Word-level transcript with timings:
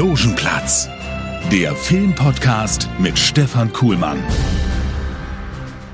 Logenplatz, 0.00 0.88
der 1.52 1.76
Filmpodcast 1.76 2.88
mit 2.98 3.18
Stefan 3.18 3.70
Kuhlmann. 3.70 4.18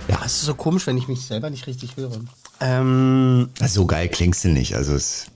Ja, 0.07 0.21
es 0.25 0.35
ist 0.35 0.43
so 0.45 0.55
komisch, 0.55 0.87
wenn 0.87 0.97
ich 0.97 1.09
mich 1.09 1.27
selber 1.27 1.51
nicht 1.51 1.67
richtig 1.67 1.97
höre. 1.97 2.21
Ähm, 2.61 3.51
So 3.67 3.85
geil 3.85 4.09
klingst 4.09 4.45
du 4.45 4.51
nicht. 4.51 4.77
Also 4.77 4.95
es 4.95 5.27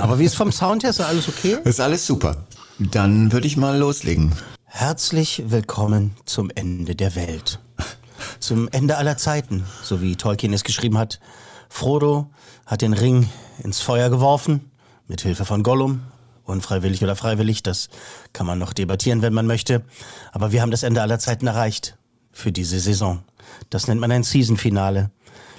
aber 0.00 0.18
wie 0.18 0.24
ist 0.24 0.34
vom 0.34 0.50
Sound 0.50 0.82
her? 0.82 0.90
Ist 0.90 1.00
alles 1.00 1.28
okay? 1.28 1.58
ist 1.62 1.78
alles 1.78 2.04
super. 2.04 2.38
Dann 2.80 3.30
würde 3.30 3.46
ich 3.46 3.56
mal 3.56 3.78
loslegen. 3.78 4.32
Herzlich 4.64 5.44
willkommen 5.46 6.16
zum 6.24 6.50
Ende 6.52 6.96
der 6.96 7.14
Welt. 7.14 7.60
Zum 8.40 8.66
Ende 8.72 8.96
aller 8.96 9.16
Zeiten, 9.16 9.64
so 9.84 10.02
wie 10.02 10.16
Tolkien 10.16 10.52
es 10.52 10.64
geschrieben 10.64 10.98
hat. 10.98 11.20
Frodo 11.68 12.30
hat 12.66 12.82
den 12.82 12.94
Ring 12.94 13.28
ins 13.62 13.80
Feuer 13.80 14.10
geworfen, 14.10 14.72
mit 15.06 15.20
Hilfe 15.20 15.44
von 15.44 15.62
Gollum. 15.62 16.00
Unfreiwillig 16.50 17.02
oder 17.02 17.16
freiwillig, 17.16 17.62
das 17.62 17.88
kann 18.32 18.46
man 18.46 18.58
noch 18.58 18.72
debattieren, 18.72 19.22
wenn 19.22 19.32
man 19.32 19.46
möchte. 19.46 19.82
Aber 20.32 20.52
wir 20.52 20.62
haben 20.62 20.70
das 20.70 20.82
Ende 20.82 21.02
aller 21.02 21.18
Zeiten 21.18 21.46
erreicht. 21.46 21.96
Für 22.32 22.52
diese 22.52 22.78
Saison. 22.78 23.22
Das 23.70 23.88
nennt 23.88 24.00
man 24.00 24.12
ein 24.12 24.22
Season-Finale. 24.22 25.10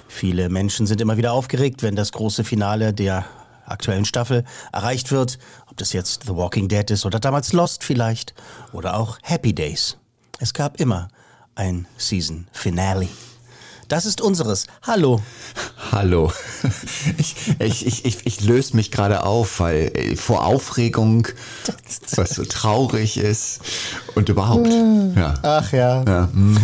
Viele 0.08 0.48
Menschen 0.48 0.86
sind 0.86 1.00
immer 1.00 1.16
wieder 1.16 1.32
aufgeregt, 1.32 1.82
wenn 1.82 1.96
das 1.96 2.12
große 2.12 2.44
Finale 2.44 2.92
der 2.94 3.26
aktuellen 3.66 4.04
Staffel 4.04 4.44
erreicht 4.72 5.10
wird. 5.10 5.38
Ob 5.70 5.76
das 5.76 5.92
jetzt 5.92 6.24
The 6.24 6.36
Walking 6.36 6.68
Dead 6.68 6.90
ist 6.90 7.04
oder 7.04 7.20
damals 7.20 7.52
Lost 7.52 7.84
vielleicht. 7.84 8.34
Oder 8.72 8.96
auch 8.96 9.18
Happy 9.22 9.54
Days. 9.54 9.98
Es 10.38 10.54
gab 10.54 10.80
immer 10.80 11.08
ein 11.54 11.86
Season 11.96 12.46
Finale. 12.52 13.08
Das 13.88 14.06
ist 14.06 14.20
unseres. 14.20 14.66
Hallo. 14.82 15.20
Hallo. 15.92 16.32
Ich, 17.18 17.34
ich, 17.58 17.86
ich, 17.86 18.04
ich, 18.04 18.26
ich 18.26 18.40
löse 18.40 18.76
mich 18.76 18.90
gerade 18.90 19.24
auf, 19.24 19.60
weil 19.60 19.90
äh, 19.94 20.16
vor 20.16 20.44
Aufregung, 20.46 21.28
was 22.16 22.30
so 22.30 22.44
traurig 22.44 23.18
ist 23.18 23.60
und 24.14 24.28
überhaupt. 24.28 24.68
Ja. 25.16 25.34
Ach 25.42 25.72
ja. 25.72 26.02
Ja, 26.04 26.28
hm. 26.32 26.56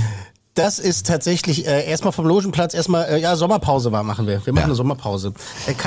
Das 0.55 0.79
ist 0.79 1.07
tatsächlich 1.07 1.67
äh, 1.67 1.89
erstmal 1.89 2.13
vom 2.13 2.27
Logenplatz 2.27 2.75
erstmal 2.75 3.05
äh, 3.09 3.21
ja 3.21 3.37
Sommerpause 3.37 3.93
war 3.93 4.03
machen 4.03 4.27
wir. 4.27 4.45
Wir 4.45 4.53
machen 4.53 4.63
Ja. 4.63 4.65
eine 4.67 4.75
Sommerpause. 4.75 5.33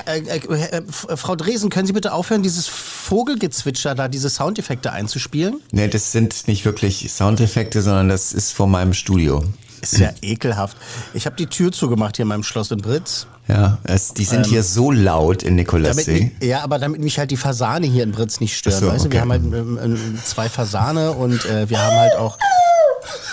Äh, 0.05 0.19
äh, 0.19 0.37
äh, 0.37 0.81
Frau 1.17 1.35
Dresen, 1.35 1.69
können 1.69 1.87
Sie 1.87 1.93
bitte 1.93 2.13
aufhören, 2.13 2.43
dieses 2.43 2.67
Vogelgezwitscher 2.67 3.95
da, 3.95 4.07
diese 4.07 4.29
Soundeffekte 4.29 4.91
einzuspielen? 4.91 5.59
Nee, 5.71 5.87
das 5.87 6.11
sind 6.11 6.47
nicht 6.47 6.63
wirklich 6.65 7.11
Soundeffekte, 7.11 7.81
sondern 7.81 8.07
das 8.09 8.31
ist 8.33 8.51
vor 8.53 8.67
meinem 8.67 8.93
Studio. 8.93 9.43
Ist 9.81 9.97
ja 9.97 10.11
ekelhaft. 10.21 10.77
Ich 11.13 11.25
habe 11.25 11.35
die 11.35 11.47
Tür 11.47 11.71
zugemacht 11.71 12.17
hier 12.17 12.23
in 12.23 12.29
meinem 12.29 12.43
Schloss 12.43 12.69
in 12.71 12.81
Britz. 12.81 13.25
Ja, 13.47 13.79
es, 13.83 14.13
die 14.13 14.23
sind 14.23 14.45
hier 14.45 14.63
so 14.63 14.91
laut 14.91 15.43
in 15.43 15.55
Nikolassee. 15.55 16.31
ja, 16.41 16.61
aber 16.61 16.79
damit 16.79 17.01
mich 17.01 17.19
halt 17.19 17.31
die 17.31 17.37
Fasane 17.37 17.87
hier 17.87 18.03
in 18.03 18.11
Britz 18.11 18.39
nicht 18.39 18.55
stören. 18.55 18.79
So, 18.79 18.87
weißt 18.87 19.05
du, 19.05 19.11
wir 19.11 19.21
okay. 19.21 19.29
haben 19.29 19.31
halt 19.31 19.43
ähm, 19.43 19.79
ähm, 19.81 20.19
zwei 20.23 20.47
Fasane 20.47 21.11
und 21.11 21.45
äh, 21.45 21.69
wir 21.69 21.79
haben 21.79 21.95
halt 21.97 22.15
auch 22.15 22.37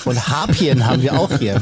und 0.04 0.28
Harpien 0.28 0.86
haben 0.86 1.02
wir 1.02 1.19
auch 1.19 1.30
hier. 1.38 1.60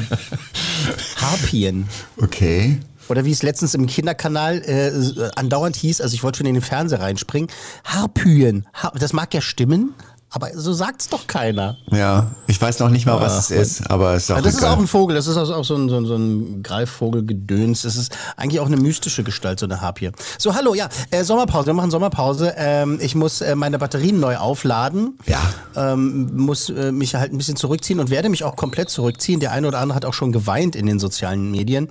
Harpien. 1.17 1.89
Okay. 2.17 2.79
Oder 3.09 3.25
wie 3.25 3.33
es 3.33 3.43
letztens 3.43 3.75
im 3.75 3.87
Kinderkanal 3.87 4.63
äh, 4.63 5.31
andauernd 5.37 5.77
hieß, 5.77 6.01
also 6.01 6.15
ich 6.15 6.23
wollte 6.23 6.39
schon 6.39 6.47
in 6.47 6.55
den 6.55 6.63
Fernseher 6.63 7.01
reinspringen, 7.01 7.51
Harpyen. 7.85 8.67
Har 8.73 8.93
das 8.99 9.13
mag 9.13 9.33
ja 9.35 9.41
stimmen, 9.41 9.95
aber 10.31 10.51
so 10.55 10.73
sagt's 10.73 11.09
doch 11.09 11.27
keiner. 11.27 11.77
Ja, 11.91 12.31
ich 12.47 12.61
weiß 12.61 12.81
noch 12.81 12.91
nicht 12.91 13.07
mal, 13.07 13.21
was 13.21 13.39
es 13.39 13.51
ist, 13.51 13.91
aber 13.91 14.15
es 14.15 14.25
ist 14.25 14.33
auch 14.33 14.37
Ja, 14.37 14.43
das 14.43 14.55
ist 14.55 14.65
auch 14.65 14.79
ein 14.79 14.87
Vogel, 14.87 15.15
das 15.15 15.29
ist 15.29 15.37
auch 15.37 15.65
so 15.65 15.77
ein, 15.77 15.89
so 15.89 15.97
ein, 15.97 16.05
so 16.05 16.17
ein 16.17 16.63
Greifvogelgedöns. 16.63 17.83
Das 17.83 17.97
ist 17.97 18.17
eigentlich 18.37 18.61
auch 18.61 18.67
eine 18.67 18.77
mystische 18.77 19.23
Gestalt, 19.23 19.61
so 19.61 19.67
eine 19.67 19.81
Harpie. 19.81 20.11
So, 20.37 20.55
hallo, 20.55 20.75
ja, 20.75 20.89
äh, 21.11 21.23
Sommerpause, 21.23 21.67
wir 21.67 21.75
machen 21.75 21.91
Sommerpause. 21.91 22.55
Ähm, 22.57 22.99
ich 23.01 23.15
muss 23.15 23.41
äh, 23.41 23.55
meine 23.55 23.79
Batterien 23.79 24.19
neu 24.19 24.37
aufladen. 24.37 25.17
Ja. 25.27 25.41
Ähm, 25.75 26.37
muss 26.37 26.71
äh, 26.71 26.93
mich 26.93 27.15
halt 27.15 27.33
ein 27.33 27.39
bisschen 27.39 27.57
zurückziehen 27.57 28.01
und 28.01 28.11
werde 28.11 28.29
mich 28.29 28.45
auch 28.45 28.57
komplett 28.57 28.91
zurückziehen. 28.91 29.41
Der 29.41 29.53
eine 29.53 29.69
oder 29.69 29.79
andere 29.79 29.97
hat 29.97 30.05
auch 30.05 30.15
schon 30.15 30.33
geweint 30.33 30.75
in 30.77 30.87
den 30.87 30.99
sozialen 30.99 31.51
Medien. 31.53 31.89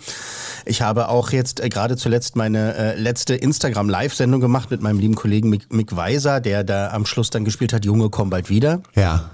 Ich 0.66 0.82
habe 0.82 1.10
auch 1.10 1.32
jetzt 1.32 1.62
äh, 1.62 1.70
gerade 1.70 1.96
zuletzt 1.96 2.36
meine 2.36 2.76
äh, 2.76 3.00
letzte 3.00 3.34
Instagram-Live-Sendung 3.36 4.42
gemacht 4.42 4.72
mit 4.72 4.82
meinem 4.82 5.00
lieben 5.00 5.16
Kollegen 5.16 5.50
Mick, 5.50 5.72
Mick 5.74 5.96
Weiser, 5.96 6.42
der 6.42 6.64
da 6.64 6.92
am 6.92 7.06
Schluss 7.06 7.30
dann 7.30 7.46
gespielt 7.46 7.72
hat, 7.74 7.86
Junge, 7.86 8.10
komm 8.10 8.25
bald 8.30 8.50
wieder. 8.50 8.82
ja. 8.96 9.30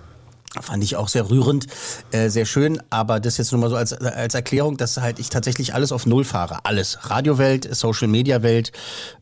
Fand 0.60 0.84
ich 0.84 0.98
auch 0.98 1.08
sehr 1.08 1.30
rührend, 1.30 1.68
äh, 2.12 2.28
sehr 2.28 2.46
schön, 2.46 2.84
aber 2.90 3.22
das 3.22 3.38
jetzt 3.38 3.54
nur 3.54 3.62
mal 3.62 3.70
so 3.70 3.78
als, 3.78 3.94
als 3.94 4.36
Erklärung, 4.36 4.76
dass 4.76 4.98
halt 4.98 5.18
ich 5.18 5.30
tatsächlich 5.30 5.74
alles 5.74 5.94
auf 5.94 6.06
Null 6.06 6.26
fahre. 6.26 6.66
Alles. 6.66 7.10
Radiowelt, 7.10 7.74
Social 7.74 8.10
Media 8.10 8.44
Welt, 8.44 8.74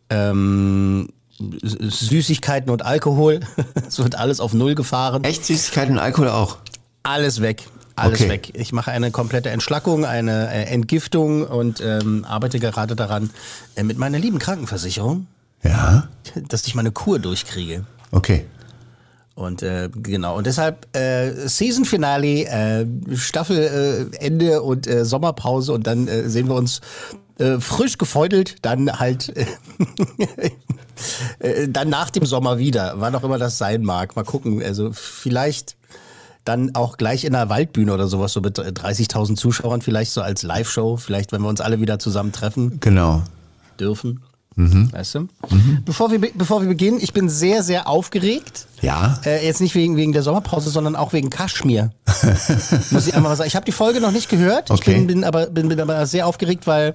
ähm, 0.09 1.09
Süßigkeiten 1.61 2.71
und 2.71 2.83
Alkohol. 2.83 3.41
Es 3.87 3.99
wird 3.99 4.15
alles 4.15 4.39
auf 4.39 4.53
Null 4.53 4.73
gefahren. 4.73 5.23
Echt 5.23 5.45
Süßigkeiten 5.45 5.93
und 5.93 5.99
Alkohol 5.99 6.29
auch. 6.29 6.57
Alles 7.03 7.41
weg. 7.41 7.63
Alles 7.95 8.21
Okay. 8.21 8.29
weg. 8.29 8.51
Ich 8.55 8.71
mache 8.71 8.91
eine 8.91 9.11
komplette 9.11 9.49
Entschlackung, 9.49 10.05
eine 10.05 10.49
äh, 10.51 10.63
Entgiftung 10.63 11.45
und 11.45 11.79
ähm, 11.81 12.25
arbeite 12.27 12.59
gerade 12.59 12.95
daran 12.95 13.29
äh, 13.75 13.83
mit 13.83 13.97
meiner 13.99 14.17
lieben 14.17 14.39
Krankenversicherung, 14.39 15.27
Ja. 15.63 16.07
dass 16.47 16.65
ich 16.65 16.73
meine 16.75 16.91
Kur 16.91 17.19
durchkriege. 17.19 17.83
Okay. 18.11 18.45
Und 19.39 19.63
äh, 19.63 19.89
genau, 19.93 20.37
und 20.37 20.47
deshalb 20.47 20.93
äh, 20.93 21.31
Season 21.47 21.85
Finale, 21.85 22.43
äh, 22.45 22.85
Staffelende 23.15 24.51
äh, 24.51 24.57
und 24.57 24.85
äh, 24.85 25.05
Sommerpause. 25.05 25.71
Und 25.71 25.87
dann 25.87 26.09
äh, 26.09 26.27
sehen 26.27 26.49
wir 26.49 26.55
uns 26.55 26.81
äh, 27.37 27.57
frisch 27.59 27.97
gefeudelt, 27.97 28.57
dann 28.63 28.99
halt 28.99 29.31
äh, 29.37 29.45
äh, 31.39 31.69
dann 31.69 31.87
nach 31.87 32.09
dem 32.09 32.25
Sommer 32.25 32.57
wieder, 32.57 32.95
wann 32.97 33.15
auch 33.15 33.23
immer 33.23 33.37
das 33.37 33.57
sein 33.57 33.81
mag. 33.83 34.17
Mal 34.17 34.25
gucken, 34.25 34.61
also 34.61 34.91
vielleicht 34.91 35.77
dann 36.43 36.75
auch 36.75 36.97
gleich 36.97 37.23
in 37.23 37.33
einer 37.33 37.49
Waldbühne 37.49 37.93
oder 37.93 38.07
sowas, 38.07 38.33
so 38.33 38.41
mit 38.41 38.59
30.000 38.59 39.37
Zuschauern, 39.37 39.81
vielleicht 39.81 40.11
so 40.11 40.21
als 40.21 40.43
Live-Show, 40.43 40.97
vielleicht 40.97 41.31
wenn 41.31 41.41
wir 41.43 41.47
uns 41.47 41.61
alle 41.61 41.79
wieder 41.79 41.97
zusammen 41.97 42.33
treffen. 42.33 42.81
Genau. 42.81 43.23
dürfen. 43.79 44.19
Mhm. 44.59 44.91
Weißt 44.91 45.15
du? 45.15 45.27
Bevor, 45.85 46.11
wir, 46.11 46.19
be- 46.19 46.31
bevor 46.35 46.61
wir 46.61 46.67
beginnen, 46.67 46.99
ich 47.01 47.13
bin 47.13 47.29
sehr, 47.29 47.63
sehr 47.63 47.87
aufgeregt. 47.87 48.67
Ja. 48.81 49.19
Äh, 49.25 49.45
jetzt 49.45 49.61
nicht 49.61 49.73
wegen, 49.75 49.95
wegen 49.97 50.11
der 50.11 50.21
Sommerpause, 50.23 50.69
sondern 50.69 50.95
auch 50.95 51.13
wegen 51.13 51.29
Kaschmir. 51.29 51.91
Muss 52.91 53.07
ich 53.07 53.15
einmal 53.15 53.31
was 53.31 53.37
sagen. 53.39 53.47
Ich 53.47 53.55
habe 53.55 53.65
die 53.65 53.71
Folge 53.71 54.01
noch 54.01 54.11
nicht 54.11 54.29
gehört. 54.29 54.69
Ich 54.69 54.75
Okay. 54.75 54.95
bin, 54.95 55.07
bin, 55.07 55.23
aber, 55.23 55.47
bin, 55.47 55.69
bin 55.69 55.79
aber 55.79 56.05
sehr 56.05 56.27
aufgeregt, 56.27 56.67
weil 56.67 56.93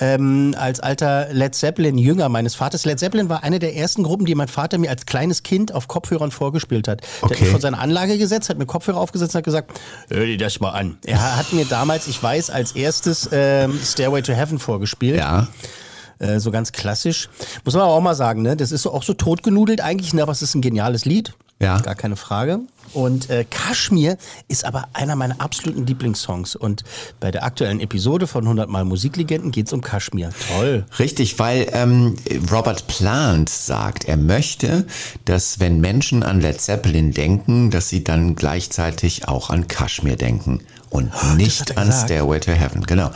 ähm, 0.00 0.54
als 0.58 0.80
alter 0.80 1.28
Led 1.32 1.54
Zeppelin-Jünger 1.54 2.28
meines 2.28 2.54
Vaters, 2.54 2.84
Led 2.84 2.98
Zeppelin 2.98 3.28
war 3.30 3.42
eine 3.42 3.58
der 3.58 3.74
ersten 3.76 4.02
Gruppen, 4.02 4.26
die 4.26 4.34
mein 4.34 4.48
Vater 4.48 4.76
mir 4.78 4.90
als 4.90 5.06
kleines 5.06 5.42
Kind 5.42 5.74
auf 5.74 5.88
Kopfhörern 5.88 6.30
vorgespielt 6.30 6.88
hat. 6.88 7.00
Der 7.00 7.08
hat 7.08 7.22
Okay. 7.30 7.40
mich 7.44 7.50
vor 7.50 7.60
seine 7.60 7.78
Anlage 7.78 8.18
gesetzt, 8.18 8.48
hat 8.50 8.58
mir 8.58 8.66
Kopfhörer 8.66 8.98
aufgesetzt 8.98 9.34
und 9.34 9.38
hat 9.38 9.44
gesagt, 9.44 9.80
hör 10.08 10.26
dir 10.26 10.36
das 10.38 10.60
mal 10.60 10.70
an. 10.70 10.98
Er 11.06 11.36
hat 11.38 11.52
mir 11.54 11.64
damals, 11.64 12.06
ich 12.06 12.22
weiß, 12.22 12.50
als 12.50 12.72
erstes 12.72 13.28
ähm, 13.32 13.78
Stairway 13.82 14.22
to 14.22 14.32
Heaven 14.34 14.58
vorgespielt. 14.58 15.16
Ja. 15.18 15.48
Äh, 16.18 16.40
so 16.40 16.50
ganz 16.50 16.72
klassisch. 16.72 17.28
Muss 17.64 17.74
man 17.74 17.84
aber 17.84 17.92
auch 17.92 18.00
mal 18.00 18.14
sagen, 18.14 18.42
ne? 18.42 18.56
Das 18.56 18.72
ist 18.72 18.82
so, 18.82 18.92
auch 18.92 19.02
so 19.02 19.14
totgenudelt 19.14 19.80
eigentlich, 19.80 20.14
ne? 20.14 20.22
aber 20.22 20.32
es 20.32 20.42
ist 20.42 20.54
ein 20.54 20.60
geniales 20.60 21.04
Lied. 21.04 21.34
Ja. 21.60 21.78
Gar 21.78 21.94
keine 21.94 22.16
Frage. 22.16 22.60
Und 22.92 23.30
äh, 23.30 23.44
Kaschmir 23.48 24.16
ist 24.48 24.64
aber 24.64 24.88
einer 24.92 25.16
meiner 25.16 25.40
absoluten 25.40 25.86
Lieblingssongs. 25.86 26.56
Und 26.56 26.84
bei 27.20 27.30
der 27.30 27.44
aktuellen 27.44 27.80
Episode 27.80 28.26
von 28.26 28.44
100 28.44 28.68
Mal 28.68 28.84
Musiklegenden 28.84 29.50
geht's 29.50 29.72
um 29.72 29.80
Kaschmir. 29.80 30.30
Toll. 30.56 30.84
Richtig, 30.98 31.38
weil 31.38 31.68
ähm, 31.72 32.16
Robert 32.50 32.86
Plant 32.86 33.48
sagt, 33.48 34.04
er 34.06 34.16
möchte, 34.16 34.86
dass 35.24 35.60
wenn 35.60 35.80
Menschen 35.80 36.22
an 36.22 36.40
Led 36.40 36.60
Zeppelin 36.60 37.12
denken, 37.12 37.70
dass 37.70 37.88
sie 37.88 38.04
dann 38.04 38.34
gleichzeitig 38.36 39.28
auch 39.28 39.50
an 39.50 39.68
Kaschmir 39.68 40.16
denken 40.16 40.60
und 40.90 41.10
nicht 41.36 41.76
an 41.76 41.88
gesagt. 41.88 42.06
Stairway 42.06 42.40
to 42.40 42.52
Heaven. 42.52 42.82
Genau. 42.84 43.10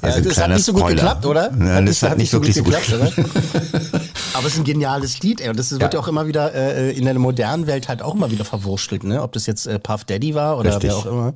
Also 0.00 0.18
ein 0.18 0.24
das 0.24 0.38
hat 0.38 0.50
nicht 0.50 0.64
so 0.64 0.72
gut 0.72 0.82
Spoiler. 0.82 0.94
geklappt, 0.96 1.26
oder? 1.26 1.50
Nein, 1.50 1.86
das 1.86 2.02
hat, 2.02 2.18
nicht 2.18 2.32
wirklich 2.32 2.54
so 2.54 2.62
gut 2.62 2.74
geklappt. 2.76 3.18
oder? 3.18 3.28
Aber 4.34 4.46
es 4.46 4.52
ist 4.52 4.58
ein 4.60 4.64
geniales 4.64 5.20
Lied, 5.20 5.40
ey. 5.40 5.48
Und 5.48 5.58
das 5.58 5.72
wird 5.72 5.82
ja 5.82 5.90
Ja. 5.92 5.98
auch 5.98 6.08
immer 6.08 6.26
wieder 6.28 6.54
äh, 6.54 6.92
in 6.92 7.04
der 7.04 7.18
modernen 7.18 7.66
Welt 7.66 7.88
halt 7.88 8.00
auch 8.02 8.14
immer 8.14 8.30
wieder 8.30 8.44
verwurschtelt, 8.44 9.02
ne? 9.02 9.15
Ne? 9.16 9.22
Ob 9.22 9.32
das 9.32 9.46
jetzt 9.46 9.66
äh, 9.66 9.78
Puff 9.78 10.04
Daddy 10.04 10.34
war 10.34 10.58
oder 10.58 10.70
Richtig. 10.70 10.90
wer 10.90 10.96
auch 10.96 11.06
immer. 11.06 11.32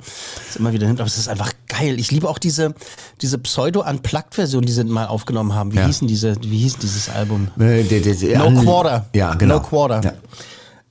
Ist 0.48 0.56
immer 0.56 0.72
wieder 0.72 0.86
hin. 0.86 0.96
Aber 0.96 1.06
es 1.06 1.18
ist 1.18 1.28
einfach 1.28 1.52
geil. 1.68 1.98
Ich 1.98 2.10
liebe 2.10 2.28
auch 2.28 2.38
diese, 2.38 2.74
diese 3.20 3.38
Pseudo-Unplugged-Version, 3.38 4.62
die 4.64 4.72
sie 4.72 4.84
mal 4.84 5.06
aufgenommen 5.06 5.54
haben. 5.54 5.72
Wie 5.72 5.76
Ja. 5.78 5.86
hießen 5.86 6.06
diese, 6.08 6.36
wie 6.42 6.58
hieß 6.58 6.78
dieses 6.78 7.08
Album? 7.08 7.48
Äh, 7.58 7.82
die- 7.84 8.00
die- 8.00 8.14
die- 8.16 8.36
No 8.36 8.50
Quarter. 8.62 9.06
Ja, 9.14 9.34
genau. 9.34 9.56
No 9.56 9.60
Quarter. 9.62 10.00
Ja. 10.04 10.12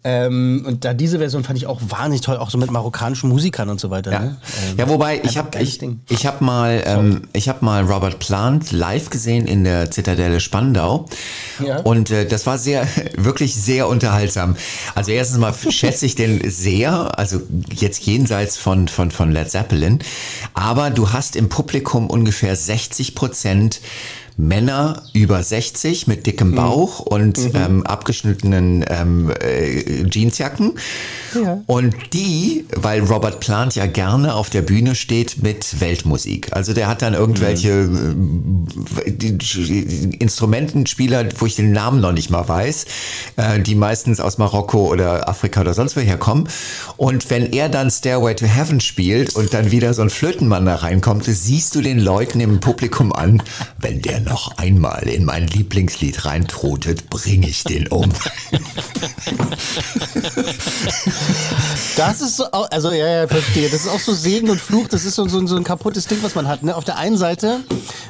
Ähm, 0.01 0.63
und 0.65 0.85
da 0.85 0.93
diese 0.93 1.19
Version 1.19 1.43
fand 1.43 1.57
ich 1.57 1.67
auch 1.67 1.81
wahnsinnig 1.89 2.21
toll, 2.21 2.37
auch 2.37 2.49
so 2.49 2.57
mit 2.57 2.71
marokkanischen 2.71 3.27
Musikern 3.27 3.67
und 3.67 3.81
so 3.81 3.89
weiter. 3.89 4.11
Ja, 4.13 4.19
Ne? 4.19 4.37
Ähm, 4.69 4.77
ja 4.77 4.87
wobei 4.87 5.19
ich 5.23 5.37
habe 5.37 5.59
ich, 5.61 5.77
Ding. 5.77 5.99
ich 6.07 6.25
hab 6.25 6.39
mal 6.39 6.81
ähm, 6.85 7.23
ich 7.33 7.49
habe 7.49 7.65
mal 7.65 7.83
Robert 7.83 8.17
Plant 8.19 8.71
live 8.71 9.09
gesehen 9.09 9.45
in 9.45 9.65
der 9.65 9.91
Zitadelle 9.91 10.39
Spandau 10.39 11.05
Ja. 11.65 11.79
und 11.81 12.11
äh, 12.11 12.25
das 12.25 12.45
war 12.45 12.57
sehr 12.57 12.87
wirklich 13.17 13.55
sehr 13.55 13.89
unterhaltsam. 13.89 14.55
Also 14.95 15.11
erstens 15.11 15.37
mal 15.37 15.53
schätze 15.53 16.05
ich 16.05 16.15
den 16.15 16.49
sehr, 16.49 17.19
also 17.19 17.41
jetzt 17.75 18.05
jenseits 18.05 18.55
von 18.55 18.87
von 18.87 19.11
von 19.11 19.33
Led 19.33 19.51
Zeppelin, 19.51 19.99
aber 20.53 20.91
du 20.91 21.11
hast 21.11 21.35
im 21.35 21.49
Publikum 21.49 22.09
ungefähr 22.09 22.55
60 22.55 23.15
Prozent 23.15 23.81
Männer 24.39 25.03
über 25.13 25.43
60 25.43 26.07
mit 26.07 26.19
Mhm. 26.19 26.23
dickem 26.23 26.55
Bauch 26.55 26.99
und 26.99 27.37
ähm, 27.53 27.85
abgeschnittenen 27.85 28.85
ähm, 28.87 29.31
äh, 29.41 30.03
Jeansjacken. 30.09 30.73
Ja. 31.35 31.61
Und 31.67 31.93
die, 32.13 32.65
weil 32.73 33.03
Robert 33.03 33.41
Plant 33.41 33.75
ja 33.75 33.85
gerne 33.85 34.33
auf 34.33 34.49
der 34.49 34.61
Bühne 34.61 34.95
steht 34.95 35.43
mit 35.43 35.81
Weltmusik. 35.81 36.47
Also 36.51 36.73
der 36.73 36.87
hat 36.87 37.01
dann 37.01 37.13
irgendwelche 37.13 37.69
äh, 39.05 39.11
die, 39.11 39.37
die 39.37 40.15
Instrumentenspieler, 40.19 41.25
wo 41.37 41.45
ich 41.45 41.55
den 41.57 41.73
Namen 41.73 41.99
noch 41.99 42.13
nicht 42.13 42.29
mal 42.29 42.47
weiß, 42.47 42.85
äh, 43.35 43.59
die 43.59 43.75
meistens 43.75 44.19
aus 44.21 44.37
Marokko 44.37 44.87
oder 44.87 45.27
Afrika 45.27 45.61
oder 45.61 45.73
sonst 45.73 45.97
woher 45.97 46.17
kommen. 46.17 46.47
Und 46.95 47.29
wenn 47.29 47.51
er 47.51 47.67
dann 47.67 47.91
Stairway 47.91 48.35
to 48.35 48.45
Heaven 48.45 48.79
spielt 48.79 49.35
und 49.35 49.53
dann 49.53 49.71
wieder 49.71 49.93
so 49.93 50.01
ein 50.01 50.09
Flötenmann 50.09 50.65
da 50.65 50.75
reinkommt, 50.75 51.25
siehst 51.25 51.75
du 51.75 51.81
den 51.81 51.99
Leuten 51.99 52.39
im 52.39 52.61
Publikum 52.61 53.11
an, 53.11 53.43
wenn 53.77 54.01
der 54.01 54.21
noch 54.29 54.57
einmal 54.57 55.03
in 55.07 55.25
mein 55.25 55.47
Lieblingslied 55.47 56.25
reintrotet, 56.25 57.09
bringe 57.09 57.47
ich 57.49 57.63
den 57.63 57.87
um. 57.87 58.11
Das 61.97 62.21
ist 62.21 62.37
so, 62.37 62.45
also 62.45 62.91
ja, 62.91 63.07
ja, 63.07 63.27
verstehe. 63.27 63.69
Das 63.69 63.81
ist 63.81 63.89
auch 63.89 63.99
so 63.99 64.13
Segen 64.13 64.49
und 64.49 64.59
Fluch. 64.61 64.87
Das 64.87 65.05
ist 65.05 65.15
so, 65.15 65.27
so, 65.27 65.45
so 65.47 65.55
ein 65.57 65.63
kaputtes 65.63 66.05
Ding, 66.07 66.19
was 66.21 66.35
man 66.35 66.47
hat. 66.47 66.63
Ne? 66.63 66.75
Auf 66.75 66.85
der 66.85 66.97
einen 66.97 67.17
Seite 67.17 67.59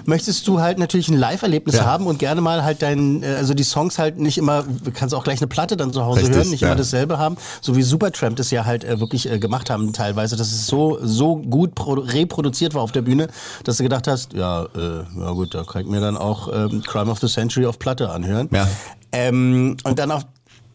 möchtest 0.06 0.48
du 0.48 0.60
halt 0.60 0.78
natürlich 0.78 1.10
ein 1.10 1.18
Live-Erlebnis 1.18 1.76
Ja. 1.76 1.86
haben 1.86 2.06
und 2.08 2.20
gerne 2.20 2.42
mal 2.42 2.64
halt 2.64 2.82
dein, 2.82 3.24
äh, 3.24 3.28
also 3.38 3.54
die 3.54 3.64
Songs 3.64 3.98
halt 4.00 4.20
nicht 4.20 4.38
immer, 4.38 4.64
du 4.64 4.92
kannst 4.92 5.16
auch 5.16 5.24
gleich 5.24 5.40
eine 5.40 5.48
Platte 5.48 5.78
dann 5.78 5.94
zu 5.94 6.04
Hause 6.06 6.22
Richtig, 6.22 6.36
hören, 6.36 6.50
nicht 6.50 6.62
ja. 6.62 6.68
immer 6.70 6.76
dasselbe 6.78 7.18
haben. 7.18 7.38
So 7.62 7.76
wie 7.76 7.82
Supertramp 7.84 8.36
das 8.38 8.52
ja 8.52 8.66
halt 8.66 8.84
äh, 8.84 9.00
wirklich 9.00 9.30
äh, 9.32 9.40
gemacht 9.40 9.70
haben 9.70 9.94
teilweise, 9.94 10.36
dass 10.36 10.52
es 10.52 10.68
so, 10.68 11.00
so 11.02 11.38
gut 11.38 11.76
pro- 11.76 11.94
reproduziert 11.94 12.74
war 12.74 12.82
auf 12.82 12.92
der 12.92 13.02
Bühne, 13.02 13.28
dass 13.64 13.78
du 13.78 13.84
gedacht 13.84 14.08
hast, 14.08 14.34
ja, 14.34 14.64
äh, 14.66 15.04
ja 15.20 15.32
gut, 15.32 15.54
da 15.54 15.64
kann 15.64 15.82
ich 15.84 15.88
mir 15.88 16.00
dann 16.14 16.18
auch 16.18 16.48
ähm, 16.54 16.82
Crime 16.86 17.12
of 17.12 17.20
the 17.20 17.28
Century 17.28 17.66
auf 17.66 17.80
Platte 17.80 18.10
anhören. 18.10 18.50
Ja. 18.52 18.68
Ähm, 19.12 19.78
und 19.84 20.00
dann 20.00 20.12
auf 20.12 20.24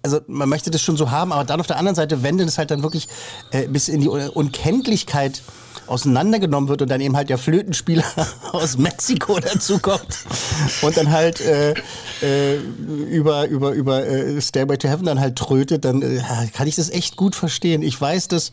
also 0.02 0.20
man 0.26 0.50
möchte 0.50 0.70
das 0.70 0.82
schon 0.82 0.98
so 0.98 1.10
haben, 1.10 1.32
aber 1.32 1.44
dann 1.44 1.60
auf 1.60 1.66
der 1.66 1.78
anderen 1.78 1.94
Seite, 1.94 2.22
wenn 2.22 2.38
es 2.38 2.58
halt 2.58 2.70
dann 2.70 2.82
wirklich 2.82 3.08
äh, 3.52 3.66
bis 3.68 3.88
in 3.88 4.02
die 4.02 4.08
Un- 4.10 4.28
Unkenntlichkeit 4.28 5.40
auseinandergenommen 5.86 6.68
wird 6.68 6.82
und 6.82 6.90
dann 6.90 7.00
eben 7.00 7.16
halt 7.16 7.30
der 7.30 7.38
Flötenspieler 7.38 8.04
aus 8.52 8.76
Mexiko 8.76 9.38
dazukommt 9.40 10.18
und 10.82 10.96
dann 10.96 11.10
halt 11.10 11.40
äh, 11.40 11.72
äh, 12.22 12.56
über 13.10 13.46
über 13.48 13.72
über 13.72 14.06
äh, 14.06 14.40
Stairway 14.42 14.76
to 14.76 14.88
Heaven 14.88 15.06
dann 15.06 15.20
halt 15.20 15.36
trötet, 15.36 15.86
dann 15.86 16.02
äh, 16.02 16.20
kann 16.52 16.66
ich 16.66 16.76
das 16.76 16.90
echt 16.90 17.16
gut 17.16 17.34
verstehen. 17.34 17.82
Ich 17.82 17.98
weiß, 17.98 18.28
dass 18.28 18.52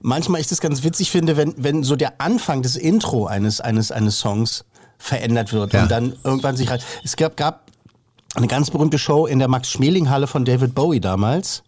manchmal 0.00 0.40
ich 0.40 0.48
das 0.48 0.60
ganz 0.60 0.82
witzig 0.82 1.12
finde, 1.12 1.36
wenn 1.36 1.54
wenn 1.56 1.84
so 1.84 1.94
der 1.94 2.20
Anfang 2.20 2.62
des 2.62 2.74
Intro 2.74 3.26
eines 3.26 3.60
eines 3.60 3.92
eines 3.92 4.18
Songs 4.18 4.64
verändert 5.02 5.52
wird 5.52 5.72
Ja. 5.72 5.82
und 5.82 5.90
dann 5.90 6.12
irgendwann 6.22 6.56
sich 6.56 6.70
halt 6.70 6.84
es 7.02 7.16
gab 7.16 7.36
gab 7.36 7.66
eine 8.34 8.46
ganz 8.46 8.70
berühmte 8.70 8.98
Show 8.98 9.26
in 9.26 9.40
der 9.40 9.48
Max-Schmeling-Halle 9.48 10.26
von 10.26 10.44
David 10.44 10.74
Bowie 10.74 11.00
damals 11.00 11.64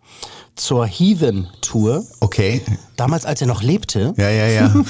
zur 0.57 0.87
Heathen 0.87 1.49
Tour. 1.61 2.05
Okay. 2.21 2.63
Damals, 2.97 3.27
als 3.27 3.41
er 3.43 3.49
noch 3.49 3.63
lebte. 3.63 4.15
Ja, 4.17 4.31
ja, 4.31 4.47
ja. 4.47 4.75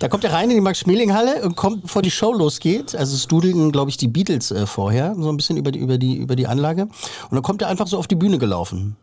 Da 0.00 0.08
kommt 0.08 0.22
er 0.22 0.32
rein 0.32 0.50
in 0.50 0.56
die 0.56 0.60
Max-Schmeling-Halle 0.60 1.42
und 1.42 1.56
kommt, 1.56 1.82
bevor 1.82 2.02
die 2.02 2.10
Show 2.10 2.32
losgeht. 2.32 2.94
Also 2.94 3.16
es 3.16 3.26
dudelten, 3.26 3.72
glaube 3.72 3.90
ich, 3.90 3.96
die 3.96 4.06
Beatles 4.06 4.50
äh, 4.50 4.66
vorher, 4.66 5.14
so 5.18 5.30
ein 5.30 5.36
bisschen 5.36 5.56
über 5.56 5.72
die, 5.72 5.78
über, 5.78 5.96
die, 5.96 6.16
über 6.16 6.36
die 6.36 6.46
Anlage. 6.46 6.82
Und 6.82 7.32
dann 7.32 7.42
kommt 7.42 7.62
er 7.62 7.68
einfach 7.68 7.86
so 7.86 7.98
auf 7.98 8.06
die 8.06 8.14
Bühne 8.14 8.38
gelaufen. 8.38 8.96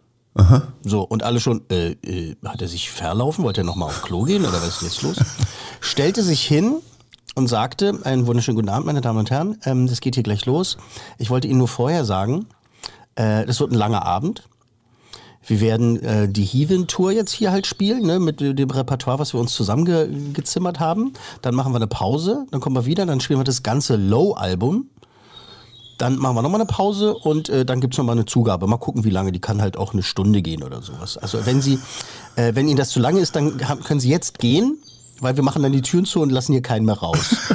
So, 0.83 1.01
und 1.01 1.23
alle 1.23 1.39
schon, 1.39 1.61
äh, 1.71 1.91
äh, 2.03 2.35
hat 2.45 2.61
er 2.61 2.67
sich 2.67 2.91
verlaufen? 2.91 3.43
Wollte 3.43 3.61
er 3.61 3.63
nochmal 3.63 3.89
auf 3.89 4.03
Klo 4.03 4.23
gehen 4.23 4.45
oder 4.45 4.61
was 4.61 4.67
ist 4.67 4.81
jetzt 4.83 5.01
los? 5.01 5.15
Stellte 5.79 6.21
sich 6.23 6.43
hin 6.45 6.75
und 7.35 7.47
sagte, 7.47 7.99
einen 8.03 8.25
wunderschönen 8.27 8.55
guten 8.55 8.69
Abend, 8.69 8.87
meine 8.87 9.01
Damen 9.01 9.19
und 9.19 9.29
Herren, 9.29 9.57
ähm, 9.65 9.87
das 9.87 10.01
geht 10.01 10.15
hier 10.15 10.23
gleich 10.23 10.45
los. 10.45 10.77
Ich 11.17 11.29
wollte 11.29 11.47
Ihnen 11.47 11.59
nur 11.59 11.67
vorher 11.67 12.05
sagen, 12.05 12.47
äh, 13.15 13.45
das 13.45 13.59
wird 13.59 13.71
ein 13.71 13.77
langer 13.77 14.05
Abend. 14.05 14.43
Wir 15.47 15.61
werden 15.61 16.01
äh, 16.01 16.27
die 16.27 16.43
Heathen 16.43 16.87
Tour 16.87 17.11
jetzt 17.11 17.31
hier 17.31 17.51
halt 17.51 17.67
spielen, 17.67 18.03
ne, 18.03 18.19
mit 18.19 18.39
dem 18.39 18.69
Repertoire, 18.69 19.19
was 19.19 19.33
wir 19.33 19.39
uns 19.39 19.53
zusammengezimmert 19.53 20.79
haben. 20.79 21.13
Dann 21.41 21.53
machen 21.53 21.71
wir 21.71 21.77
eine 21.77 21.87
Pause, 21.87 22.47
dann 22.49 22.61
kommen 22.61 22.75
wir 22.75 22.85
wieder, 22.85 23.05
dann 23.05 23.19
spielen 23.19 23.39
wir 23.39 23.43
das 23.43 23.61
ganze 23.61 23.95
Low-Album. 23.95 24.89
Dann 25.97 26.17
machen 26.17 26.35
wir 26.35 26.41
nochmal 26.41 26.61
eine 26.61 26.67
Pause 26.67 27.15
und 27.15 27.47
äh, 27.49 27.63
dann 27.63 27.79
noch 27.79 27.97
nochmal 27.97 28.15
eine 28.15 28.25
Zugabe. 28.25 28.67
Mal 28.67 28.77
gucken, 28.77 29.05
wie 29.05 29.09
lange. 29.09 29.31
Die 29.31 29.39
kann 29.39 29.61
halt 29.61 29.77
auch 29.77 29.93
eine 29.93 30.03
Stunde 30.03 30.41
gehen 30.41 30.63
oder 30.63 30.81
sowas. 30.81 31.17
Also 31.17 31.45
wenn 31.45 31.61
Sie, 31.61 31.79
äh, 32.35 32.53
wenn 32.55 32.67
Ihnen 32.67 32.77
das 32.77 32.89
zu 32.89 32.99
lange 32.99 33.19
ist, 33.19 33.35
dann 33.35 33.65
haben, 33.67 33.81
können 33.81 33.99
Sie 33.99 34.09
jetzt 34.09 34.39
gehen, 34.39 34.77
weil 35.21 35.35
wir 35.35 35.43
machen 35.43 35.63
dann 35.63 35.71
die 35.71 35.81
Türen 35.81 36.05
zu 36.05 36.21
und 36.21 36.31
lassen 36.31 36.53
hier 36.53 36.61
keinen 36.61 36.85
mehr 36.85 36.97
raus. 36.97 37.35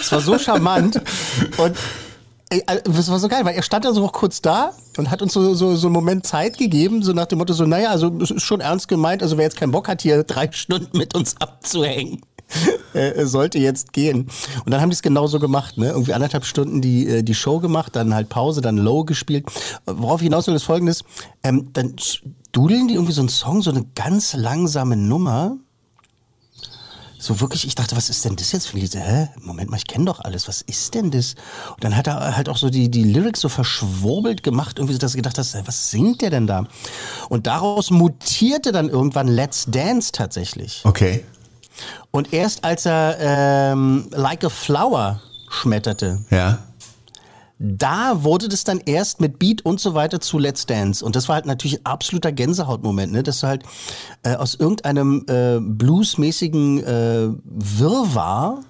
Es 0.00 0.10
war 0.10 0.20
so 0.20 0.36
charmant 0.36 1.00
und 1.58 1.76
ey, 2.52 2.62
äh, 2.66 2.82
das 2.84 3.10
war 3.10 3.18
so 3.18 3.28
geil, 3.28 3.44
weil 3.44 3.54
er 3.54 3.62
stand 3.62 3.84
da 3.84 3.92
so 3.92 4.00
noch 4.00 4.12
kurz 4.12 4.42
da 4.42 4.72
und 4.96 5.10
hat 5.10 5.22
uns 5.22 5.32
so, 5.32 5.54
so, 5.54 5.74
so 5.74 5.86
einen 5.86 5.94
Moment 5.94 6.26
Zeit 6.26 6.58
gegeben, 6.58 7.02
so 7.02 7.12
nach 7.12 7.26
dem 7.26 7.38
Motto 7.38 7.52
so, 7.54 7.64
naja, 7.64 7.90
also 7.90 8.12
es 8.20 8.30
ist 8.30 8.42
schon 8.42 8.60
ernst 8.60 8.88
gemeint, 8.88 9.22
also 9.22 9.36
wer 9.36 9.44
jetzt 9.44 9.56
keinen 9.56 9.72
Bock 9.72 9.88
hat, 9.88 10.02
hier 10.02 10.22
drei 10.24 10.50
Stunden 10.52 10.98
mit 10.98 11.14
uns 11.14 11.36
abzuhängen, 11.40 12.20
äh, 12.92 13.24
sollte 13.24 13.58
jetzt 13.58 13.92
gehen. 13.92 14.28
Und 14.64 14.72
dann 14.72 14.80
haben 14.80 14.90
die 14.90 14.94
es 14.94 15.02
genauso 15.02 15.38
gemacht, 15.38 15.78
ne? 15.78 15.88
Irgendwie 15.88 16.12
anderthalb 16.12 16.44
Stunden 16.44 16.80
die, 16.82 17.08
äh, 17.08 17.22
die 17.22 17.34
Show 17.34 17.60
gemacht, 17.60 17.96
dann 17.96 18.14
halt 18.14 18.28
Pause, 18.28 18.60
dann 18.60 18.76
Low 18.76 19.04
gespielt. 19.04 19.46
Worauf 19.86 20.20
ich 20.20 20.26
hinaus 20.26 20.46
will, 20.46 20.54
ist 20.54 20.64
folgendes, 20.64 21.04
ähm, 21.42 21.70
dann 21.72 21.94
dudeln 22.52 22.88
die 22.88 22.94
irgendwie 22.94 23.14
so 23.14 23.22
einen 23.22 23.30
Song, 23.30 23.62
so 23.62 23.70
eine 23.70 23.86
ganz 23.94 24.34
langsame 24.34 24.96
Nummer 24.96 25.56
so 27.22 27.40
wirklich, 27.40 27.64
ich 27.66 27.76
dachte, 27.76 27.96
was 27.96 28.10
ist 28.10 28.24
denn 28.24 28.34
das 28.34 28.50
jetzt 28.50 28.66
für 28.66 28.76
ein 28.76 28.80
Lied? 28.80 28.96
Hä? 28.96 29.28
Moment 29.40 29.70
mal, 29.70 29.76
ich 29.76 29.86
kenne 29.86 30.06
doch 30.06 30.18
alles. 30.20 30.48
Was 30.48 30.60
ist 30.62 30.92
denn 30.94 31.12
das? 31.12 31.36
Und 31.70 31.84
dann 31.84 31.96
hat 31.96 32.08
er 32.08 32.36
halt 32.36 32.48
auch 32.48 32.56
so 32.56 32.68
die, 32.68 32.90
die 32.90 33.04
Lyrics 33.04 33.40
so 33.40 33.48
verschwurbelt 33.48 34.42
gemacht, 34.42 34.78
irgendwie, 34.78 34.94
so, 34.94 34.98
dass 34.98 35.12
du 35.12 35.18
gedacht 35.18 35.38
hast, 35.38 35.56
was 35.64 35.90
singt 35.90 36.20
der 36.20 36.30
denn 36.30 36.48
da? 36.48 36.66
Und 37.28 37.46
daraus 37.46 37.90
mutierte 37.90 38.72
dann 38.72 38.88
irgendwann 38.88 39.28
Let's 39.28 39.66
Dance 39.68 40.10
tatsächlich. 40.10 40.80
Okay. 40.84 41.24
Und 42.10 42.32
erst 42.32 42.64
als 42.64 42.86
er 42.86 43.16
ähm, 43.20 44.08
Like 44.10 44.42
a 44.44 44.48
Flower 44.48 45.20
schmetterte, 45.48 46.24
Ja. 46.30 46.58
Da 47.64 48.24
wurde 48.24 48.48
das 48.48 48.64
dann 48.64 48.80
erst 48.84 49.20
mit 49.20 49.38
Beat 49.38 49.64
und 49.64 49.78
so 49.78 49.94
weiter 49.94 50.20
zu 50.20 50.38
Let's 50.38 50.66
Dance. 50.66 51.04
Und 51.04 51.14
das 51.14 51.28
war 51.28 51.36
halt 51.36 51.46
natürlich 51.46 51.78
ein 51.78 51.86
absoluter 51.86 52.32
Gänsehautmoment, 52.32 53.12
ne? 53.12 53.22
dass 53.22 53.40
du 53.40 53.46
halt 53.46 53.62
äh, 54.24 54.34
aus 54.34 54.56
irgendeinem 54.56 55.24
äh, 55.28 55.60
bluesmäßigen 55.60 56.82
äh, 56.82 57.28
Wirrwarr, 57.44 58.60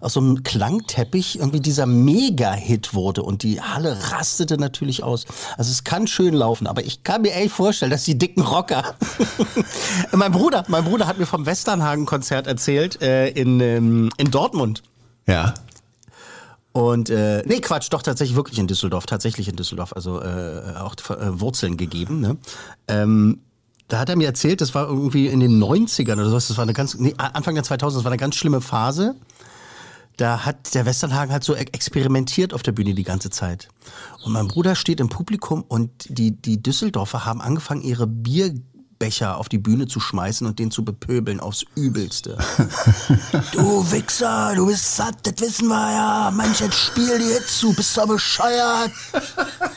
aus 0.00 0.14
so 0.14 0.20
einem 0.20 0.42
Klangteppich 0.42 1.38
irgendwie 1.38 1.60
dieser 1.60 1.86
Mega-Hit 1.86 2.92
wurde 2.92 3.22
und 3.22 3.42
die 3.42 3.62
Halle 3.62 3.96
rastete 4.10 4.58
natürlich 4.58 5.02
aus. 5.02 5.24
Also 5.56 5.70
es 5.70 5.84
kann 5.84 6.06
schön 6.06 6.34
laufen, 6.34 6.66
aber 6.66 6.84
ich 6.84 7.04
kann 7.04 7.22
mir 7.22 7.32
echt 7.32 7.52
vorstellen, 7.52 7.90
dass 7.90 8.04
die 8.04 8.18
dicken 8.18 8.42
Rocker. 8.42 8.96
mein 10.12 10.30
Bruder, 10.30 10.64
mein 10.68 10.84
Bruder 10.84 11.06
hat 11.06 11.18
mir 11.18 11.24
vom 11.24 11.46
Westernhagen-Konzert 11.46 12.46
erzählt 12.46 13.00
äh, 13.00 13.28
in, 13.30 13.60
ähm, 13.60 14.10
in 14.18 14.30
Dortmund. 14.30 14.82
Ja. 15.26 15.54
Und 16.74 17.08
äh, 17.08 17.44
nee, 17.46 17.60
Quatsch, 17.60 17.86
doch 17.90 18.02
tatsächlich 18.02 18.34
wirklich 18.34 18.58
in 18.58 18.66
Düsseldorf, 18.66 19.06
tatsächlich 19.06 19.48
in 19.48 19.54
Düsseldorf, 19.54 19.92
also 19.94 20.20
äh, 20.20 20.74
auch 20.76 20.96
äh, 21.08 21.40
Wurzeln 21.40 21.76
gegeben. 21.76 22.20
Ne? 22.20 22.36
Ähm, 22.88 23.42
da 23.86 24.00
hat 24.00 24.08
er 24.08 24.16
mir 24.16 24.26
erzählt, 24.26 24.60
das 24.60 24.74
war 24.74 24.88
irgendwie 24.88 25.28
in 25.28 25.38
den 25.38 25.62
90ern 25.62 26.14
oder 26.14 26.30
sowas, 26.30 26.48
das 26.48 26.56
war 26.56 26.64
eine 26.64 26.72
ganz, 26.72 26.96
nee, 26.96 27.14
Anfang 27.16 27.54
der 27.54 27.62
2000er, 27.62 27.94
das 27.94 28.04
war 28.04 28.10
eine 28.10 28.16
ganz 28.16 28.34
schlimme 28.34 28.60
Phase. 28.60 29.14
Da 30.16 30.44
hat 30.44 30.74
der 30.74 30.84
Westernhagen 30.84 31.32
halt 31.32 31.44
so 31.44 31.54
e- 31.54 31.60
experimentiert 31.60 32.52
auf 32.52 32.64
der 32.64 32.72
Bühne 32.72 32.94
die 32.94 33.04
ganze 33.04 33.30
Zeit. 33.30 33.68
Und 34.24 34.32
mein 34.32 34.48
Bruder 34.48 34.74
steht 34.74 34.98
im 34.98 35.08
Publikum 35.08 35.62
und 35.62 35.90
die, 36.08 36.32
die 36.32 36.60
Düsseldorfer 36.60 37.24
haben 37.24 37.40
angefangen, 37.40 37.82
ihre 37.82 38.08
Bierbecher 38.98 39.38
auf 39.38 39.48
die 39.48 39.58
Bühne 39.58 39.86
zu 39.86 40.00
schmeißen 40.00 40.46
und 40.46 40.58
den 40.58 40.70
zu 40.70 40.84
bepöbeln 40.84 41.40
aufs 41.40 41.64
Übelste. 41.74 42.38
Du 43.52 43.90
Wichser, 43.90 44.54
du 44.56 44.66
bist 44.66 44.96
satt, 44.96 45.16
das 45.22 45.34
wissen 45.40 45.68
wir 45.68 45.92
ja. 45.92 46.30
Manch, 46.32 46.60
jetzt 46.60 46.76
spiel 46.76 47.18
dir 47.18 47.34
jetzt 47.34 47.58
zu, 47.58 47.72
bist 47.72 47.96
du 47.96 48.06
bescheuert. 48.06 48.90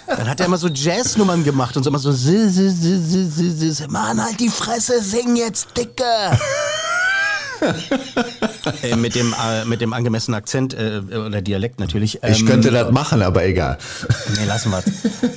Dann 0.07 0.29
hat 0.29 0.39
er 0.39 0.45
immer 0.45 0.57
so 0.57 0.67
Jazznummern 0.67 1.43
gemacht 1.43 1.75
und 1.77 1.83
so 1.83 1.89
immer 1.89 2.00
so, 2.00 2.12
Mann, 3.89 4.24
halt 4.24 4.39
die 4.39 4.50
Fresse, 4.50 5.01
sing 5.01 5.36
jetzt, 5.36 5.77
Dicke. 5.77 6.03
Äh, 8.83 8.95
mit, 8.95 9.15
dem, 9.15 9.33
äh, 9.33 9.65
mit 9.65 9.81
dem 9.81 9.93
angemessenen 9.93 10.35
Akzent 10.37 10.73
äh, 10.73 11.01
oder 11.25 11.41
Dialekt 11.41 11.79
natürlich. 11.79 12.19
ich 12.23 12.39
Ähm, 12.41 12.45
könnte 12.45 12.71
das 12.71 12.91
machen, 12.91 13.21
aber 13.21 13.45
egal. 13.45 13.77
Nee, 14.37 14.45
lassen 14.45 14.71
wir 14.71 14.83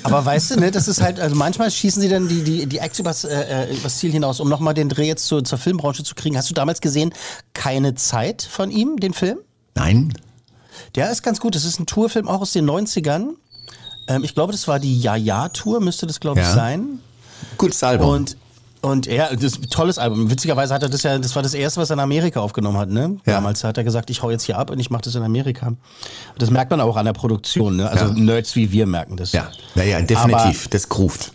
Aber 0.02 0.24
weißt 0.24 0.52
du, 0.52 0.60
ne, 0.60 0.70
das 0.70 0.88
ist 0.88 1.00
halt, 1.00 1.20
also 1.20 1.36
manchmal 1.36 1.70
schießen 1.70 2.00
sie 2.02 2.08
dann 2.08 2.28
die, 2.28 2.42
die, 2.42 2.66
die 2.66 2.78
Acts 2.78 2.98
übers, 2.98 3.24
äh, 3.24 3.68
äh, 3.68 3.74
übers 3.76 3.98
Ziel 3.98 4.12
hinaus, 4.12 4.40
um 4.40 4.48
nochmal 4.48 4.74
den 4.74 4.88
Dreh 4.88 5.06
jetzt 5.06 5.26
zur, 5.26 5.44
zur 5.44 5.58
Filmbranche 5.58 6.02
zu 6.04 6.14
kriegen. 6.14 6.36
Hast 6.36 6.50
du 6.50 6.54
damals 6.54 6.80
gesehen, 6.80 7.12
keine 7.54 7.94
Zeit 7.94 8.42
von 8.42 8.70
ihm, 8.70 8.96
den 8.98 9.14
Film? 9.14 9.38
Nein? 9.74 10.12
Der 10.94 11.10
ist 11.10 11.22
ganz 11.22 11.40
gut. 11.40 11.54
Das 11.54 11.64
ist 11.64 11.78
ein 11.78 11.86
Tourfilm 11.86 12.28
auch 12.28 12.40
aus 12.40 12.52
den 12.52 12.68
90ern. 12.68 13.30
Ähm, 14.08 14.24
ich 14.24 14.34
glaube, 14.34 14.52
das 14.52 14.66
war 14.68 14.78
die 14.78 15.00
Ja-Ja-Tour, 15.00 15.80
müsste 15.80 16.06
das, 16.06 16.20
glaube 16.20 16.40
ich, 16.40 16.46
Ja. 16.46 16.54
sein. 16.54 17.00
Gutes 17.58 17.82
Album. 17.82 18.08
Und 18.10 18.36
und 18.82 19.06
ja, 19.06 19.28
das 19.34 19.44
ist 19.44 19.62
ein 19.62 19.70
tolles 19.70 19.98
Album. 19.98 20.30
Witzigerweise 20.30 20.72
hat 20.72 20.82
er 20.82 20.88
das 20.88 21.02
ja, 21.02 21.18
das 21.18 21.34
war 21.36 21.42
das 21.42 21.54
erste, 21.54 21.80
was 21.80 21.90
er 21.90 21.94
in 21.94 22.00
Amerika 22.00 22.40
aufgenommen 22.40 22.78
hat, 22.78 22.88
ne? 22.88 23.16
Ja. 23.26 23.34
Damals 23.34 23.62
hat 23.64 23.76
er 23.76 23.84
gesagt, 23.84 24.10
ich 24.10 24.22
hau 24.22 24.30
jetzt 24.30 24.44
hier 24.44 24.58
ab 24.58 24.70
und 24.70 24.78
ich 24.78 24.90
mache 24.90 25.02
das 25.02 25.14
in 25.14 25.22
Amerika. 25.22 25.72
Das 26.38 26.50
merkt 26.50 26.70
man 26.70 26.80
auch 26.80 26.96
an 26.96 27.04
der 27.04 27.12
Produktion, 27.12 27.76
ne? 27.76 27.90
Also 27.90 28.06
Ja. 28.06 28.12
Nerds 28.12 28.56
wie 28.56 28.72
wir 28.72 28.86
merken 28.86 29.16
das. 29.16 29.32
ja, 29.32 29.50
naja, 29.74 30.00
definitiv. 30.00 30.68
das 30.68 30.88
groovt. 30.88 31.32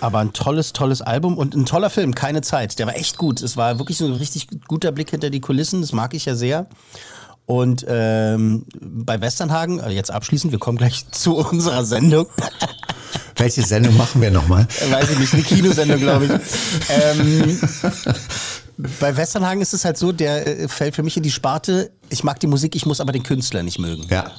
Aber 0.00 0.20
ein 0.20 0.32
tolles, 0.32 0.72
tolles 0.72 1.02
Album 1.02 1.36
und 1.36 1.56
ein 1.56 1.66
toller 1.66 1.90
Film, 1.90 2.14
keine 2.14 2.40
Zeit. 2.40 2.78
Der 2.78 2.86
war 2.86 2.96
echt 2.96 3.18
gut. 3.18 3.42
Es 3.42 3.56
war 3.56 3.78
wirklich 3.78 3.98
so 3.98 4.06
ein 4.06 4.12
richtig 4.12 4.46
guter 4.68 4.92
Blick 4.92 5.10
hinter 5.10 5.28
die 5.28 5.40
Kulissen. 5.40 5.80
Das 5.80 5.92
mag 5.92 6.14
ich 6.14 6.24
ja 6.24 6.36
sehr. 6.36 6.66
Und 7.46 7.84
ähm, 7.88 8.66
bei 8.80 9.20
Westernhagen, 9.20 9.80
äh, 9.80 9.88
jetzt 9.88 10.10
abschließend, 10.10 10.52
wir 10.52 10.58
kommen 10.58 10.78
gleich 10.78 11.08
zu 11.10 11.36
unserer 11.36 11.84
Sendung. 11.84 12.26
Welche 13.38 13.62
Sendung 13.62 13.96
machen 13.96 14.20
wir 14.20 14.30
nochmal? 14.30 14.66
Äh, 14.80 14.92
Weiß 14.92 15.10
ich 15.10 15.18
nicht, 15.18 15.32
eine 15.32 15.42
Kinosendung, 15.42 16.00
glaube 16.00 16.24
ich. 16.26 16.30
ähm, 16.90 17.60
bei 19.00 19.16
Westernhagen 19.16 19.62
ist 19.62 19.74
es 19.74 19.84
halt 19.84 19.96
so, 19.96 20.12
der 20.12 20.46
äh, 20.46 20.68
fällt 20.68 20.94
für 20.94 21.02
mich 21.02 21.16
in 21.16 21.22
die 21.22 21.30
Sparte, 21.30 21.90
ich 22.10 22.24
mag 22.24 22.40
die 22.40 22.46
Musik, 22.46 22.74
ich 22.74 22.84
muss 22.84 23.00
aber 23.00 23.12
den 23.12 23.22
Künstler 23.22 23.62
nicht 23.62 23.78
mögen. 23.78 24.06
Ja. 24.10 24.32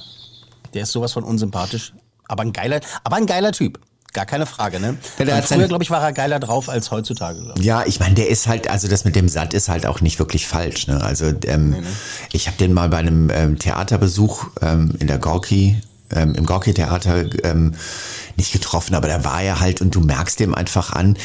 Der 0.74 0.82
ist 0.82 0.92
sowas 0.92 1.12
von 1.12 1.24
unsympathisch. 1.24 1.92
Aber 2.28 2.42
ein 2.42 2.52
geiler, 2.52 2.80
aber 3.02 3.16
ein 3.16 3.26
geiler 3.26 3.52
Typ. 3.52 3.80
Gar 4.12 4.26
keine 4.26 4.44
Frage, 4.44 4.80
ne? 4.80 4.96
Ja, 5.24 5.40
früher, 5.40 5.68
glaube 5.68 5.84
ich, 5.84 5.90
war 5.90 6.02
er 6.02 6.12
geiler 6.12 6.40
drauf 6.40 6.68
als 6.68 6.90
heutzutage. 6.90 7.54
ich. 7.56 7.64
Ja, 7.64 7.84
ich 7.86 8.00
meine, 8.00 8.16
der 8.16 8.28
ist 8.28 8.48
halt, 8.48 8.68
also 8.68 8.88
das 8.88 9.04
mit 9.04 9.14
dem 9.14 9.28
Satt 9.28 9.54
ist 9.54 9.68
halt 9.68 9.86
auch 9.86 10.00
nicht 10.00 10.18
wirklich 10.18 10.48
falsch. 10.48 10.88
Ne? 10.88 11.00
Also 11.00 11.32
ähm, 11.44 11.76
ich 12.32 12.48
habe 12.48 12.56
den 12.56 12.72
mal 12.72 12.88
bei 12.88 12.98
einem 12.98 13.30
ähm, 13.30 13.58
Theaterbesuch 13.58 14.46
ähm, 14.62 14.94
in 14.98 15.06
der 15.06 15.18
Gorki, 15.18 15.80
ähm, 16.14 16.34
im 16.34 16.46
Gorki-Theater 16.46 17.24
ähm, 17.44 17.74
nicht 18.36 18.52
getroffen, 18.52 18.94
aber 18.94 19.08
da 19.08 19.24
war 19.24 19.42
er 19.42 19.60
halt 19.60 19.80
und 19.80 19.94
du 19.94 20.00
merkst 20.00 20.40
dem 20.40 20.54
einfach 20.54 20.92
an, 20.92 21.16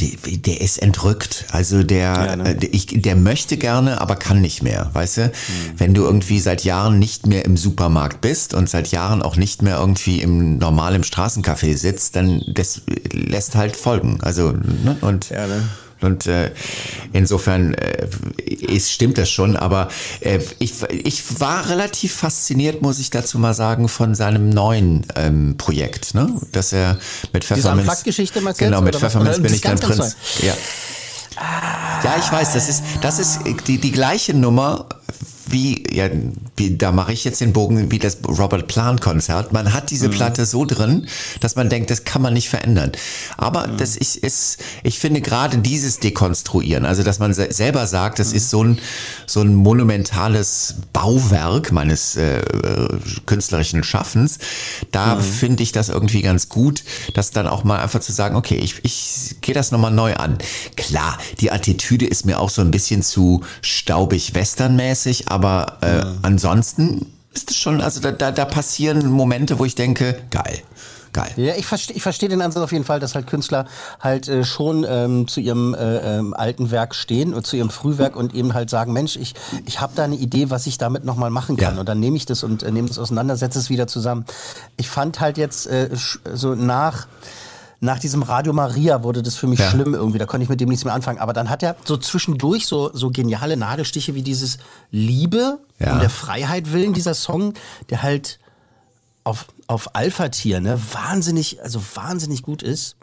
der, 0.00 0.10
der 0.36 0.60
ist 0.60 0.82
entrückt. 0.82 1.46
Also 1.52 1.82
der, 1.82 2.00
Ja, 2.12 2.36
ne? 2.36 2.50
äh, 2.50 2.54
der, 2.54 2.74
ich, 2.74 2.86
der 2.86 3.16
möchte 3.16 3.56
gerne, 3.56 4.00
aber 4.00 4.16
kann 4.16 4.40
nicht 4.40 4.62
mehr, 4.62 4.90
weißt 4.92 5.16
du? 5.16 5.32
Wenn 5.78 5.94
du 5.94 6.04
irgendwie 6.04 6.38
seit 6.38 6.64
Jahren 6.64 6.98
nicht 6.98 7.26
mehr 7.26 7.44
im 7.46 7.56
Supermarkt 7.56 8.20
bist 8.20 8.52
und 8.52 8.68
seit 8.68 8.88
Jahren 8.88 9.22
auch 9.22 9.36
nicht 9.36 9.62
mehr 9.62 9.78
irgendwie 9.78 10.20
im 10.20 10.58
normal 10.58 10.94
im 10.94 11.02
Straßencafé 11.02 11.76
sitzt, 11.76 12.16
dann 12.16 12.42
das 12.46 12.82
lässt 13.12 13.54
halt 13.54 13.74
folgen. 13.76 14.18
Also 14.20 14.52
ne? 14.52 14.96
und 15.00 15.30
Ja, 15.30 15.46
ne? 15.46 15.62
Und 16.00 16.26
äh, 16.26 16.50
insofern 17.12 17.74
äh, 17.74 18.06
ist, 18.44 18.92
stimmt 18.92 19.18
das 19.18 19.30
schon, 19.30 19.56
aber 19.56 19.88
äh, 20.20 20.40
ich, 20.58 20.74
ich 20.90 21.40
war 21.40 21.68
relativ 21.68 22.14
fasziniert, 22.14 22.82
muss 22.82 22.98
ich 22.98 23.10
dazu 23.10 23.38
mal 23.38 23.54
sagen, 23.54 23.88
von 23.88 24.14
seinem 24.14 24.50
neuen 24.50 25.06
ähm, 25.16 25.56
Projekt, 25.56 26.14
ne? 26.14 26.28
Dass 26.52 26.72
er 26.72 26.98
mit 27.32 27.44
Pfefferminz. 27.44 27.86
Meinst 27.86 27.86
du 28.00 28.04
Genau, 28.66 28.80
mit? 28.82 28.96
Pfefferminz 28.96 29.36
bin 29.42 29.54
ich 29.54 29.62
ganz 29.62 29.80
Prinz. 29.80 30.16
Ja. 30.42 30.54
Ja, 32.02 32.16
ich 32.18 32.32
weiß, 32.32 32.54
das 32.54 32.68
ist, 32.68 32.82
das 33.02 33.18
ist 33.18 33.40
die, 33.66 33.78
die 33.78 33.92
gleiche 33.92 34.32
Nummer 34.32 34.86
wie, 35.48 35.84
ja, 35.94 36.08
wie, 36.56 36.76
da 36.76 36.92
mache 36.92 37.12
ich 37.12 37.24
jetzt 37.24 37.40
den 37.40 37.52
Bogen 37.52 37.90
wie 37.90 37.98
das 37.98 38.18
Robert 38.26 38.66
Plant 38.66 39.00
Konzert. 39.00 39.52
Man 39.52 39.72
hat 39.72 39.90
diese 39.90 40.08
Platte 40.08 40.44
so 40.44 40.64
drin, 40.64 41.06
dass 41.40 41.54
man 41.56 41.68
denkt, 41.68 41.90
das 41.90 42.04
kann 42.04 42.22
man 42.22 42.34
nicht 42.34 42.48
verändern. 42.48 42.92
Aber 43.36 43.68
das 43.68 43.96
ist, 43.96 44.16
ist, 44.16 44.58
ich 44.82 44.98
finde 44.98 45.20
gerade 45.20 45.58
dieses 45.58 46.00
Dekonstruieren, 46.00 46.84
also 46.84 47.02
dass 47.02 47.18
man 47.18 47.32
se 47.32 47.52
selber 47.52 47.86
sagt, 47.86 48.18
das 48.18 48.32
ist 48.32 48.50
so 48.50 48.64
ein, 48.64 48.78
so 49.26 49.40
ein 49.40 49.54
monumentales 49.54 50.74
Bauwerk 50.92 51.70
meines 51.70 52.16
äh, 52.16 52.40
äh, 52.40 52.98
künstlerischen 53.26 53.84
Schaffens, 53.84 54.38
da 54.90 55.20
finde 55.20 55.62
ich 55.62 55.72
das 55.72 55.88
irgendwie 55.88 56.22
ganz 56.22 56.48
gut, 56.48 56.82
das 57.14 57.30
dann 57.30 57.46
auch 57.46 57.62
mal 57.62 57.80
einfach 57.80 58.00
zu 58.00 58.12
sagen, 58.12 58.34
okay, 58.36 58.56
ich, 58.56 58.84
ich 58.84 59.36
gehe 59.42 59.54
das 59.54 59.70
nochmal 59.70 59.92
neu 59.92 60.14
an. 60.14 60.38
Klar, 60.76 61.18
die 61.40 61.52
Attitüde 61.52 62.06
ist 62.06 62.26
mir 62.26 62.40
auch 62.40 62.50
so 62.50 62.62
ein 62.62 62.70
bisschen 62.70 63.02
zu 63.02 63.42
staubig 63.62 64.34
westernmäßig, 64.34 65.28
aber 65.28 65.35
äh, 65.80 66.04
ansonsten 66.22 67.06
ist 67.32 67.50
es 67.50 67.56
schon, 67.56 67.80
also 67.80 68.00
da, 68.00 68.12
da, 68.12 68.32
da 68.32 68.44
passieren 68.44 69.10
Momente, 69.10 69.58
wo 69.58 69.64
ich 69.64 69.74
denke, 69.74 70.18
geil, 70.30 70.62
geil. 71.12 71.32
Ja, 71.36 71.54
ich 71.54 71.66
verstehe 71.66 71.96
ich 71.96 72.02
versteh 72.02 72.28
den 72.28 72.40
Ansatz 72.40 72.62
auf 72.62 72.72
jeden 72.72 72.84
Fall, 72.84 72.98
dass 72.98 73.14
halt 73.14 73.26
Künstler 73.26 73.66
halt 74.00 74.28
äh, 74.28 74.44
schon 74.44 74.86
ähm, 74.88 75.28
zu 75.28 75.40
ihrem 75.40 75.74
äh, 75.74 76.18
ähm, 76.18 76.34
alten 76.34 76.70
Werk 76.70 76.94
stehen 76.94 77.34
und 77.34 77.46
zu 77.46 77.56
ihrem 77.56 77.70
Frühwerk 77.70 78.16
und 78.16 78.34
eben 78.34 78.54
halt 78.54 78.70
sagen, 78.70 78.92
Mensch, 78.92 79.16
ich, 79.16 79.34
ich 79.66 79.80
habe 79.80 79.92
da 79.94 80.04
eine 80.04 80.16
Idee, 80.16 80.50
was 80.50 80.66
ich 80.66 80.78
damit 80.78 81.04
nochmal 81.04 81.30
machen 81.30 81.56
kann. 81.56 81.74
Ja. 81.74 81.80
Und 81.80 81.88
dann 81.88 82.00
nehme 82.00 82.16
ich 82.16 82.26
das 82.26 82.42
und 82.42 82.62
äh, 82.62 82.70
nehme 82.70 82.88
das 82.88 82.98
auseinander, 82.98 83.36
setze 83.36 83.58
es 83.58 83.68
wieder 83.68 83.86
zusammen. 83.86 84.24
Ich 84.76 84.88
fand 84.88 85.20
halt 85.20 85.36
jetzt 85.38 85.66
äh, 85.66 85.90
so 86.32 86.54
nach 86.54 87.06
nach 87.80 87.98
diesem 87.98 88.22
Radio 88.22 88.52
Maria 88.52 89.02
wurde 89.02 89.22
das 89.22 89.34
für 89.36 89.46
mich 89.46 89.58
Ja. 89.60 89.70
schlimm 89.70 89.94
irgendwie, 89.94 90.18
da 90.18 90.26
konnte 90.26 90.44
ich 90.44 90.48
mit 90.48 90.60
dem 90.60 90.68
nichts 90.68 90.84
mehr 90.84 90.94
anfangen. 90.94 91.18
Aber 91.18 91.32
dann 91.32 91.50
hat 91.50 91.62
er 91.62 91.76
so 91.84 91.96
zwischendurch 91.96 92.66
so, 92.66 92.90
so 92.94 93.10
geniale 93.10 93.56
Nadelstiche 93.56 94.14
wie 94.14 94.22
dieses 94.22 94.58
Liebe 94.90 95.58
Ja. 95.78 95.92
um 95.94 96.00
der 96.00 96.10
Freiheit 96.10 96.72
willen, 96.72 96.94
dieser 96.94 97.14
Song, 97.14 97.52
der 97.90 98.02
halt 98.02 98.38
auf, 99.24 99.46
auf 99.66 99.94
Alpha-Tier, 99.94 100.60
ne, 100.60 100.80
wahnsinnig, 100.92 101.62
also 101.62 101.80
wahnsinnig 101.94 102.42
gut 102.42 102.62
ist. 102.62 102.96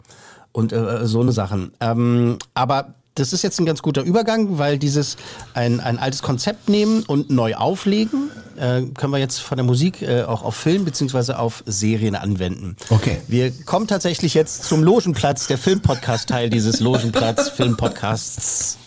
Und 0.52 0.72
äh, 0.72 1.06
so 1.06 1.20
eine 1.20 1.32
Sachen. 1.32 1.72
Ähm, 1.80 2.38
aber 2.54 2.94
das 3.16 3.32
ist 3.32 3.42
jetzt 3.42 3.60
ein 3.60 3.66
ganz 3.66 3.80
guter 3.80 4.02
Übergang, 4.02 4.58
weil 4.58 4.76
dieses 4.76 5.16
ein, 5.54 5.78
ein 5.80 5.98
altes 6.00 6.20
Konzept 6.22 6.68
nehmen 6.68 7.04
und 7.04 7.30
neu 7.30 7.54
auflegen, 7.54 8.28
äh, 8.56 8.82
können 8.96 9.12
wir 9.12 9.18
jetzt 9.18 9.38
von 9.40 9.56
der 9.56 9.64
Musik 9.64 10.02
äh, 10.02 10.22
auch 10.22 10.42
auf 10.42 10.56
Film 10.56 10.84
beziehungsweise 10.84 11.38
auf 11.38 11.62
Serien 11.64 12.16
anwenden. 12.16 12.76
Okay. 12.90 13.20
Wir 13.28 13.52
kommen 13.66 13.86
tatsächlich 13.86 14.34
jetzt 14.34 14.64
zum 14.64 14.82
Logenplatz, 14.82 15.46
der 15.46 15.58
Filmpodcast-Teil 15.58 16.50
dieses 16.50 16.80
Logenplatz-Filmpodcasts. 16.80 18.78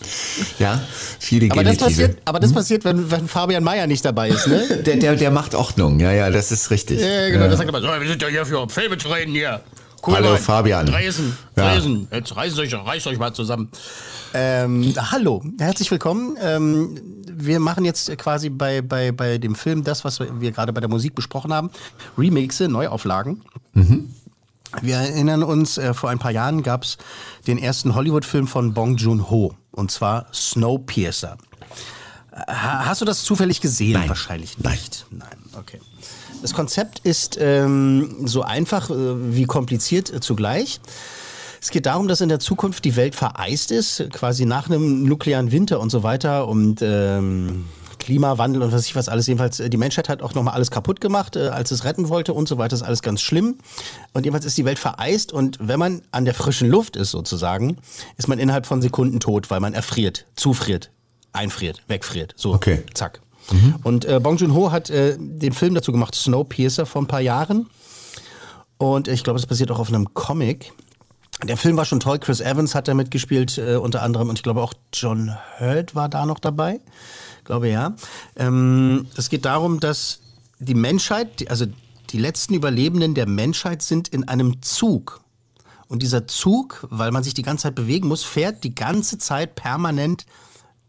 Ja, 0.58 0.80
viele 1.18 1.50
Aber 1.50 1.64
das 1.64 1.78
Genitive. 1.78 1.88
passiert, 1.90 2.18
aber 2.26 2.40
das 2.40 2.52
passiert, 2.52 2.84
wenn, 2.84 3.10
wenn 3.10 3.28
Fabian 3.28 3.64
Mayer 3.64 3.86
nicht 3.86 4.04
dabei 4.04 4.28
ist, 4.28 4.46
ne? 4.46 4.58
Der, 4.84 4.96
der, 4.96 5.16
der 5.16 5.30
macht 5.30 5.54
Ordnung, 5.54 5.98
ja, 6.00 6.12
ja, 6.12 6.28
das 6.30 6.52
ist 6.52 6.70
richtig. 6.70 7.00
Ja, 7.00 7.30
genau, 7.30 7.48
der 7.48 7.56
sagt 7.56 7.68
immer 7.68 7.80
so, 7.80 7.88
wir 7.88 8.08
sind 8.08 8.20
ja 8.22 8.28
hier 8.28 8.44
für 8.46 8.68
Filme 8.68 8.98
zu 8.98 9.08
reden 9.08 9.32
hier. 9.32 9.60
Hallo, 10.06 10.36
Fabian. 10.36 10.86
Dresden, 10.86 11.36
Ja. 11.56 11.72
Dresden, 11.74 12.06
jetzt 12.12 12.36
reißt 12.36 12.58
euch, 12.58 12.72
reißt 12.72 13.06
euch 13.08 13.18
mal 13.18 13.32
zusammen. 13.32 13.68
Ähm, 14.40 14.94
hallo, 14.96 15.42
herzlich 15.58 15.90
willkommen. 15.90 16.36
Ähm, 16.40 17.00
wir 17.26 17.58
machen 17.58 17.84
jetzt 17.84 18.16
quasi 18.18 18.50
bei, 18.50 18.82
bei, 18.82 19.10
bei 19.10 19.36
dem 19.38 19.56
Film 19.56 19.82
das, 19.82 20.04
was 20.04 20.20
wir 20.20 20.52
gerade 20.52 20.72
bei 20.72 20.78
der 20.80 20.88
Musik 20.88 21.16
besprochen 21.16 21.52
haben. 21.52 21.70
Remixe, 22.16 22.68
Neuauflagen. 22.68 23.42
Wir 24.80 24.94
erinnern 24.96 25.42
uns, 25.42 25.76
äh, 25.76 25.92
vor 25.92 26.10
ein 26.10 26.20
paar 26.20 26.30
Jahren 26.30 26.62
gab 26.62 26.84
es 26.84 26.98
den 27.48 27.58
ersten 27.58 27.96
Hollywood-Film 27.96 28.46
von 28.46 28.74
Bong 28.74 28.94
Joon-ho. 28.96 29.54
Und 29.72 29.90
zwar 29.90 30.26
Snowpiercer. 30.32 31.36
Ha- 32.32 32.84
Hast 32.86 33.00
du 33.00 33.04
das 33.04 33.24
zufällig 33.24 33.60
gesehen? 33.60 33.94
Nein. 33.94 34.08
Wahrscheinlich 34.08 34.56
nicht. 34.58 35.06
Nein. 35.10 35.28
okay. 35.58 35.80
Das 36.42 36.54
Konzept 36.54 37.00
ist 37.00 37.36
ähm, 37.40 38.18
so 38.24 38.42
einfach 38.42 38.88
äh, 38.90 39.34
wie 39.34 39.46
kompliziert 39.46 40.12
äh, 40.12 40.20
zugleich. 40.20 40.80
Es 41.60 41.70
geht 41.70 41.86
darum, 41.86 42.08
dass 42.08 42.20
in 42.20 42.28
der 42.28 42.40
Zukunft 42.40 42.84
die 42.84 42.96
Welt 42.96 43.14
vereist 43.14 43.70
ist, 43.70 44.04
quasi 44.12 44.44
nach 44.44 44.66
einem 44.68 45.04
nuklearen 45.04 45.50
Winter 45.52 45.80
und 45.80 45.90
so 45.90 46.02
weiter 46.02 46.46
und 46.48 46.80
ähm, 46.82 47.66
Klimawandel 47.98 48.62
und 48.62 48.68
was 48.68 48.74
weiß 48.80 48.86
ich 48.86 48.94
was 48.96 49.08
alles. 49.08 49.26
Jedenfalls, 49.26 49.60
äh, 49.60 49.68
die 49.68 49.76
Menschheit 49.76 50.08
hat 50.08 50.22
auch 50.22 50.34
nochmal 50.34 50.54
alles 50.54 50.70
kaputt 50.70 51.00
gemacht, 51.00 51.36
äh, 51.36 51.48
als 51.48 51.70
es 51.70 51.84
retten 51.84 52.08
wollte 52.08 52.32
und 52.32 52.48
so 52.48 52.58
weiter. 52.58 52.74
ist 52.74 52.82
alles 52.82 53.02
ganz 53.02 53.20
schlimm. 53.20 53.58
Und 54.12 54.24
jedenfalls 54.24 54.44
ist 54.44 54.56
die 54.56 54.64
Welt 54.64 54.78
vereist 54.78 55.32
und 55.32 55.58
wenn 55.60 55.78
man 55.78 56.02
an 56.10 56.24
der 56.24 56.34
frischen 56.34 56.68
Luft 56.68 56.96
ist 56.96 57.10
sozusagen, 57.10 57.76
ist 58.16 58.28
man 58.28 58.38
innerhalb 58.38 58.66
von 58.66 58.80
Sekunden 58.80 59.20
tot, 59.20 59.50
weil 59.50 59.60
man 59.60 59.74
erfriert, 59.74 60.26
zufriert, 60.36 60.90
einfriert, 61.32 61.82
wegfriert. 61.88 62.34
So, 62.36 62.54
Okay. 62.54 62.82
zack. 62.94 63.20
Und 63.82 64.04
äh, 64.04 64.20
Bong 64.20 64.36
Joon-ho 64.36 64.70
hat 64.72 64.90
äh, 64.90 65.16
den 65.18 65.52
Film 65.54 65.74
dazu 65.74 65.90
gemacht, 65.90 66.14
Snowpiercer, 66.14 66.84
vor 66.84 67.00
ein 67.00 67.06
paar 67.06 67.22
Jahren. 67.22 67.66
Und 68.76 69.08
ich 69.08 69.24
glaube, 69.24 69.38
das 69.40 69.46
basiert 69.46 69.70
auch 69.70 69.78
auf 69.78 69.88
einem 69.88 70.12
Comic. 70.14 70.72
Der 71.44 71.56
Film 71.56 71.76
war 71.76 71.84
schon 71.84 72.00
toll. 72.00 72.18
Chris 72.18 72.40
Evans 72.40 72.74
hat 72.74 72.88
da 72.88 72.94
mitgespielt, 72.94 73.58
äh, 73.58 73.76
unter 73.76 74.02
anderem. 74.02 74.28
Und 74.28 74.38
ich 74.38 74.42
glaube 74.42 74.60
auch 74.60 74.74
John 74.92 75.36
Hurt 75.58 75.94
war 75.94 76.08
da 76.08 76.26
noch 76.26 76.40
dabei. 76.40 76.80
Ich 77.38 77.44
glaube 77.44 77.68
ja. 77.68 77.94
Ähm, 78.36 79.06
es 79.16 79.28
geht 79.28 79.44
darum, 79.44 79.78
dass 79.78 80.20
die 80.58 80.74
Menschheit, 80.74 81.48
also 81.48 81.66
die 82.10 82.18
letzten 82.18 82.54
Überlebenden 82.54 83.14
der 83.14 83.26
Menschheit 83.26 83.82
sind 83.82 84.08
in 84.08 84.26
einem 84.26 84.62
Zug. 84.62 85.20
Und 85.86 86.02
dieser 86.02 86.26
Zug, 86.26 86.86
weil 86.90 87.12
man 87.12 87.22
sich 87.22 87.34
die 87.34 87.42
ganze 87.42 87.64
Zeit 87.64 87.74
bewegen 87.74 88.08
muss, 88.08 88.24
fährt 88.24 88.64
die 88.64 88.74
ganze 88.74 89.18
Zeit 89.18 89.54
permanent 89.54 90.26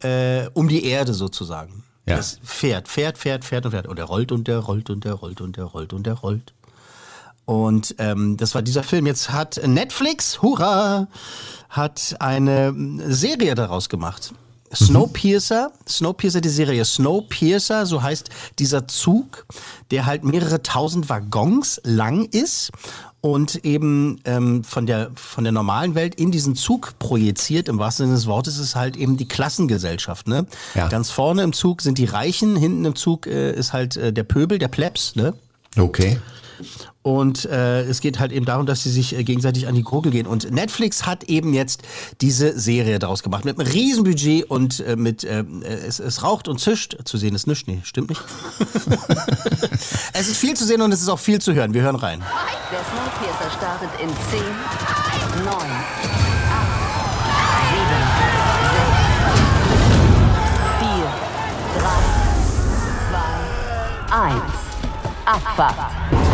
äh, 0.01 0.47
um 0.53 0.67
die 0.67 0.83
Erde 0.83 1.13
sozusagen. 1.13 1.83
Ja. 2.05 2.17
Das 2.17 2.39
fährt, 2.43 2.87
fährt, 2.87 3.17
fährt, 3.17 3.45
fährt 3.45 3.65
und 3.65 3.71
fährt. 3.71 3.87
Und 3.87 3.97
der 3.97 4.05
rollt 4.05 4.31
und 4.31 4.47
der 4.47 4.59
rollt 4.59 4.89
und 4.89 5.05
der 5.05 5.13
rollt 5.13 5.41
und 5.41 5.57
der 5.57 5.65
rollt 5.65 5.93
und 5.93 6.05
der 6.05 6.15
rollt. 6.15 6.53
Und 7.49 7.95
ähm, 7.97 8.37
das 8.37 8.53
war 8.53 8.61
dieser 8.61 8.83
Film. 8.83 9.07
Jetzt 9.07 9.31
hat 9.31 9.59
Netflix, 9.65 10.43
hurra, 10.43 11.07
hat 11.67 12.15
eine 12.19 12.75
Serie 13.07 13.55
daraus 13.55 13.89
gemacht. 13.89 14.35
Snowpiercer, 14.71 15.71
Snowpiercer, 15.87 16.41
die 16.41 16.49
Serie 16.49 16.85
Snowpiercer, 16.85 17.87
so 17.87 18.03
heißt 18.03 18.29
dieser 18.59 18.87
Zug, 18.87 19.47
der 19.89 20.05
halt 20.05 20.23
mehrere 20.23 20.61
tausend 20.61 21.09
Waggons 21.09 21.81
lang 21.83 22.25
ist 22.25 22.69
und 23.19 23.65
eben 23.65 24.21
ähm, 24.25 24.63
von, 24.63 24.85
der, 24.85 25.09
von 25.15 25.43
der 25.43 25.51
normalen 25.51 25.95
Welt 25.95 26.13
in 26.13 26.29
diesen 26.29 26.55
Zug 26.55 26.99
projiziert. 26.99 27.67
Im 27.67 27.79
wahrsten 27.79 28.05
Sinne 28.05 28.15
des 28.15 28.27
Wortes 28.27 28.59
ist 28.59 28.75
halt 28.75 28.95
eben 28.95 29.17
die 29.17 29.27
Klassengesellschaft. 29.27 30.27
Ne? 30.27 30.45
Ja. 30.75 30.87
Ganz 30.87 31.09
vorne 31.09 31.41
im 31.41 31.53
Zug 31.53 31.81
sind 31.81 31.97
die 31.97 32.05
Reichen, 32.05 32.55
hinten 32.55 32.85
im 32.85 32.95
Zug 32.95 33.25
äh, 33.25 33.51
ist 33.53 33.73
halt 33.73 33.97
äh, 33.97 34.13
der 34.13 34.23
Pöbel, 34.23 34.59
der 34.59 34.67
Plebs. 34.67 35.15
Ne? 35.15 35.33
Okay. 35.75 36.11
Und 36.11 36.38
äh, 37.45 37.81
es 37.81 38.01
geht 38.01 38.19
halt 38.19 38.31
eben 38.31 38.45
darum, 38.45 38.65
dass 38.65 38.83
sie 38.83 38.89
sich 38.89 39.15
äh, 39.15 39.23
gegenseitig 39.23 39.67
an 39.67 39.75
die 39.75 39.83
Gurgel 39.83 40.11
gehen. 40.11 40.27
Und 40.27 40.51
Netflix 40.51 41.05
hat 41.05 41.23
eben 41.25 41.53
jetzt 41.53 41.83
diese 42.21 42.59
Serie 42.59 42.99
daraus 42.99 43.23
gemacht. 43.23 43.45
Mit 43.45 43.59
einem 43.59 43.67
Riesenbudget 43.67 44.49
und 44.49 44.79
äh, 44.81 44.95
mit 44.95 45.23
äh, 45.23 45.43
es, 45.63 45.99
es 45.99 46.23
raucht 46.23 46.47
und 46.47 46.59
zischt. 46.59 46.97
Zu 47.05 47.17
sehen 47.17 47.35
ist 47.35 47.47
nichts. 47.47 47.67
Nee, 47.67 47.81
stimmt 47.83 48.09
nicht. 48.09 48.21
es 50.13 50.27
ist 50.27 50.37
viel 50.37 50.55
zu 50.55 50.65
sehen 50.65 50.81
und 50.81 50.91
es 50.91 51.01
ist 51.01 51.09
auch 51.09 51.19
viel 51.19 51.39
zu 51.41 51.53
hören. 51.53 51.73
Wir 51.73 51.81
hören 51.81 51.95
rein. 51.95 52.23
Der 52.71 52.79
Snowpiercer 52.79 53.49
startet 53.57 53.89
in 54.01 54.09
10, 54.09 54.39
9, 55.45 55.55
8, 55.55 55.59
7, 57.71 57.89
6, 58.69 58.99
5, 59.89 60.19
4, 60.79 60.89
3, 61.79 61.89
2, 64.09 64.33
1. 64.33 64.69
Abfahrt. 65.25 66.28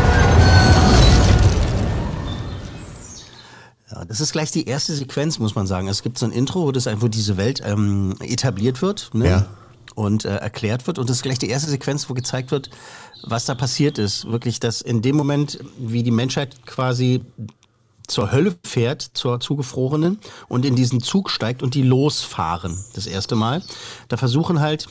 Das 4.15 4.21
ist 4.21 4.31
gleich 4.31 4.49
die 4.49 4.65
erste 4.65 4.95
Sequenz, 4.95 5.39
muss 5.39 5.55
man 5.55 5.67
sagen. 5.67 5.89
Es 5.89 6.01
gibt 6.01 6.17
so 6.17 6.25
ein 6.25 6.31
Intro, 6.31 6.61
wo 6.61 6.71
das 6.71 6.87
einfach 6.87 7.09
diese 7.09 7.35
Welt 7.35 7.61
ähm, 7.65 8.15
etabliert 8.21 8.81
wird 8.81 9.09
ne? 9.11 9.27
Ja. 9.27 9.45
und 9.93 10.23
äh, 10.23 10.37
erklärt 10.37 10.87
wird. 10.87 10.99
Und 10.99 11.09
das 11.09 11.17
ist 11.17 11.23
gleich 11.23 11.37
die 11.37 11.49
erste 11.49 11.69
Sequenz, 11.69 12.09
wo 12.09 12.13
gezeigt 12.13 12.51
wird, 12.51 12.69
was 13.23 13.43
da 13.43 13.55
passiert 13.55 13.97
ist. 13.97 14.31
Wirklich, 14.31 14.61
dass 14.61 14.79
in 14.79 15.01
dem 15.01 15.17
Moment, 15.17 15.59
wie 15.77 16.01
die 16.01 16.11
Menschheit 16.11 16.65
quasi 16.65 17.25
zur 18.07 18.31
Hölle 18.31 18.55
fährt, 18.63 19.01
zur 19.01 19.41
zugefrorenen 19.41 20.17
und 20.47 20.63
in 20.63 20.77
diesen 20.77 21.01
Zug 21.01 21.29
steigt 21.29 21.61
und 21.61 21.75
die 21.75 21.83
losfahren. 21.83 22.85
Das 22.93 23.07
erste 23.07 23.35
Mal. 23.35 23.63
Da 24.07 24.15
versuchen 24.15 24.61
halt 24.61 24.87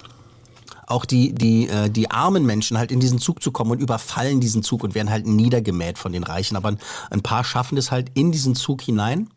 auch 0.87 1.05
die, 1.05 1.35
die, 1.35 1.69
äh, 1.69 1.91
die 1.91 2.11
armen 2.11 2.45
Menschen 2.45 2.79
halt 2.79 2.91
in 2.91 3.01
diesen 3.01 3.19
Zug 3.19 3.43
zu 3.43 3.53
kommen 3.53 3.73
und 3.73 3.81
überfallen 3.81 4.41
diesen 4.41 4.63
Zug 4.63 4.85
und 4.85 4.95
werden 4.95 5.11
halt 5.11 5.27
niedergemäht 5.27 5.99
von 5.99 6.13
den 6.13 6.25
Reichen. 6.25 6.57
Aber 6.57 6.69
ein, 6.69 6.79
ein 7.11 7.23
paar 7.23 7.45
schaffen 7.45 7.79
es 7.79 7.91
halt 7.91 8.11
in 8.15 8.33
diesen 8.33 8.55
Zug 8.55 8.83
hinein. 8.83 9.29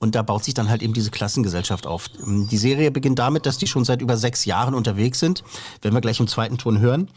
Und 0.00 0.14
da 0.14 0.22
baut 0.22 0.44
sich 0.44 0.54
dann 0.54 0.68
halt 0.68 0.82
eben 0.82 0.92
diese 0.92 1.10
Klassengesellschaft 1.10 1.86
auf. 1.86 2.06
Die 2.24 2.56
Serie 2.56 2.92
beginnt 2.92 3.18
damit, 3.18 3.46
dass 3.46 3.58
die 3.58 3.66
schon 3.66 3.84
seit 3.84 4.00
über 4.00 4.16
sechs 4.16 4.44
Jahren 4.44 4.74
unterwegs 4.74 5.18
sind. 5.18 5.42
Werden 5.82 5.94
wir 5.94 6.00
gleich 6.00 6.20
im 6.20 6.28
zweiten 6.28 6.56
Ton 6.56 6.78
hören. 6.78 7.08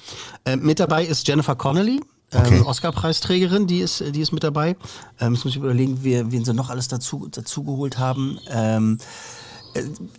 Äh, 0.46 0.56
mit 0.56 0.80
dabei 0.80 1.06
ist 1.06 1.28
Jennifer 1.28 1.56
Connelly. 1.56 2.02
Okay. 2.34 2.58
Ähm, 2.58 2.66
Oscar-Preisträgerin, 2.66 3.68
die 3.68 3.80
ist, 3.80 4.04
die 4.16 4.22
ist 4.22 4.32
mit 4.32 4.44
dabei. 4.44 4.78
Ähm, 5.20 5.34
jetzt 5.34 5.44
muss 5.44 5.54
ich 5.54 5.58
überlegen, 5.58 6.00
wer, 6.02 6.32
wen 6.32 6.46
sie 6.46 6.54
noch 6.54 6.70
alles 6.70 6.88
dazu, 6.88 7.28
dazu 7.30 7.64
geholt 7.64 7.98
haben. 7.98 8.40
Ähm, 8.50 8.98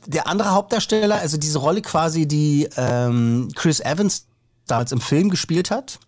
der 0.06 0.26
andere 0.26 0.50
Hauptdarsteller, 0.52 1.16
also 1.16 1.36
diese 1.36 1.58
Rolle 1.58 1.82
quasi, 1.82 2.26
die 2.26 2.68
ähm, 2.76 3.48
Chris 3.54 3.80
Evans 3.80 4.26
damals 4.66 4.92
im 4.92 5.00
Film 5.00 5.30
gespielt 5.30 5.70
hat, 5.70 5.98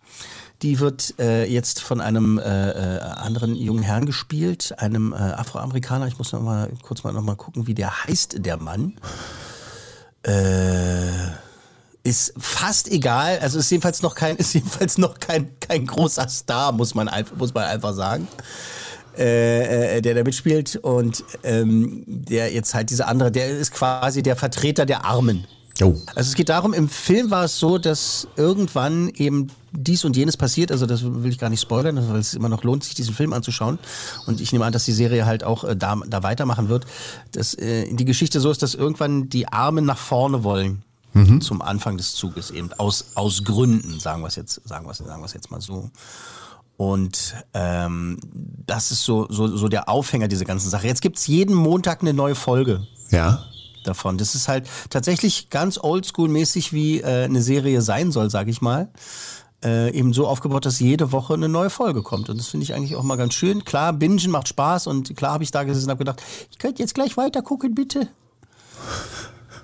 die 0.61 0.79
wird 0.79 1.19
äh, 1.19 1.45
jetzt 1.45 1.81
von 1.81 2.01
einem 2.01 2.39
äh, 2.39 2.69
äh, 2.69 2.99
anderen 2.99 3.55
jungen 3.55 3.83
Herrn 3.83 4.05
gespielt, 4.05 4.73
einem 4.77 5.13
äh, 5.13 5.17
Afroamerikaner. 5.17 6.07
Ich 6.07 6.17
muss 6.17 6.31
noch 6.31 6.41
mal 6.41 6.71
kurz 6.81 7.03
mal 7.03 7.13
noch 7.13 7.21
mal 7.21 7.35
gucken, 7.35 7.67
wie 7.67 7.73
der 7.73 8.05
heißt, 8.05 8.45
der 8.45 8.57
Mann. 8.57 8.93
Äh, 10.23 11.35
ist 12.03 12.33
fast 12.37 12.89
egal. 12.91 13.39
Also 13.39 13.59
ist 13.59 13.69
jedenfalls 13.69 14.01
noch 14.01 14.15
kein, 14.15 14.35
ist 14.37 14.53
jedenfalls 14.53 14.97
noch 14.97 15.19
kein, 15.19 15.59
kein 15.59 15.85
großer 15.85 16.27
Star, 16.29 16.71
muss 16.71 16.95
man 16.95 17.09
muss 17.37 17.53
man 17.53 17.65
einfach 17.65 17.93
sagen 17.93 18.27
äh, 19.17 19.97
äh, 19.97 20.01
der 20.01 20.15
da 20.15 20.23
mitspielt 20.23 20.77
und 20.77 21.23
ähm, 21.43 22.03
der 22.05 22.53
jetzt 22.53 22.73
halt 22.73 22.89
diese 22.89 23.07
andere, 23.07 23.31
der 23.31 23.49
ist 23.49 23.71
quasi 23.71 24.23
der 24.23 24.35
Vertreter 24.35 24.85
der 24.85 25.05
Armen. 25.05 25.45
Oh. 25.81 25.95
Also 26.15 26.29
es 26.29 26.35
geht 26.35 26.49
darum, 26.49 26.73
im 26.73 26.87
Film 26.87 27.31
war 27.31 27.43
es 27.43 27.59
so, 27.59 27.77
dass 27.77 28.27
irgendwann 28.37 29.09
eben 29.09 29.47
dies 29.73 30.05
und 30.05 30.15
jenes 30.15 30.37
passiert, 30.37 30.71
also 30.71 30.85
das 30.85 31.03
will 31.03 31.29
ich 31.29 31.37
gar 31.37 31.49
nicht 31.49 31.59
spoilern, 31.59 32.01
weil 32.09 32.19
es 32.19 32.33
immer 32.33 32.47
noch 32.47 32.63
lohnt, 32.63 32.85
sich 32.85 32.93
diesen 32.93 33.13
Film 33.13 33.33
anzuschauen. 33.33 33.77
Und 34.25 34.39
ich 34.39 34.53
nehme 34.53 34.63
an, 34.63 34.71
dass 34.71 34.85
die 34.85 34.93
Serie 34.93 35.25
halt 35.25 35.43
auch 35.43 35.65
äh, 35.65 35.75
da, 35.75 35.97
da 36.07 36.23
weitermachen 36.23 36.69
wird. 36.69 36.85
Dass 37.33 37.55
äh, 37.55 37.93
die 37.93 38.05
Geschichte 38.05 38.39
so 38.39 38.51
ist, 38.51 38.61
dass 38.61 38.73
irgendwann 38.73 39.27
die 39.27 39.49
Armen 39.49 39.85
nach 39.85 39.97
vorne 39.97 40.43
wollen. 40.43 40.83
Zum 41.39 41.61
Anfang 41.61 41.95
des 41.95 42.13
Zuges 42.13 42.51
eben 42.51 42.73
aus, 42.73 43.05
aus 43.15 43.45
Gründen, 43.45 44.01
sagen 44.01 44.21
wir 44.21 44.27
es 44.27 44.35
jetzt, 44.35 44.59
sagen 44.67 44.85
wir 44.85 44.91
es, 44.91 44.97
sagen 44.97 45.21
wir 45.21 45.25
es 45.25 45.33
jetzt 45.33 45.49
mal 45.49 45.61
so. 45.61 45.89
Und 46.77 47.35
ähm, 47.53 48.19
das 48.67 48.91
ist 48.91 49.03
so, 49.03 49.27
so, 49.29 49.47
so 49.55 49.67
der 49.69 49.87
Aufhänger 49.87 50.27
dieser 50.27 50.45
ganzen 50.45 50.69
Sache. 50.69 50.87
Jetzt 50.87 51.01
gibt's 51.01 51.25
jeden 51.27 51.55
Montag 51.55 52.01
eine 52.01 52.13
neue 52.13 52.35
Folge 52.35 52.85
Ja. 53.11 53.45
davon. 53.85 54.17
Das 54.17 54.35
ist 54.35 54.47
halt 54.49 54.67
tatsächlich 54.89 55.49
ganz 55.49 55.77
oldschool-mäßig, 55.77 56.73
wie 56.73 56.99
äh, 57.01 57.23
eine 57.25 57.41
Serie 57.41 57.81
sein 57.81 58.11
soll, 58.11 58.29
sag 58.29 58.47
ich 58.49 58.61
mal. 58.61 58.89
Äh, 59.63 59.91
eben 59.97 60.11
so 60.13 60.27
aufgebaut, 60.27 60.65
dass 60.65 60.79
jede 60.81 61.13
Woche 61.13 61.33
eine 61.33 61.47
neue 61.47 61.69
Folge 61.69 62.03
kommt. 62.03 62.29
Und 62.29 62.37
das 62.37 62.47
finde 62.47 62.65
ich 62.65 62.73
eigentlich 62.73 62.97
auch 62.97 63.03
mal 63.03 63.15
ganz 63.15 63.33
schön. 63.35 63.63
Klar, 63.63 63.93
Bingen 63.93 64.29
macht 64.29 64.49
Spaß 64.49 64.87
und 64.87 65.15
klar 65.15 65.31
habe 65.31 65.43
ich 65.45 65.51
da 65.51 65.63
gesessen 65.63 65.85
und 65.85 65.91
habe 65.91 65.99
gedacht, 65.99 66.21
ich 66.51 66.57
könnte 66.59 66.81
jetzt 66.83 66.93
gleich 66.93 67.15
weiter 67.15 67.41
gucken, 67.41 67.73
bitte. 67.73 68.09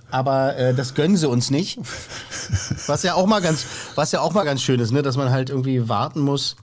Aber 0.10 0.56
äh, 0.58 0.74
das 0.74 0.94
gönnen 0.94 1.18
sie 1.18 1.28
uns 1.28 1.52
nicht. 1.52 1.78
Was 2.88 3.04
ja 3.04 3.14
auch 3.16 3.28
mal 3.28 3.42
ganz, 3.42 3.66
was 3.96 4.12
ja 4.12 4.22
auch 4.22 4.34
mal 4.34 4.44
ganz 4.44 4.62
schön 4.62 4.80
ist, 4.80 4.92
ne? 4.92 5.02
dass 5.02 5.18
man 5.18 5.30
halt 5.30 5.50
irgendwie 5.50 5.88
warten 5.88 6.22
muss 6.22 6.56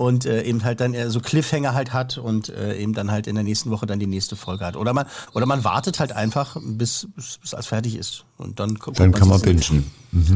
und 0.00 0.24
äh, 0.24 0.44
eben 0.44 0.64
halt 0.64 0.80
dann 0.80 0.94
eher 0.94 1.10
so 1.10 1.20
Cliffhanger 1.20 1.74
halt 1.74 1.92
hat 1.92 2.16
und 2.16 2.48
äh, 2.48 2.74
eben 2.78 2.94
dann 2.94 3.10
halt 3.10 3.26
in 3.26 3.34
der 3.34 3.44
nächsten 3.44 3.70
Woche 3.70 3.84
dann 3.84 4.00
die 4.00 4.06
nächste 4.06 4.34
Folge 4.34 4.64
hat. 4.64 4.74
Oder 4.74 4.94
man, 4.94 5.04
oder 5.34 5.44
man 5.44 5.62
wartet 5.62 6.00
halt 6.00 6.12
einfach, 6.12 6.56
bis, 6.58 7.06
bis, 7.14 7.36
bis 7.36 7.52
alles 7.52 7.66
fertig 7.66 7.96
ist. 7.96 8.24
Und 8.38 8.58
dann, 8.60 8.78
Dann 8.94 9.12
kann 9.12 9.28
man 9.28 9.42
bingen. 9.42 9.84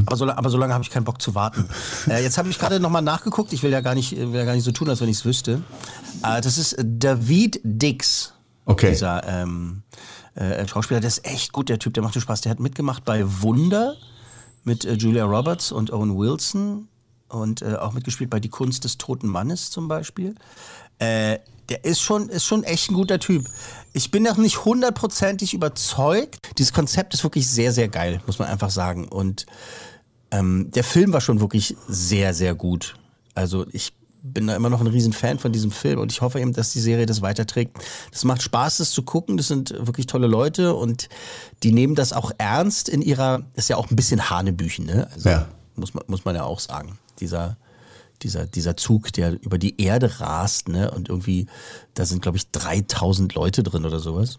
aber 0.05 0.16
so, 0.18 0.29
aber 0.29 0.50
so 0.50 0.59
lange 0.59 0.74
habe 0.74 0.85
ich 0.85 0.90
keinen 0.90 1.05
Bock 1.05 1.22
zu 1.22 1.35
warten. 1.35 1.66
äh, 2.09 2.22
jetzt 2.22 2.37
habe 2.37 2.50
ich 2.50 2.59
gerade 2.59 2.79
nochmal 2.79 3.00
nachgeguckt. 3.00 3.55
Ich 3.55 3.62
will 3.62 3.70
ja 3.70 3.81
gar 3.81 3.94
nicht, 3.94 4.14
will 4.14 4.35
ja 4.35 4.44
gar 4.44 4.53
nicht 4.53 4.64
so 4.64 4.70
tun, 4.70 4.90
als 4.90 5.00
wenn 5.00 5.09
ich 5.09 5.16
es 5.16 5.24
wüsste. 5.24 5.62
Äh, 6.22 6.42
das 6.42 6.59
ist 6.59 6.77
David 6.85 7.59
Dix. 7.64 8.35
Okay. 8.66 8.90
Dieser 8.90 9.27
ähm, 9.27 9.83
äh, 10.35 10.68
Schauspieler, 10.68 11.00
der 11.00 11.09
ist 11.09 11.24
echt 11.24 11.55
gut, 11.55 11.70
der 11.70 11.79
Typ, 11.79 11.94
der 11.94 12.03
macht 12.03 12.20
Spaß. 12.20 12.42
Der 12.42 12.50
hat 12.50 12.61
mitgemacht 12.61 13.07
bei 13.07 13.24
Wunder 13.40 13.96
mit 14.62 14.85
äh, 14.85 14.92
Julia 14.92 15.24
Roberts 15.24 15.72
und 15.72 15.90
Owen 15.90 16.18
Wilson 16.18 16.88
und 17.28 17.62
äh, 17.62 17.74
auch 17.76 17.92
mitgespielt 17.92 18.30
bei 18.30 18.40
Die 18.40 18.48
Kunst 18.48 18.84
des 18.84 18.98
toten 18.98 19.26
Mannes 19.28 19.70
zum 19.70 19.88
Beispiel. 19.88 20.34
Äh, 20.98 21.38
der 21.68 21.84
ist 21.84 22.00
schon, 22.00 22.28
ist 22.28 22.44
schon 22.44 22.62
echt 22.62 22.90
ein 22.90 22.94
guter 22.94 23.18
Typ. 23.18 23.46
Ich 23.94 24.10
bin 24.10 24.22
noch 24.22 24.37
nicht 24.37 24.64
hundertprozentig 24.64 25.54
überzeugt. 25.54 26.37
Dieses 26.58 26.72
Konzept 26.72 27.14
ist 27.14 27.22
wirklich 27.24 27.48
sehr, 27.48 27.72
sehr 27.72 27.88
geil, 27.88 28.20
muss 28.26 28.38
man 28.38 28.48
einfach 28.48 28.70
sagen. 28.70 29.08
Und 29.08 29.46
ähm, 30.30 30.70
der 30.74 30.84
Film 30.84 31.12
war 31.12 31.20
schon 31.22 31.40
wirklich 31.40 31.74
sehr, 31.88 32.34
sehr 32.34 32.54
gut. 32.54 32.96
Also 33.34 33.66
ich 33.72 33.94
bin 34.22 34.46
da 34.46 34.56
immer 34.56 34.70
noch 34.70 34.80
ein 34.80 34.87
riesen 34.87 35.12
Fan 35.12 35.38
von 35.38 35.52
diesem 35.52 35.70
Film 35.70 36.00
und 36.00 36.10
ich 36.10 36.22
hoffe 36.22 36.40
eben, 36.40 36.52
dass 36.54 36.72
die 36.72 36.80
Serie 36.80 37.04
das 37.06 37.20
weiterträgt. 37.22 37.76
Das 38.10 38.24
macht 38.24 38.42
Spaß, 38.42 38.78
das 38.78 38.90
zu 38.90 39.02
gucken. 39.02 39.37
Das 39.37 39.48
sind 39.48 39.74
wirklich 39.87 40.06
tolle 40.06 40.26
Leute 40.26 40.74
und 40.74 41.08
die 41.62 41.72
nehmen 41.72 41.94
das 41.94 42.12
auch 42.12 42.30
ernst 42.38 42.88
in 42.88 43.02
ihrer, 43.02 43.42
ist 43.54 43.68
ja 43.68 43.76
auch 43.76 43.90
ein 43.90 43.96
bisschen 43.96 44.30
Hanebüchen, 44.30 44.87
ne? 44.87 45.08
Also 45.12 45.28
Ja. 45.28 45.46
muss 45.76 45.92
man, 45.92 46.04
muss 46.06 46.24
man 46.24 46.34
ja 46.34 46.44
auch 46.44 46.58
sagen. 46.60 46.98
Dieser, 47.20 47.57
dieser, 48.22 48.46
dieser 48.46 48.77
Zug, 48.77 49.12
der 49.12 49.40
über 49.42 49.59
die 49.59 49.81
Erde 49.81 50.20
rast, 50.20 50.68
ne? 50.68 50.90
Und 50.90 51.09
irgendwie, 51.09 51.46
da 51.94 52.05
sind, 52.07 52.22
glaube 52.22 52.37
ich, 52.38 52.50
3000 52.50 53.35
Leute 53.35 53.62
drin 53.62 53.85
oder 53.85 54.00
sowas. 54.00 54.38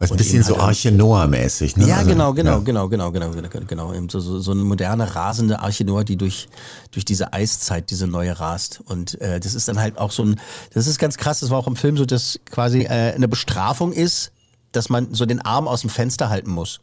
Ist 0.00 0.10
ein 0.10 0.16
bisschen 0.16 0.42
so 0.42 0.54
halt- 0.56 0.62
Arche 0.64 0.90
Noah-mäßig, 0.90 1.76
ne? 1.76 1.86
Ja, 1.86 1.98
Also, 1.98 2.08
genau, 2.10 2.32
genau, 2.34 2.52
ja. 2.54 2.58
genau, 2.58 2.88
genau, 2.88 3.12
genau, 3.12 3.30
genau, 3.30 3.48
genau. 3.68 3.92
Eben 3.94 4.08
so, 4.08 4.18
so, 4.18 4.40
so 4.40 4.50
eine 4.50 4.64
moderne, 4.64 5.14
rasende 5.14 5.60
Arche 5.60 5.84
Noah, 5.84 6.02
die 6.02 6.16
durch, 6.16 6.48
durch 6.90 7.04
diese 7.04 7.32
Eiszeit, 7.32 7.88
diese 7.90 8.08
neue 8.08 8.40
rast. 8.40 8.80
Und 8.84 9.20
äh, 9.20 9.38
das 9.38 9.54
ist 9.54 9.68
dann 9.68 9.78
halt 9.78 9.98
auch 9.98 10.10
so 10.10 10.24
ein, 10.24 10.40
das 10.74 10.88
ist 10.88 10.98
ganz 10.98 11.18
krass, 11.18 11.38
das 11.38 11.50
war 11.50 11.58
auch 11.58 11.68
im 11.68 11.76
Film 11.76 11.96
so, 11.96 12.04
dass 12.04 12.40
quasi 12.50 12.80
äh, 12.82 13.12
eine 13.14 13.28
Bestrafung 13.28 13.92
ist, 13.92 14.32
dass 14.72 14.88
man 14.88 15.14
so 15.14 15.24
den 15.24 15.40
Arm 15.40 15.68
aus 15.68 15.82
dem 15.82 15.90
Fenster 15.90 16.30
halten 16.30 16.50
muss. 16.50 16.80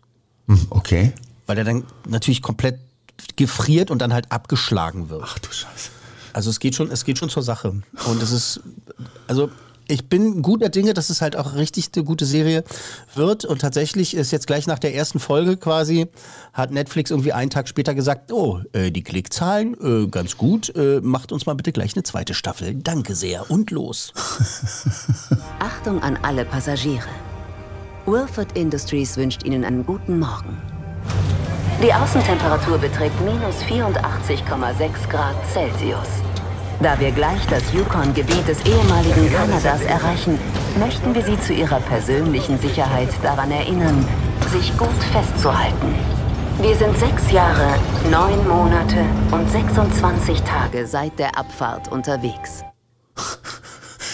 Hm, 0.47 0.67
Okay. 0.69 1.11
Weil 1.45 1.55
der 1.57 1.65
dann 1.65 1.83
natürlich 2.07 2.41
komplett 2.41 2.79
gefriert 3.37 3.91
und 3.91 4.01
dann 4.01 4.13
halt 4.13 4.31
abgeschlagen 4.31 5.09
wird. 5.09 5.23
Ach 5.25 5.39
du 5.39 5.51
Scheiße. 5.51 5.91
Also 6.33 6.49
es 6.49 6.59
geht 6.59 6.75
schon, 6.75 6.91
es 6.91 7.05
geht 7.05 7.17
schon 7.17 7.29
zur 7.29 7.43
Sache. 7.43 7.81
Und 8.05 8.21
es 8.21 8.31
ist, 8.31 8.61
also 9.27 9.49
ich 9.89 10.07
bin 10.07 10.43
guter 10.43 10.69
Dinge, 10.69 10.93
dass 10.93 11.09
es 11.09 11.21
halt 11.21 11.35
auch 11.35 11.55
richtig 11.55 11.89
eine 11.95 12.05
gute 12.05 12.25
Serie 12.25 12.63
wird. 13.15 13.43
Und 13.43 13.59
tatsächlich 13.59 14.15
ist 14.15 14.31
jetzt 14.31 14.45
gleich 14.45 14.67
nach 14.67 14.77
der 14.77 14.93
ersten 14.93 15.19
Folge 15.19 15.57
quasi, 15.57 16.07
hat 16.53 16.71
Netflix 16.71 17.09
irgendwie 17.09 17.33
einen 17.33 17.49
Tag 17.49 17.67
später 17.67 17.95
gesagt, 17.95 18.31
oh, 18.31 18.61
äh, 18.73 18.91
die 18.91 19.03
Klickzahlen, 19.03 19.75
äh, 19.81 20.07
ganz 20.07 20.37
gut, 20.37 20.73
äh, 20.75 21.01
macht 21.01 21.31
uns 21.31 21.47
mal 21.47 21.55
bitte 21.55 21.71
gleich 21.71 21.95
eine 21.95 22.03
zweite 22.03 22.35
Staffel. 22.35 22.75
Danke 22.75 23.15
sehr. 23.15 23.49
Und 23.49 23.71
los. 23.71 24.13
Achtung 25.59 26.01
an 26.03 26.19
alle 26.21 26.45
Passagiere. 26.45 27.09
Wilford 28.05 28.55
Industries 28.57 29.17
wünscht 29.17 29.43
Ihnen 29.43 29.65
einen 29.65 29.85
guten 29.85 30.19
Morgen. 30.19 30.78
Die 31.81 31.93
Außentemperatur 31.93 32.77
beträgt 32.77 33.21
minus 33.21 33.55
84,6 33.63 35.09
Grad 35.09 35.35
Celsius. 35.53 36.09
Da 36.81 36.99
wir 36.99 37.09
gleich 37.11 37.39
das 37.47 37.63
Yukon-Gebiet 37.71 38.45
des 38.45 38.59
ehemaligen 38.65 39.31
Kanadas 39.31 39.81
erreichen, 39.83 40.37
möchten 40.77 41.15
wir 41.15 41.23
Sie 41.23 41.39
zu 41.39 41.53
Ihrer 41.53 41.79
persönlichen 41.79 42.59
Sicherheit 42.59 43.07
daran 43.23 43.49
erinnern, 43.51 44.05
sich 44.51 44.77
gut 44.77 44.89
festzuhalten. 45.13 45.95
Wir 46.59 46.75
sind 46.75 46.99
sechs 46.99 47.31
Jahre, 47.31 47.73
neun 48.11 48.45
Monate 48.45 49.05
und 49.31 49.49
26 49.49 50.41
Tage 50.41 50.85
seit 50.85 51.17
der 51.17 51.37
Abfahrt 51.37 51.89
unterwegs. 51.89 52.61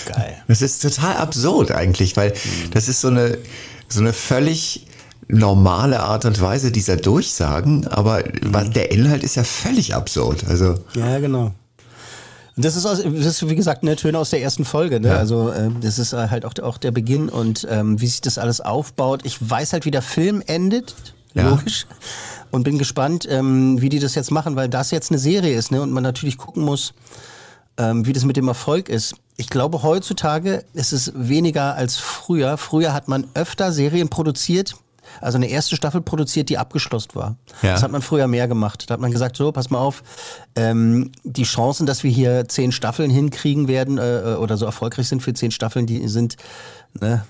Geil. 0.05 0.37
Das 0.47 0.61
ist 0.61 0.83
total 0.83 1.17
absurd 1.17 1.71
eigentlich, 1.71 2.15
weil 2.15 2.31
das 2.75 2.87
ist 2.87 3.01
so 3.01 3.07
eine, 3.07 3.39
so 3.89 4.01
eine 4.01 4.13
völlig 4.13 4.85
normale 5.27 5.99
Art 6.01 6.25
und 6.25 6.39
Weise 6.41 6.71
dieser 6.71 6.97
Durchsagen, 6.97 7.87
aber 7.87 8.23
der 8.23 8.91
Inhalt 8.91 9.23
ist 9.23 9.35
ja 9.35 9.43
völlig 9.43 9.95
absurd. 9.95 10.45
Also 10.47 10.75
Ja, 10.93 11.19
genau. 11.19 11.51
Und 12.57 12.63
das 12.63 12.77
ist, 12.77 12.85
aus, 12.85 12.99
das 13.03 13.13
ist 13.25 13.49
wie 13.49 13.55
gesagt 13.55 13.83
eine 13.83 13.97
Töne 13.97 14.17
aus 14.17 14.29
der 14.29 14.41
ersten 14.41 14.63
Folge. 14.63 14.99
Ne? 15.01 15.09
Ja. 15.09 15.17
Also 15.17 15.49
äh, 15.51 15.69
das 15.81 15.99
ist 15.99 16.13
äh, 16.13 16.29
halt 16.29 16.45
auch, 16.45 16.53
auch 16.63 16.77
der 16.77 16.91
Beginn 16.91 17.27
und 17.27 17.67
ähm, 17.69 17.99
wie 17.99 18.07
sich 18.07 18.21
das 18.21 18.37
alles 18.37 18.61
aufbaut. 18.61 19.21
Ich 19.25 19.37
weiß 19.49 19.73
halt, 19.73 19.85
wie 19.85 19.91
der 19.91 20.01
Film 20.01 20.41
endet, 20.45 20.95
Ja. 21.33 21.49
logisch. 21.49 21.85
Und 22.51 22.63
bin 22.63 22.77
gespannt, 22.77 23.27
ähm, 23.29 23.81
wie 23.81 23.89
die 23.89 23.99
das 23.99 24.15
jetzt 24.15 24.31
machen, 24.31 24.55
weil 24.55 24.69
das 24.69 24.91
jetzt 24.91 25.11
eine 25.11 25.19
Serie 25.19 25.57
ist 25.57 25.71
ne? 25.71 25.81
und 25.81 25.91
man 25.91 26.03
natürlich 26.03 26.37
gucken 26.37 26.63
muss, 26.63 26.93
ähm, 27.77 28.05
wie 28.05 28.13
das 28.13 28.23
mit 28.23 28.37
dem 28.37 28.47
Erfolg 28.47 28.87
ist. 28.87 29.15
Ich 29.35 29.49
glaube, 29.49 29.83
heutzutage 29.83 30.63
ist 30.73 30.93
es 30.93 31.11
weniger 31.13 31.75
als 31.75 31.97
früher. 31.97 32.55
Früher 32.57 32.93
hat 32.93 33.09
man 33.09 33.27
öfter 33.33 33.73
Serien 33.73 34.07
produziert, 34.07 34.75
also 35.21 35.37
eine 35.37 35.47
erste 35.47 35.75
Staffel 35.75 36.01
produziert, 36.01 36.49
die 36.49 36.57
abgeschlossen 36.57 37.11
war. 37.13 37.35
Ja. 37.61 37.73
Das 37.73 37.83
hat 37.83 37.91
man 37.91 38.01
früher 38.01 38.27
mehr 38.27 38.47
gemacht. 38.47 38.85
Da 38.87 38.93
hat 38.93 39.01
man 39.01 39.11
gesagt, 39.11 39.37
so, 39.37 39.51
pass 39.51 39.69
mal 39.69 39.79
auf, 39.79 40.03
ähm, 40.55 41.11
die 41.23 41.43
Chancen, 41.43 41.85
dass 41.85 42.03
wir 42.03 42.11
hier 42.11 42.47
zehn 42.47 42.71
Staffeln 42.71 43.09
hinkriegen 43.09 43.67
werden 43.67 43.97
äh, 43.97 44.35
oder 44.39 44.57
so 44.57 44.65
erfolgreich 44.65 45.07
sind 45.07 45.21
für 45.21 45.33
zehn 45.33 45.51
Staffeln, 45.51 45.85
die 45.85 46.07
sind, 46.07 46.37
ne, 46.99 47.23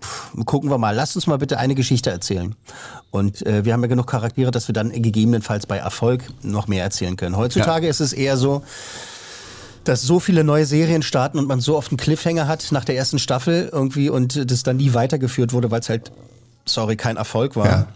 pff, 0.00 0.32
gucken 0.44 0.70
wir 0.70 0.78
mal. 0.78 0.94
Lasst 0.94 1.16
uns 1.16 1.26
mal 1.26 1.38
bitte 1.38 1.58
eine 1.58 1.74
Geschichte 1.74 2.10
erzählen. 2.10 2.54
Und 3.10 3.44
äh, 3.46 3.64
wir 3.64 3.72
haben 3.72 3.82
ja 3.82 3.88
genug 3.88 4.06
Charaktere, 4.06 4.50
dass 4.50 4.68
wir 4.68 4.72
dann 4.72 4.90
gegebenenfalls 4.90 5.66
bei 5.66 5.78
Erfolg 5.78 6.24
noch 6.42 6.68
mehr 6.68 6.84
erzählen 6.84 7.16
können. 7.16 7.36
Heutzutage 7.36 7.88
ist 7.88 8.00
es 8.00 8.12
eher 8.12 8.36
so, 8.36 8.62
dass 9.84 10.02
so 10.02 10.20
viele 10.20 10.44
neue 10.44 10.66
Serien 10.66 11.02
starten 11.02 11.38
und 11.38 11.48
man 11.48 11.60
so 11.60 11.76
oft 11.76 11.90
einen 11.90 11.98
Cliffhanger 11.98 12.46
hat 12.46 12.68
nach 12.70 12.84
der 12.84 12.96
ersten 12.96 13.18
Staffel 13.18 13.70
irgendwie 13.72 14.10
und 14.10 14.50
das 14.50 14.62
dann 14.62 14.76
nie 14.76 14.94
weitergeführt 14.94 15.52
wurde, 15.52 15.70
weil 15.70 15.80
es 15.80 15.88
halt, 15.88 16.12
sorry, 16.64 16.96
kein 16.96 17.16
Erfolg 17.16 17.56
war. 17.56 17.66
Ja. 17.66 17.86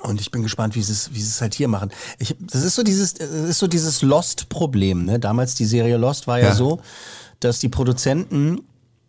Und 0.00 0.20
ich 0.20 0.30
bin 0.30 0.42
gespannt, 0.42 0.74
wie 0.74 0.82
sie 0.82 0.92
es, 0.92 1.14
wie 1.14 1.20
sie 1.20 1.28
es 1.28 1.40
halt 1.40 1.54
hier 1.54 1.68
machen. 1.68 1.90
Ich, 2.18 2.34
das 2.40 2.64
ist 2.64 2.74
so 2.74 2.82
dieses, 2.82 3.14
das 3.14 3.30
ist 3.30 3.58
so 3.58 3.66
dieses 3.68 4.02
Lost-Problem. 4.02 5.04
Ne? 5.04 5.20
Damals 5.20 5.54
die 5.54 5.64
Serie 5.64 5.96
Lost 5.96 6.26
war 6.26 6.38
ja, 6.38 6.46
Ja. 6.48 6.54
so, 6.54 6.80
dass 7.40 7.60
die 7.60 7.68
Produzenten 7.68 8.60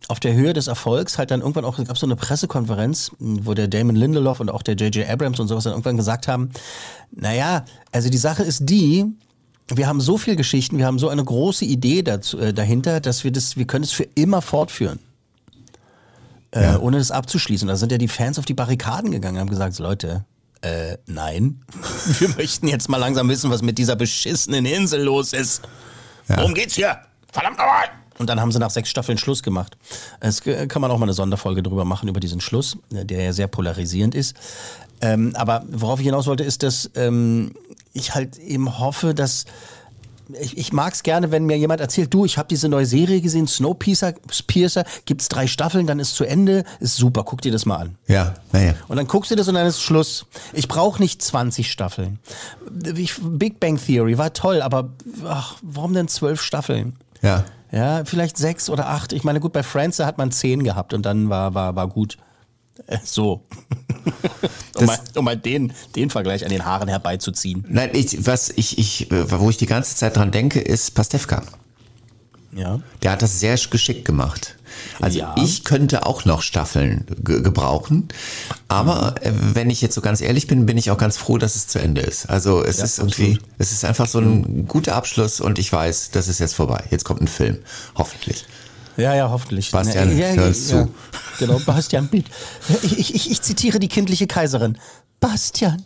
auf 0.08 0.20
der 0.20 0.36
Höhe 0.36 0.54
des 0.54 0.68
Erfolgs 0.68 1.18
halt 1.18 1.32
dann 1.32 1.42
irgendwann 1.42 1.66
auch, 1.66 1.80
es 1.80 1.88
gab 1.88 1.98
so 1.98 2.06
eine 2.06 2.16
Pressekonferenz, 2.16 3.12
wo 3.20 3.56
der 3.56 3.68
Damon 3.68 3.96
Lindelof 3.96 4.40
und 4.40 4.52
auch 4.52 4.62
der 4.62 4.76
J.J. 4.76 5.10
Abrams 5.10 5.40
und 5.40 5.48
sowas 5.48 5.64
dann 5.64 5.74
irgendwann 5.74 5.98
gesagt 5.98 6.28
haben, 6.28 6.52
naja, 7.12 7.66
also 7.92 8.10
die 8.10 8.18
Sache 8.20 8.44
ist 8.44 8.70
die, 8.70 9.06
wir 9.74 9.88
haben 9.88 10.00
so 10.02 10.20
viel 10.20 10.36
Geschichten, 10.36 10.78
wir 10.78 10.86
haben 10.86 11.00
so 11.00 11.10
eine 11.10 11.24
große 11.24 11.66
Idee 11.66 12.04
dazu, 12.04 12.38
äh, 12.38 12.54
dahinter, 12.54 13.00
dass 13.00 13.24
wir 13.24 13.32
das, 13.32 13.58
wir 13.58 13.66
können 13.66 13.84
es 13.84 13.92
für 13.92 14.08
immer 14.14 14.44
fortführen. 14.44 15.00
Äh, 16.56 16.78
ohne 16.78 16.98
das 16.98 17.12
abzuschließen. 17.12 17.68
Da 17.68 17.76
sind 17.76 17.92
ja 17.92 17.98
die 17.98 18.08
Fans 18.08 18.40
auf 18.40 18.46
die 18.46 18.54
Barrikaden 18.54 19.12
gegangen 19.12 19.36
und 19.36 19.42
haben 19.42 19.50
gesagt, 19.50 19.78
Leute, 19.80 20.26
äh, 20.62 20.98
nein. 21.06 21.62
Wir 22.20 22.30
möchten 22.30 22.68
jetzt 22.68 22.88
mal 22.88 22.98
langsam 22.98 23.28
wissen, 23.28 23.52
was 23.52 23.62
mit 23.62 23.78
dieser 23.78 23.96
beschissenen 23.96 24.66
Insel 24.66 25.04
los 25.04 25.34
ist. 25.34 25.62
Worum 26.28 26.54
geht's 26.54 26.76
hier? 26.76 26.98
Verdammt 27.32 27.58
nochmal! 27.58 27.86
Und 28.18 28.30
dann 28.30 28.40
haben 28.40 28.52
sie 28.52 28.60
nach 28.60 28.70
sechs 28.70 28.90
Staffeln 28.90 29.18
Schluss 29.18 29.44
gemacht. 29.44 29.78
Es 30.22 30.42
kann 30.42 30.82
man 30.82 30.90
auch 30.90 30.98
mal 30.98 31.06
eine 31.06 31.14
Sonderfolge 31.14 31.62
drüber 31.62 31.84
machen, 31.84 32.08
über 32.08 32.22
diesen 32.22 32.40
Schluss, 32.40 32.78
äh, 32.94 33.06
der 33.06 33.24
ja 33.24 33.34
sehr 33.34 33.48
polarisierend 33.48 34.16
ist. 34.16 34.36
Ähm, 35.02 35.34
aber 35.36 35.66
worauf 35.70 36.00
ich 36.00 36.06
hinaus 36.06 36.26
wollte, 36.26 36.46
ist, 36.46 36.64
dass 36.64 36.90
ähm, 36.96 37.54
ich 37.92 38.16
halt 38.16 38.38
eben 38.38 38.80
hoffe, 38.80 39.14
dass 39.14 39.46
ich, 40.40 40.58
ich 40.58 40.74
mag 40.74 40.94
es 40.94 41.04
gerne, 41.04 41.32
wenn 41.32 41.46
mir 41.46 41.58
jemand 41.58 41.82
erzählt, 41.82 42.14
du, 42.14 42.26
ich 42.26 42.38
habe 42.38 42.48
diese 42.48 42.70
neue 42.70 42.86
Serie 42.86 43.22
gesehen, 43.22 43.48
Snowpiercer, 43.48 44.14
Piercer, 44.48 44.84
gibt's 45.06 45.30
drei 45.30 45.48
Staffeln, 45.48 45.88
dann 45.88 46.00
ist 46.00 46.16
zu 46.16 46.24
Ende, 46.24 46.64
ist 46.80 46.96
super, 46.96 47.24
guck 47.24 47.42
dir 47.42 47.52
das 47.52 47.66
mal 47.66 47.78
an. 47.78 47.96
ja, 48.08 48.34
naja. 48.52 48.74
Und 48.88 48.98
dann 48.98 49.08
guckst 49.08 49.32
du 49.32 49.36
das 49.36 49.48
und 49.48 49.56
dann 49.56 49.68
ist 49.68 49.82
Schluss. 49.82 50.26
Ich 50.54 50.68
brauche 50.68 51.02
nicht 51.02 51.22
20 51.22 51.72
Staffeln. 51.72 52.20
Ich, 52.96 53.16
Big 53.22 53.60
Bang 53.60 53.78
Theory 53.78 54.18
war 54.18 54.34
toll, 54.34 54.62
aber 54.62 54.90
ach, 55.26 55.56
warum 55.62 55.94
denn 55.94 56.08
zwölf 56.08 56.42
Staffeln? 56.42 56.96
Ja. 57.22 57.46
Ja, 57.72 58.06
vielleicht 58.06 58.38
sechs 58.38 58.70
oder 58.70 58.88
acht. 58.88 59.12
Ich 59.12 59.24
meine, 59.24 59.40
gut, 59.40 59.52
bei 59.52 59.64
Friends 59.64 59.98
da 59.98 60.06
hat 60.06 60.18
man 60.18 60.32
zehn 60.32 60.64
gehabt 60.64 60.94
und 60.94 61.06
dann 61.06 61.30
war, 61.30 61.54
war, 61.54 61.76
war 61.76 61.88
gut. 61.88 62.18
Äh, 62.88 62.98
So. 63.04 63.44
um, 64.76 64.86
mal, 64.86 65.00
um 65.16 65.26
mal 65.26 65.38
den, 65.38 65.74
den 65.96 66.10
Vergleich 66.10 66.44
an 66.44 66.52
den 66.52 66.66
Haaren 66.66 66.88
herbeizuziehen. 66.88 67.66
Nein, 67.68 67.90
ich, 67.94 68.26
was 68.26 68.50
ich, 68.56 68.78
ich, 68.78 69.08
wo 69.12 69.50
ich 69.50 69.58
die 69.58 69.66
ganze 69.66 69.96
Zeit 69.96 70.16
dran 70.16 70.32
denke, 70.32 70.60
ist 70.60 70.94
Pastewka. 70.94 71.44
Ja. 72.54 72.80
Der 73.04 73.12
hat 73.12 73.22
das 73.22 73.40
sehr 73.40 73.58
geschickt 73.70 74.06
gemacht. 74.06 74.56
Also 75.02 75.20
Ja. 75.20 75.36
ich 75.38 75.64
könnte 75.64 76.06
auch 76.06 76.26
noch 76.26 76.42
Staffeln 76.42 77.06
ge 77.24 77.42
gebrauchen, 77.42 78.08
aber 78.68 79.16
äh, 79.22 79.32
wenn 79.34 79.70
ich 79.70 79.82
jetzt 79.82 79.96
so 79.96 80.02
ganz 80.02 80.22
ehrlich 80.22 80.48
bin, 80.48 80.66
bin 80.66 80.78
ich 80.78 80.92
auch 80.92 80.98
ganz 80.98 81.18
froh, 81.18 81.38
dass 81.38 81.56
es 81.56 81.68
zu 81.68 81.80
Ende 81.80 82.02
ist. 82.02 82.30
Also 82.30 82.64
es 82.64 82.80
ist 82.80 83.00
irgendwie, 83.00 83.40
es 83.58 83.72
ist 83.72 83.84
einfach 83.86 84.08
so 84.08 84.20
ein 84.20 84.68
guter 84.68 84.96
Abschluss 84.96 85.40
und 85.42 85.60
ich 85.60 85.72
weiß, 85.72 86.12
das 86.12 86.28
ist 86.28 86.40
jetzt 86.40 86.56
vorbei. 86.56 86.84
Jetzt 86.92 87.04
kommt 87.04 87.22
ein 87.22 87.28
Film, 87.28 87.60
hoffentlich. 87.96 88.46
Ja, 88.98 89.14
ja, 89.14 89.30
hoffentlich. 89.30 89.72
Bastian, 89.72 90.18
ja, 90.18 90.28
hör 90.28 90.48
uns 90.48 90.68
zu. 90.68 90.90
Genau, 91.40 91.60
Bastian, 91.60 92.08
bitte. 92.08 92.30
Ich, 92.82 92.98
ich, 92.98 93.16
ich, 93.16 93.32
ich 93.32 93.42
zitiere 93.42 93.80
die 93.80 93.90
kindliche 93.90 94.28
Kaiserin. 94.28 94.78
Bastian, 95.20 95.84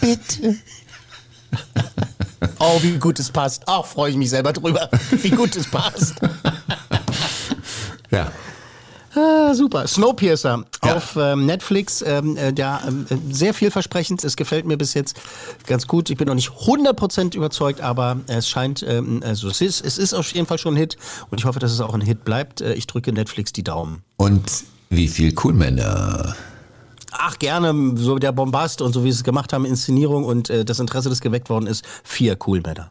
bitte. 0.00 0.56
Oh, 2.58 2.78
wie 2.82 2.98
gut 2.98 3.18
es 3.18 3.30
passt. 3.30 3.62
Ach, 3.66 3.84
freue 3.84 4.10
ich 4.10 4.16
mich 4.16 4.30
selber 4.30 4.52
drüber. 4.52 4.90
Wie 5.10 5.30
gut 5.30 5.56
es 5.56 5.70
passt. 5.70 6.14
Ja. 8.10 8.30
Ah, 9.16 9.54
super. 9.54 9.86
Snowpiercer 9.86 10.64
Ja. 10.84 10.96
auf 10.96 11.16
ähm, 11.16 11.46
Netflix. 11.46 12.02
Ähm, 12.06 12.36
äh, 12.36 12.52
der, 12.52 12.82
ähm, 12.86 13.06
äh, 13.08 13.16
sehr 13.32 13.54
vielversprechend. 13.54 14.22
Es 14.24 14.36
gefällt 14.36 14.66
mir 14.66 14.76
bis 14.76 14.92
jetzt 14.94 15.16
ganz 15.66 15.86
gut. 15.86 16.10
Ich 16.10 16.16
bin 16.18 16.28
noch 16.28 16.34
nicht 16.34 16.50
100% 16.50 17.34
überzeugt, 17.34 17.80
aber 17.80 18.18
es 18.26 18.48
scheint, 18.48 18.84
ähm, 18.86 19.22
also 19.24 19.48
es 19.48 19.60
ist, 19.60 19.84
es 19.84 19.96
ist 19.98 20.12
auf 20.12 20.30
jeden 20.32 20.46
Fall 20.46 20.58
schon 20.58 20.74
ein 20.74 20.76
Hit 20.76 20.96
und 21.30 21.38
ich 21.40 21.46
hoffe, 21.46 21.58
dass 21.58 21.72
es 21.72 21.80
auch 21.80 21.94
ein 21.94 22.00
Hit 22.02 22.24
bleibt. 22.24 22.60
Äh, 22.60 22.74
ich 22.74 22.86
drücke 22.86 23.12
Netflix 23.12 23.52
die 23.52 23.64
Daumen. 23.64 24.02
Und 24.16 24.64
wie 24.90 25.08
viel 25.08 25.32
Coolmänner. 25.34 26.36
Ach, 27.12 27.38
gerne, 27.38 27.94
so 27.96 28.18
der 28.18 28.32
Bombast 28.32 28.82
und 28.82 28.92
so 28.92 29.02
wie 29.02 29.10
sie 29.10 29.18
es 29.18 29.24
gemacht 29.24 29.54
haben, 29.54 29.64
Inszenierung 29.64 30.24
und 30.24 30.50
äh, 30.50 30.64
das 30.66 30.78
Interesse, 30.80 31.08
das 31.08 31.22
geweckt 31.22 31.48
worden 31.48 31.66
ist. 31.66 31.84
Vier 32.04 32.36
Coolmänner. 32.36 32.90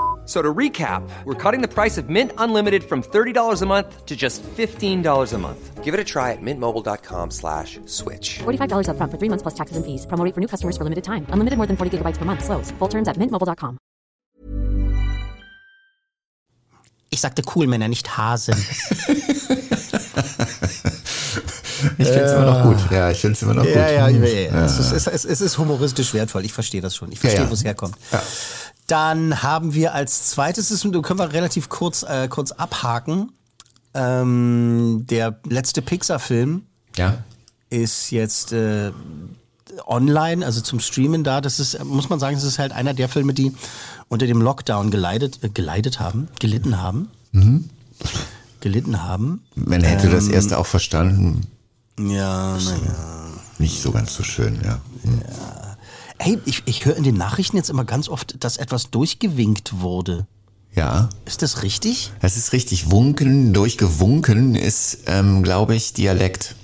So 0.25 0.41
to 0.41 0.53
recap, 0.53 1.01
we're 1.25 1.33
cutting 1.35 1.61
the 1.61 1.67
price 1.67 1.97
of 1.97 2.07
Mint 2.07 2.31
Unlimited 2.37 2.83
from 2.83 3.01
$30 3.03 3.61
a 3.61 3.65
month 3.65 4.05
to 4.05 4.15
just 4.15 4.41
$15 4.43 5.33
a 5.33 5.37
month. 5.37 5.83
Give 5.83 5.93
it 5.93 5.99
a 5.99 6.05
try 6.05 6.31
at 6.31 6.39
mintmobile.com 6.41 7.31
slash 7.31 7.79
switch. 7.85 8.39
$45 8.39 8.87
upfront 8.87 9.11
for 9.11 9.17
three 9.17 9.27
months 9.29 9.41
plus 9.43 9.55
taxes 9.55 9.75
and 9.77 9.83
fees. 9.85 10.05
Promo 10.07 10.23
rate 10.23 10.33
for 10.35 10.39
new 10.39 10.47
customers 10.47 10.77
for 10.77 10.83
limited 10.85 11.03
time. 11.03 11.25
Unlimited 11.33 11.57
more 11.57 11.67
than 11.67 11.75
40 11.75 11.97
gigabytes 11.97 12.17
per 12.17 12.23
month. 12.25 12.43
Slows. 12.45 12.71
Full 12.79 12.87
terms 12.87 13.07
at 13.09 13.17
mintmobile.com. 13.17 13.77
Ich 17.09 17.19
sagte 17.19 17.41
Coolmänner, 17.41 17.87
nicht 17.89 18.15
Hasen. 18.17 18.55
Ich 21.97 22.07
finde 22.07 22.25
es 22.25 22.31
immer 22.33 22.45
noch 22.45 22.63
gut. 22.63 22.77
Ja, 22.91 23.09
ich 23.09 23.19
finde 23.19 23.33
es 23.33 23.41
immer 23.41 23.55
noch 23.55 23.65
Ja, 23.65 23.71
gut. 24.07 24.21
ja, 24.21 24.27
ja, 24.27 24.49
ja. 24.51 24.65
Es, 24.65 24.91
ist, 24.91 25.07
es, 25.07 25.41
ist 25.41 25.57
humoristisch 25.57 26.13
wertvoll. 26.13 26.45
Ich 26.45 26.53
verstehe 26.53 26.79
das 26.79 26.95
schon. 26.95 27.11
Ich 27.11 27.19
verstehe, 27.19 27.39
Ja, 27.39 27.45
ja. 27.45 27.49
wo 27.49 27.55
es 27.55 27.63
herkommt. 27.63 27.95
Ja. 28.91 29.13
Dann 29.13 29.41
haben 29.41 29.73
wir 29.73 29.93
als 29.93 30.29
zweites, 30.31 30.69
das 30.69 30.81
können 30.81 31.19
wir 31.19 31.31
relativ 31.33 31.69
kurz, 31.69 32.03
äh, 32.03 32.27
kurz 32.27 32.51
abhaken. 32.51 33.31
Ähm, 33.93 35.05
der 35.09 35.39
letzte 35.47 35.81
Pixar-Film 35.81 36.63
Ja. 36.97 37.17
ist 37.69 38.11
jetzt 38.11 38.51
äh, 38.53 38.91
online, 39.87 40.45
also 40.45 40.61
zum 40.61 40.79
Streamen 40.79 41.23
da. 41.23 41.39
Das 41.41 41.59
ist, 41.59 41.83
muss 41.83 42.09
man 42.09 42.19
sagen, 42.19 42.35
das 42.35 42.43
ist 42.43 42.59
halt 42.59 42.71
einer 42.73 42.93
der 42.93 43.07
Filme, 43.09 43.33
die 43.33 43.53
unter 44.09 44.27
dem 44.27 44.41
Lockdown 44.41 44.91
geleitet, 44.91 45.39
äh, 45.43 45.49
geleitet 45.49 45.99
haben, 45.99 46.27
gelitten 46.39 46.81
haben. 46.81 47.09
Gelitten 48.59 49.03
haben. 49.03 49.41
Man 49.55 49.81
hätte 49.83 50.09
das 50.09 50.27
Ähm, 50.27 50.33
erste 50.33 50.57
auch 50.57 50.65
verstanden. 50.67 51.47
Ja, 51.99 52.57
naja. 52.57 53.27
Nicht 53.57 53.81
so 53.81 53.91
ganz 53.91 54.13
so 54.15 54.23
schön, 54.23 54.59
ja. 54.63 54.79
Hey, 56.23 56.37
ich, 56.45 56.61
ich 56.65 56.85
höre 56.85 56.95
in 56.97 57.03
den 57.03 57.15
Nachrichten 57.15 57.57
jetzt 57.57 57.71
immer 57.71 57.83
ganz 57.83 58.07
oft, 58.07 58.43
dass 58.43 58.57
etwas 58.57 58.91
durchgewinkt 58.91 59.79
wurde. 59.81 60.27
Ja, 60.75 61.09
Ist 61.25 61.41
das 61.41 61.63
richtig? 61.63 62.11
das 62.21 62.37
ist 62.37 62.53
richtig. 62.53 62.91
Wunken, 62.91 63.53
durchgewunken 63.53 64.53
ist, 64.55 64.99
ähm, 65.07 65.41
glaube 65.41 65.75
ich, 65.75 65.93
Dialekt. 65.93 66.55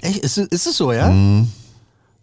Echt? 0.00 0.18
Ist, 0.18 0.36
es- 0.36 0.48
ist 0.48 0.66
es 0.66 0.76
so, 0.76 0.92
ja? 0.92 1.08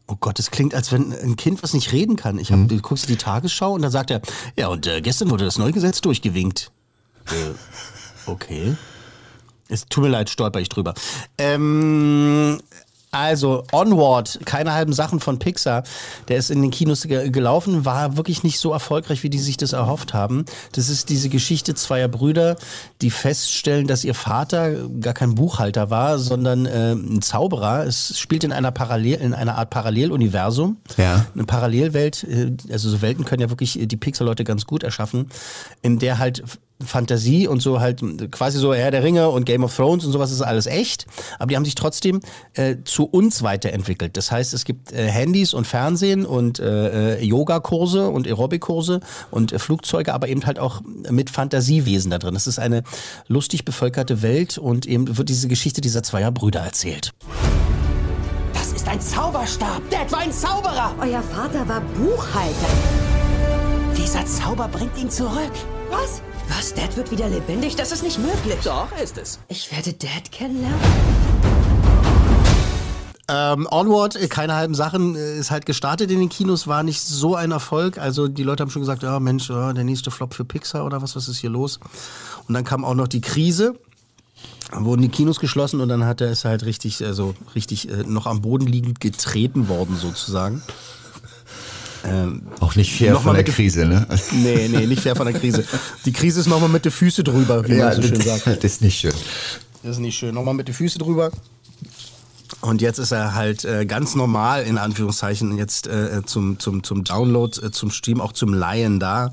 Oh 0.08 0.16
Gott, 0.20 0.38
das 0.38 0.52
klingt, 0.52 0.76
als 0.76 0.92
wenn 0.92 1.14
ein 1.14 1.38
Kind, 1.38 1.64
was 1.64 1.74
nicht 1.74 1.94
reden 1.94 2.18
kann. 2.18 2.38
Ich 2.38 2.52
hab, 2.52 2.68
Du 2.68 2.78
guckst 2.82 3.08
die 3.08 3.16
Tagesschau 3.16 3.72
und 3.74 3.82
dann 3.82 3.92
sagt 3.92 4.12
er, 4.12 4.22
ja, 4.58 4.68
und 4.68 4.86
äh, 4.86 5.00
gestern 5.02 5.30
wurde 5.30 5.46
das 5.46 5.58
neue 5.58 5.72
Gesetz 5.72 6.02
durchgewinkt. 6.02 6.72
Äh, 7.32 8.30
okay. 8.30 8.76
Es 9.68 9.86
tut 9.86 10.04
mir 10.04 10.10
leid, 10.10 10.30
stolper 10.32 10.60
ich 10.60 10.68
drüber. 10.68 10.96
Ähm, 11.38 12.60
also, 13.12 13.64
Onward, 13.72 14.40
keine 14.46 14.74
halben 14.74 14.94
Sachen 14.94 15.20
von 15.20 15.40
Pixar. 15.40 15.84
Der 16.28 16.38
ist 16.38 16.52
in 16.52 16.62
den 16.62 16.70
Kinos 16.70 17.04
ge 17.04 17.30
gelaufen, 17.30 17.84
war 17.86 18.18
wirklich 18.18 18.44
nicht 18.44 18.60
so 18.60 18.72
erfolgreich, 18.72 19.24
wie 19.24 19.32
die 19.32 19.40
sich 19.40 19.58
das 19.58 19.74
erhofft 19.74 20.14
haben. 20.14 20.46
Das 20.74 20.90
ist 20.90 21.10
diese 21.10 21.30
Geschichte 21.30 21.74
zweier 21.74 22.08
Brüder, 22.08 22.56
die 23.02 23.10
feststellen, 23.10 23.88
dass 23.88 24.04
ihr 24.04 24.14
Vater 24.14 24.88
gar 25.02 25.14
kein 25.14 25.36
Buchhalter 25.36 25.90
war, 25.90 26.20
sondern 26.20 26.66
äh, 26.68 26.94
ein 26.94 27.22
Zauberer. 27.22 27.86
Es 27.86 28.20
spielt 28.20 28.44
in 28.44 28.52
einer 28.52 28.72
Parallel, 28.72 29.20
in 29.22 29.34
einer 29.34 29.58
Art 29.58 29.72
Paralleluniversum. 29.72 30.78
Ja. 30.98 31.26
Eine 31.34 31.46
Parallelwelt, 31.46 32.24
äh, 32.26 32.52
also 32.72 32.90
so 32.90 33.02
Welten 33.02 33.26
können 33.26 33.42
ja 33.42 33.50
wirklich 33.50 33.80
äh, 33.80 33.88
die 33.88 33.98
Pixar-Leute 33.98 34.44
ganz 34.44 34.68
gut 34.68 34.84
erschaffen, 34.84 35.30
in 35.82 35.98
der 35.98 36.20
halt 36.20 36.44
Fantasie 36.84 37.48
und 37.48 37.62
so 37.62 37.80
halt 37.80 38.02
äh, 38.02 38.28
quasi 38.28 38.58
so 38.58 38.74
Herr 38.74 38.92
der 38.92 39.04
Ringe 39.04 39.30
und 39.30 39.46
Game 39.46 39.64
of 39.64 39.76
Thrones 39.76 40.06
und 40.06 40.12
sowas 40.12 40.32
ist 40.32 40.42
alles 40.42 40.66
echt, 40.66 41.06
aber 41.38 41.48
die 41.48 41.56
haben 41.56 41.66
sich 41.66 41.76
trotzdem 41.76 42.22
äh, 42.54 42.78
zu 42.86 43.06
uns 43.06 43.44
weiterentwickelt. 43.44 44.16
Das 44.18 44.32
heißt, 44.32 44.54
es 44.54 44.66
gibt 44.66 44.92
äh, 44.92 45.08
Handys 45.08 45.54
und 45.54 45.68
Fernsehen 45.68 46.26
und 46.26 46.60
äh, 46.60 47.18
äh, 47.18 47.24
Yogakurse 47.24 48.10
und 48.10 48.28
Aerobikkurse 48.28 49.02
und 49.32 49.52
äh, 49.52 49.60
Flugzeuge, 49.60 50.14
aber 50.14 50.28
eben 50.30 50.46
halt 50.46 50.60
auch 50.60 50.82
mit 51.10 51.30
Fantasiewesen 51.30 52.12
da 52.12 52.18
drin. 52.18 52.36
Es 52.36 52.48
ist 52.48 52.60
eine 52.60 52.84
lustig 53.28 53.66
bevölkerte 53.66 54.22
Welt 54.22 54.58
und 54.58 54.86
eben 54.86 55.18
wird 55.18 55.30
diese 55.30 55.48
Geschichte 55.48 55.82
dieser 55.82 56.04
zweier 56.04 56.32
Brüder 56.32 56.62
erzählt. 56.62 57.12
Das 58.54 58.72
ist 58.74 58.88
ein 58.88 59.02
Zauberstab. 59.02 59.82
Dad 59.90 60.12
war 60.12 60.20
ein 60.20 60.32
Zauberer. 60.32 60.96
Euer 61.02 61.22
Vater 61.22 61.68
war 61.68 61.82
Buchhalter. 61.82 62.70
Dieser 63.98 64.26
Zauber 64.26 64.68
bringt 64.70 64.98
ihn 64.98 65.10
zurück. 65.10 65.52
Was? 65.90 66.22
Was? 66.50 66.74
Dad 66.74 66.98
wird 66.98 67.12
wieder 67.12 67.30
lebendig? 67.30 67.76
Das 67.76 67.92
ist 67.92 68.04
nicht 68.04 68.18
möglich. 68.20 68.58
Doch, 68.64 68.88
ist 69.02 69.18
es. 69.18 69.40
Ich 69.48 69.72
werde 69.72 69.94
Dad 69.94 70.32
kennenlernen. 70.32 70.80
Ähm, 73.32 73.68
Onward, 73.70 74.16
äh, 74.16 74.28
keine 74.28 74.56
halben 74.56 74.74
Sachen, 74.74 75.16
äh, 75.16 75.38
ist 75.38 75.52
halt 75.52 75.68
gestartet 75.68 76.10
in 76.10 76.20
den 76.20 76.30
Kinos, 76.30 76.66
war 76.66 76.82
nicht 76.82 77.02
so 77.02 77.36
ein 77.36 77.52
Erfolg. 77.52 78.00
Also 78.00 78.28
die 78.28 78.42
Leute 78.42 78.64
haben 78.64 78.72
schon 78.72 78.82
gesagt, 78.82 79.04
ja 79.04 79.20
Mensch, 79.20 79.50
ja, 79.50 79.72
der 79.72 79.84
nächste 79.84 80.10
Flop 80.10 80.34
für 80.34 80.46
Pixar 80.46 80.84
oder 80.84 81.04
was, 81.04 81.16
was 81.16 81.28
ist 81.28 81.38
hier 81.38 81.52
los? 81.52 81.80
Und 82.48 82.56
dann 82.56 82.64
kam 82.64 82.84
auch 82.84 82.96
noch 82.96 83.08
die 83.08 83.22
Krise, 83.22 83.76
dann 84.72 84.86
wurden 84.86 85.04
die 85.04 85.10
Kinos 85.10 85.40
geschlossen 85.40 85.80
und 85.80 85.90
dann 85.90 86.06
hat 86.06 86.22
er 86.22 86.32
es 86.32 86.44
halt 86.44 86.66
richtig, 86.66 87.06
also 87.06 87.36
richtig 87.54 87.90
äh, 87.90 88.04
noch 88.04 88.26
am 88.26 88.42
Boden 88.42 88.66
liegend 88.66 89.00
getreten 89.00 89.70
worden 89.70 89.96
sozusagen. 89.96 90.64
Auch 92.60 92.76
nicht 92.76 92.94
fair 92.94 93.20
von 93.20 93.36
der 93.36 93.44
Krise, 93.44 93.86
ne? 93.86 94.08
Nee, 94.32 94.68
nee, 94.70 94.88
nicht 94.88 95.02
fair 95.02 95.16
von 95.16 95.26
der 95.26 95.40
Krise. 95.40 95.66
Die 96.06 96.14
Krise 96.14 96.40
ist 96.40 96.48
nochmal 96.48 96.70
mit 96.70 96.86
den 96.86 96.92
Füßen 96.92 97.24
drüber, 97.24 97.68
wie 97.68 97.76
man 97.76 97.94
so 97.94 98.02
schön 98.02 98.22
sagt. 98.22 98.48
das 98.64 98.64
ist 98.64 98.82
nicht 98.82 99.00
schön. 99.00 99.14
Das 99.84 99.92
ist 99.94 100.00
nicht 100.00 100.18
schön. 100.18 100.34
Nochmal 100.34 100.54
mit 100.54 100.68
den 100.68 100.76
Füßen 100.76 101.00
drüber. 101.00 101.32
Und 102.62 102.82
jetzt 102.82 102.98
ist 102.98 103.12
er 103.12 103.36
halt 103.36 103.64
äh, 103.64 103.86
ganz 103.86 104.16
normal, 104.16 104.64
in 104.64 104.78
Anführungszeichen, 104.78 105.58
jetzt 105.58 105.88
äh, 105.88 106.22
zum, 106.26 106.60
zum, 106.60 106.84
zum 106.84 107.04
Download, 107.04 107.66
äh, 107.66 107.72
zum 107.72 107.90
Stream, 107.90 108.20
auch 108.20 108.34
zum 108.34 108.54
Laien 108.54 109.00
da. 109.00 109.32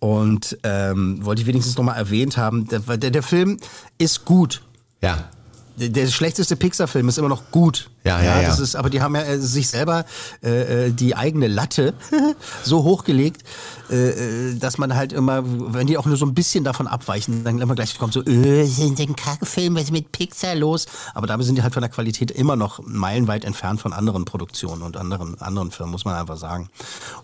Und 0.00 0.58
ähm, 0.64 1.24
wollte 1.24 1.42
ich 1.42 1.46
wenigstens 1.46 1.76
nochmal 1.76 1.96
erwähnt 1.96 2.36
haben, 2.36 2.66
der, 2.68 2.80
der, 2.80 3.10
der 3.10 3.22
Film 3.22 3.58
ist 3.98 4.24
gut. 4.24 4.62
Ja. 5.00 5.30
Der, 5.76 5.88
der 5.88 6.08
schlechteste 6.08 6.56
Pixar-Film 6.56 7.08
ist 7.08 7.18
immer 7.18 7.28
noch 7.28 7.50
gut. 7.50 7.88
Ja, 8.04 8.20
ja, 8.20 8.40
ja. 8.40 8.48
Das 8.48 8.58
ist, 8.58 8.74
aber 8.74 8.90
die 8.90 9.00
haben 9.00 9.14
ja 9.14 9.22
äh, 9.22 9.38
sich 9.38 9.68
selber 9.68 10.04
äh, 10.42 10.86
äh, 10.86 10.92
die 10.92 11.14
eigene 11.14 11.46
Latte 11.46 11.94
so 12.64 12.82
hochgelegt, 12.82 13.42
äh, 13.90 14.50
äh, 14.50 14.54
dass 14.56 14.76
man 14.78 14.96
halt 14.96 15.12
immer, 15.12 15.42
wenn 15.44 15.86
die 15.86 15.96
auch 15.96 16.06
nur 16.06 16.16
so 16.16 16.26
ein 16.26 16.34
bisschen 16.34 16.64
davon 16.64 16.88
abweichen, 16.88 17.44
dann 17.44 17.60
immer 17.60 17.74
gleich 17.76 17.96
kommt 17.98 18.12
so, 18.12 18.24
äh, 18.24 18.64
sind 18.64 18.98
ein 18.98 19.14
Kackfilm, 19.14 19.76
was 19.76 19.84
ist 19.84 19.92
mit 19.92 20.10
Pixar 20.10 20.56
los? 20.56 20.86
Aber 21.14 21.28
dabei 21.28 21.44
sind 21.44 21.56
die 21.56 21.62
halt 21.62 21.74
von 21.74 21.82
der 21.82 21.90
Qualität 21.90 22.32
immer 22.32 22.56
noch 22.56 22.80
meilenweit 22.84 23.44
entfernt 23.44 23.80
von 23.80 23.92
anderen 23.92 24.24
Produktionen 24.24 24.82
und 24.82 24.96
anderen, 24.96 25.40
anderen 25.40 25.70
Firmen, 25.70 25.92
muss 25.92 26.04
man 26.04 26.14
einfach 26.14 26.36
sagen. 26.36 26.70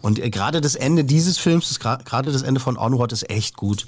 Und 0.01 0.21
äh, 0.21 0.31
gerade 0.31 0.61
das 0.61 0.77
Ende 0.77 1.05
dieses 1.05 1.39
Films, 1.39 1.81
gerade 1.81 2.31
das 2.31 2.43
Ende 2.43 2.61
von 2.61 2.77
Onward 2.77 3.13
ist 3.13 3.29
echt 3.31 3.57
gut. 3.57 3.87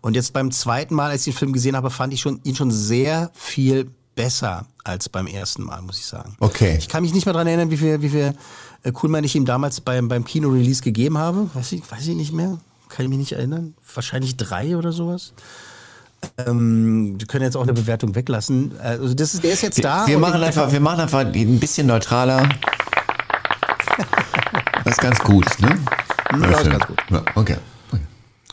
Und 0.00 0.14
jetzt 0.14 0.32
beim 0.32 0.50
zweiten 0.50 0.94
Mal, 0.94 1.10
als 1.10 1.26
ich 1.26 1.34
den 1.34 1.38
Film 1.38 1.52
gesehen 1.52 1.76
habe, 1.76 1.90
fand 1.90 2.14
ich 2.14 2.20
schon, 2.20 2.40
ihn 2.44 2.56
schon 2.56 2.70
sehr 2.70 3.30
viel 3.34 3.90
besser 4.14 4.66
als 4.84 5.08
beim 5.08 5.26
ersten 5.26 5.62
Mal, 5.62 5.80
muss 5.82 5.98
ich 5.98 6.06
sagen. 6.06 6.36
Okay. 6.40 6.76
Ich 6.78 6.88
kann 6.88 7.02
mich 7.02 7.14
nicht 7.14 7.26
mehr 7.26 7.32
dran 7.32 7.46
erinnern, 7.46 7.70
wie 7.70 7.76
viel, 7.76 8.02
wie 8.02 8.08
viel 8.08 8.34
äh, 8.82 8.92
Coolman 8.92 9.24
ich 9.24 9.34
ihm 9.34 9.44
damals 9.44 9.80
beim, 9.80 10.08
beim 10.08 10.24
Kino-Release 10.24 10.82
gegeben 10.82 11.18
habe. 11.18 11.50
Weiß 11.54 11.72
ich, 11.72 11.90
weiß 11.90 12.06
ich 12.06 12.16
nicht 12.16 12.32
mehr. 12.32 12.58
Kann 12.88 13.04
ich 13.04 13.08
mich 13.08 13.18
nicht 13.18 13.32
erinnern. 13.32 13.74
Wahrscheinlich 13.94 14.36
drei 14.36 14.76
oder 14.76 14.92
sowas. 14.92 15.32
Ähm, 16.46 17.18
wir 17.18 17.26
können 17.26 17.44
jetzt 17.44 17.56
auch 17.56 17.62
eine 17.62 17.72
Bewertung 17.72 18.14
weglassen. 18.14 18.72
Also 18.82 19.14
das 19.14 19.34
ist, 19.34 19.44
der 19.44 19.52
ist 19.52 19.62
jetzt 19.62 19.82
da. 19.82 20.06
Wir 20.06 20.16
und 20.16 20.22
machen 20.22 20.42
einfach, 20.42 20.70
wir 20.70 20.80
machen 20.80 21.00
einfach 21.00 21.20
ein 21.20 21.60
bisschen 21.60 21.86
neutraler. 21.86 22.48
Das 24.82 24.94
ist 24.94 25.02
ganz 25.02 25.18
gut, 25.20 25.46
ne? 25.60 25.78
das 26.40 26.62
ist 26.62 26.70
ganz 26.70 26.86
gut. 26.86 26.98
Ja, 27.10 27.22
okay. 27.34 27.56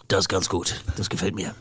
Das 0.09 0.19
ist 0.21 0.29
ganz 0.29 0.47
gut. 0.47 0.75
Das 0.95 1.09
gefällt 1.09 1.35
mir. 1.35 1.53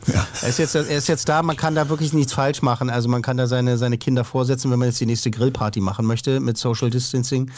Er, 0.43 0.49
ist 0.49 0.59
jetzt, 0.61 0.77
er 0.77 0.87
ist 0.89 1.09
jetzt 1.09 1.29
da, 1.29 1.43
man 1.43 1.57
kann 1.57 1.75
da 1.75 1.89
wirklich 1.89 2.13
nichts 2.13 2.33
falsch 2.33 2.63
machen. 2.63 2.91
Also 2.91 3.09
man 3.09 3.21
kann 3.21 3.37
da 3.37 3.49
seine, 3.49 3.77
seine 3.77 3.99
Kinder 3.99 4.23
vorsetzen, 4.23 4.71
wenn 4.71 4.79
man 4.79 4.87
jetzt 4.89 5.01
die 5.01 5.07
nächste 5.07 5.33
Grillparty 5.33 5.81
machen 5.81 6.07
möchte 6.07 6.39
mit 6.39 6.57
Social 6.57 6.89
Distancing. 6.89 7.51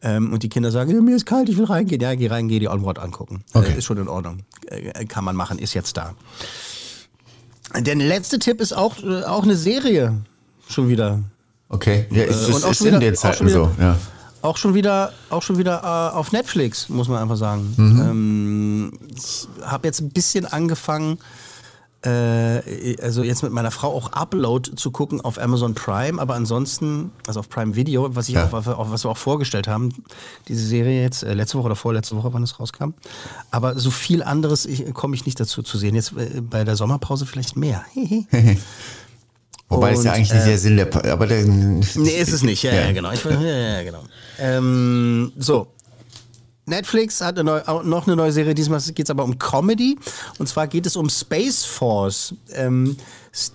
Ähm, 0.00 0.32
und 0.32 0.44
die 0.44 0.48
Kinder 0.48 0.70
sagen, 0.70 0.92
ja, 0.94 1.00
mir 1.00 1.16
ist 1.16 1.26
kalt, 1.26 1.48
ich 1.48 1.56
will 1.58 1.64
reingehen. 1.64 2.00
Ja, 2.00 2.14
geh 2.14 2.28
rein, 2.28 2.46
geh 2.46 2.60
die 2.60 2.68
Onward 2.68 3.00
angucken. 3.00 3.42
Okay. 3.52 3.72
Äh, 3.72 3.78
ist 3.78 3.84
schon 3.86 3.98
in 3.98 4.06
Ordnung. 4.06 4.44
Äh, 4.66 5.06
kann 5.06 5.24
man 5.24 5.34
machen, 5.34 5.58
ist 5.58 5.74
jetzt 5.74 5.96
da. 5.96 6.14
Der 7.76 7.96
letzte 7.96 8.38
Tipp 8.38 8.60
ist 8.60 8.72
auch, 8.72 9.02
äh, 9.02 9.24
auch 9.24 9.42
eine 9.42 9.56
Serie. 9.56 10.14
Schon 10.68 10.88
wieder. 10.88 11.20
Okay. 11.68 12.06
Ja, 12.10 12.22
ist, 12.22 12.36
Äh, 12.46 12.50
ist, 12.50 12.54
und 12.54 12.64
auch 12.64 12.70
ist 12.70 12.78
schon 12.78 12.86
in 12.86 13.00
wieder- 13.00 13.14
Zeiten 13.14 13.38
schon 13.38 13.46
wieder- 13.48 13.72
so, 13.76 13.82
ja. 13.82 13.96
Auch 14.42 14.56
schon 14.56 14.74
wieder, 14.74 15.12
auch 15.30 15.42
schon 15.42 15.58
wieder 15.58 15.82
äh, 15.82 16.16
auf 16.16 16.32
Netflix, 16.32 16.88
muss 16.88 17.08
man 17.08 17.18
einfach 17.20 17.36
sagen. 17.36 17.74
Mhm. 17.76 18.00
Ähm, 18.00 18.92
ich 19.14 19.48
habe 19.62 19.88
jetzt 19.88 20.00
ein 20.00 20.10
bisschen 20.10 20.46
angefangen, 20.46 21.18
äh, 22.04 22.96
also 23.02 23.24
jetzt 23.24 23.42
mit 23.42 23.50
meiner 23.50 23.72
Frau 23.72 23.92
auch 23.92 24.12
Upload 24.12 24.76
zu 24.76 24.92
gucken 24.92 25.20
auf 25.20 25.36
Amazon 25.40 25.74
Prime, 25.74 26.20
aber 26.22 26.36
ansonsten, 26.36 27.10
also 27.26 27.40
auf 27.40 27.48
Prime 27.48 27.74
Video, 27.74 28.14
was 28.14 28.28
ich 28.28 28.36
Ja. 28.36 28.46
auch, 28.46 28.52
was 28.52 29.04
wir 29.04 29.10
auch 29.10 29.16
vorgestellt 29.16 29.66
haben, 29.66 29.92
diese 30.46 30.64
Serie 30.64 31.02
jetzt, 31.02 31.24
äh, 31.24 31.34
letzte 31.34 31.58
Woche 31.58 31.66
oder 31.66 31.76
vorletzte 31.76 32.14
Woche, 32.16 32.32
wann 32.32 32.44
es 32.44 32.60
rauskam. 32.60 32.90
Aber 33.50 33.76
so 33.76 33.90
viel 33.90 34.22
anderes 34.22 34.68
komme 34.94 35.16
ich 35.16 35.26
nicht 35.26 35.40
dazu 35.40 35.62
zu 35.64 35.76
sehen. 35.78 35.96
Jetzt 35.96 36.12
äh, 36.16 36.40
bei 36.40 36.62
der 36.62 36.76
Sommerpause 36.76 37.26
vielleicht 37.26 37.56
mehr. 37.56 37.84
Wobei 39.68 39.92
es 39.92 40.02
ja 40.04 40.12
Und, 40.12 40.16
eigentlich 40.16 40.32
nicht 40.32 40.42
äh, 40.42 40.46
der 40.48 40.58
Sinn 40.58 40.76
der, 40.76 41.12
aber 41.12 41.26
der, 41.26 41.44
Nee, 41.44 42.18
ist 42.18 42.32
es 42.32 42.42
nicht. 42.42 42.62
Ja, 42.62 42.72
ja. 42.72 42.86
Ja. 42.86 42.92
genau. 42.92 43.12
Ich, 43.12 43.22
ja, 43.24 43.40
ja, 43.40 43.82
genau. 43.82 44.02
Ähm, 44.38 45.32
so. 45.36 45.68
Netflix 46.64 47.20
hat 47.20 47.38
eine 47.38 47.44
neu, 47.44 47.60
auch 47.66 47.82
noch 47.82 48.06
eine 48.06 48.16
neue 48.16 48.32
Serie. 48.32 48.54
Diesmal 48.54 48.80
geht 48.80 49.06
es 49.06 49.10
aber 49.10 49.24
um 49.24 49.38
Comedy. 49.38 49.98
Und 50.38 50.48
zwar 50.48 50.66
geht 50.66 50.86
es 50.86 50.96
um 50.96 51.08
Space 51.08 51.64
Force. 51.64 52.34
Ähm, 52.52 52.96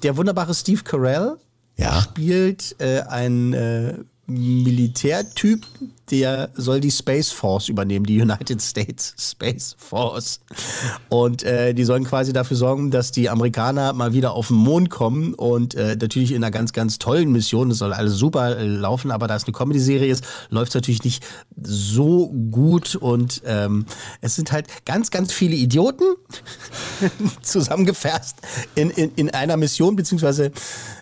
der 0.01 0.17
wunderbare 0.17 0.53
Steve 0.53 0.81
Carell 0.83 1.35
Ja. 1.77 2.01
spielt 2.01 2.75
äh, 2.79 3.01
einen 3.01 3.53
äh, 3.53 3.93
Militärtyp, 4.27 5.65
der 6.11 6.49
soll 6.55 6.79
die 6.79 6.91
Space 6.91 7.31
Force 7.31 7.69
übernehmen, 7.69 8.05
die 8.05 8.21
United 8.21 8.61
States 8.61 9.13
Space 9.17 9.75
Force. 9.77 10.39
Und 11.09 11.43
äh, 11.43 11.73
die 11.73 11.83
sollen 11.83 12.03
quasi 12.03 12.33
dafür 12.33 12.57
sorgen, 12.57 12.91
dass 12.91 13.11
die 13.11 13.29
Amerikaner 13.29 13.93
mal 13.93 14.13
wieder 14.13 14.33
auf 14.33 14.47
den 14.47 14.57
Mond 14.57 14.89
kommen 14.89 15.33
und 15.33 15.75
äh, 15.75 15.95
natürlich 15.95 16.31
in 16.31 16.43
einer 16.43 16.51
ganz, 16.51 16.73
ganz 16.73 16.99
tollen 16.99 17.31
Mission. 17.31 17.69
Das 17.69 17.77
soll 17.77 17.93
alles 17.93 18.15
super 18.15 18.57
äh, 18.57 18.65
laufen, 18.65 19.11
aber 19.11 19.27
da 19.27 19.35
es 19.35 19.45
eine 19.45 19.53
Comedy-Serie 19.53 20.11
ist, 20.11 20.25
läuft 20.49 20.69
es 20.69 20.75
natürlich 20.75 21.03
nicht 21.03 21.23
so 21.61 22.29
gut 22.51 22.95
und 22.95 23.41
ähm, 23.45 23.85
es 24.21 24.35
sind 24.35 24.51
halt 24.51 24.67
ganz, 24.85 25.11
ganz 25.11 25.31
viele 25.31 25.55
Idioten 25.55 26.15
zusammengefasst 27.41 28.37
in, 28.75 28.89
in, 28.89 29.11
in 29.15 29.29
einer 29.29 29.57
Mission, 29.57 29.95
beziehungsweise 29.95 30.51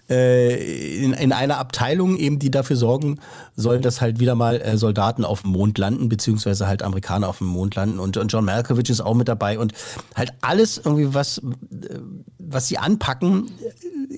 äh, 0.09 1.03
in, 1.03 1.13
in 1.13 1.31
einer 1.31 1.57
Abteilung 1.57 2.17
eben, 2.17 2.37
die 2.37 2.51
dafür 2.51 2.75
sorgen 2.75 3.19
sollen, 3.62 3.82
dass 3.82 4.02
halt 4.02 4.19
wieder 4.19 4.36
mal 4.36 4.62
äh, 4.62 4.78
Soldaten 4.78 5.24
auf 5.24 5.41
dem 5.43 5.52
Mond 5.52 5.78
landen, 5.78 6.10
beziehungsweise 6.10 6.67
halt 6.67 6.84
Amerikaner 6.84 7.30
auf 7.30 7.38
dem 7.38 7.47
Mond 7.47 7.76
landen. 7.76 8.00
Und, 8.00 8.17
und 8.17 8.32
John 8.32 8.45
Malkovich 8.45 8.89
ist 8.89 9.02
auch 9.02 9.13
mit 9.13 9.28
dabei 9.28 9.60
und 9.60 9.74
halt 10.15 10.34
alles 10.41 10.78
irgendwie, 10.78 11.13
was, 11.13 11.38
äh, 11.38 11.41
was 12.39 12.67
sie 12.67 12.78
anpacken, 12.78 13.52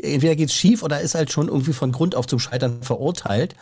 entweder 0.01 0.35
geht's 0.35 0.53
schief 0.53 0.83
oder 0.83 1.01
ist 1.01 1.15
halt 1.15 1.31
schon 1.31 1.47
irgendwie 1.47 1.73
von 1.73 1.91
Grund 1.91 2.15
auf 2.15 2.27
zum 2.27 2.39
Scheitern 2.39 2.81
verurteilt 2.81 3.55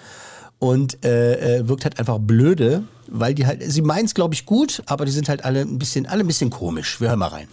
und 0.59 1.03
äh, 1.03 1.67
wirkt 1.67 1.85
halt 1.85 1.99
einfach 1.99 2.19
blöde, 2.19 2.83
weil 3.07 3.33
die 3.33 3.45
halt, 3.45 3.61
sie 3.63 3.81
meinen 3.81 4.05
es 4.05 4.13
glaube 4.13 4.33
ich 4.33 4.45
gut, 4.45 4.83
aber 4.85 5.05
die 5.05 5.11
sind 5.11 5.27
halt 5.27 5.43
alle 5.43 5.61
ein 5.61 5.79
bisschen, 5.79 6.05
alle 6.05 6.23
ein 6.23 6.27
bisschen 6.27 6.49
komisch. 6.49 7.01
Wir 7.01 7.09
hören 7.09 7.19
mal 7.19 7.27
rein. 7.27 7.47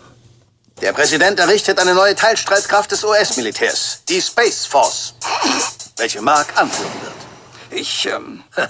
Der 0.81 0.93
Präsident 0.93 1.41
errichtet 1.41 1.79
eine 1.81 1.93
neue 1.93 2.15
Teilstreitkraft 2.15 2.93
des 2.93 3.03
US-Militärs, 3.03 4.03
die 4.09 4.21
Space 4.21 4.65
Force, 4.65 5.15
welche 5.97 6.23
Mark 6.23 6.57
anführen 6.57 6.93
wird. 7.03 7.28
Ich, 7.71 8.07
ähm... 8.07 8.43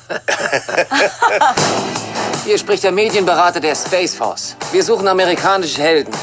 Hier 2.44 2.58
spricht 2.58 2.84
der 2.84 2.92
Medienberater 2.92 3.60
der 3.60 3.74
Space 3.74 4.14
Force. 4.14 4.56
Wir 4.72 4.82
suchen 4.82 5.06
amerikanische 5.06 5.82
Helden. 5.82 6.14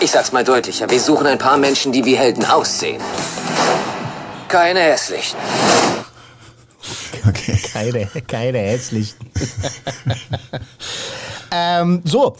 Ich 0.00 0.10
sag's 0.10 0.32
mal 0.32 0.44
deutlicher, 0.44 0.90
wir 0.90 1.00
suchen 1.00 1.26
ein 1.26 1.38
paar 1.38 1.56
Menschen, 1.56 1.92
die 1.92 2.04
wie 2.04 2.16
Helden 2.16 2.44
aussehen. 2.44 3.00
Keine 4.48 4.80
hässlichen. 4.80 5.38
Okay. 7.26 7.58
Keine, 7.72 8.06
keine 8.26 8.58
hässlichen. 8.58 9.32
ähm, 11.50 12.02
so, 12.04 12.36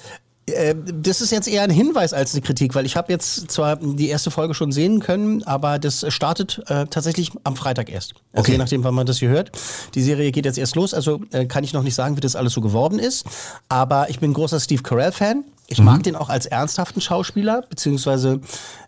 das 0.46 1.20
ist 1.20 1.30
jetzt 1.30 1.46
eher 1.46 1.62
ein 1.62 1.70
Hinweis 1.70 2.12
als 2.12 2.34
eine 2.34 2.42
Kritik, 2.42 2.74
weil 2.74 2.84
ich 2.84 2.96
habe 2.96 3.12
jetzt 3.12 3.50
zwar 3.50 3.76
die 3.76 4.08
erste 4.08 4.30
Folge 4.32 4.54
schon 4.54 4.72
sehen 4.72 4.98
können, 4.98 5.44
aber 5.44 5.78
das 5.78 6.04
startet 6.08 6.60
äh, 6.66 6.86
tatsächlich 6.86 7.30
am 7.44 7.54
Freitag 7.54 7.90
erst. 7.90 8.14
Also 8.32 8.40
okay. 8.40 8.52
je 8.52 8.58
nachdem, 8.58 8.82
wann 8.82 8.94
man 8.94 9.06
das 9.06 9.18
hier 9.18 9.28
hört. 9.28 9.52
Die 9.94 10.02
Serie 10.02 10.32
geht 10.32 10.44
jetzt 10.44 10.58
erst 10.58 10.74
los, 10.74 10.94
also 10.94 11.20
äh, 11.30 11.46
kann 11.46 11.62
ich 11.62 11.72
noch 11.72 11.84
nicht 11.84 11.94
sagen, 11.94 12.16
wie 12.16 12.20
das 12.20 12.34
alles 12.34 12.54
so 12.54 12.60
geworden 12.60 12.98
ist. 12.98 13.24
Aber 13.68 14.10
ich 14.10 14.18
bin 14.18 14.32
großer 14.32 14.58
Steve 14.58 14.82
Carell-Fan. 14.82 15.44
Ich 15.68 15.78
mhm. 15.78 15.84
mag 15.84 16.02
den 16.02 16.16
auch 16.16 16.28
als 16.28 16.46
ernsthaften 16.46 17.00
Schauspieler, 17.00 17.62
beziehungsweise 17.68 18.40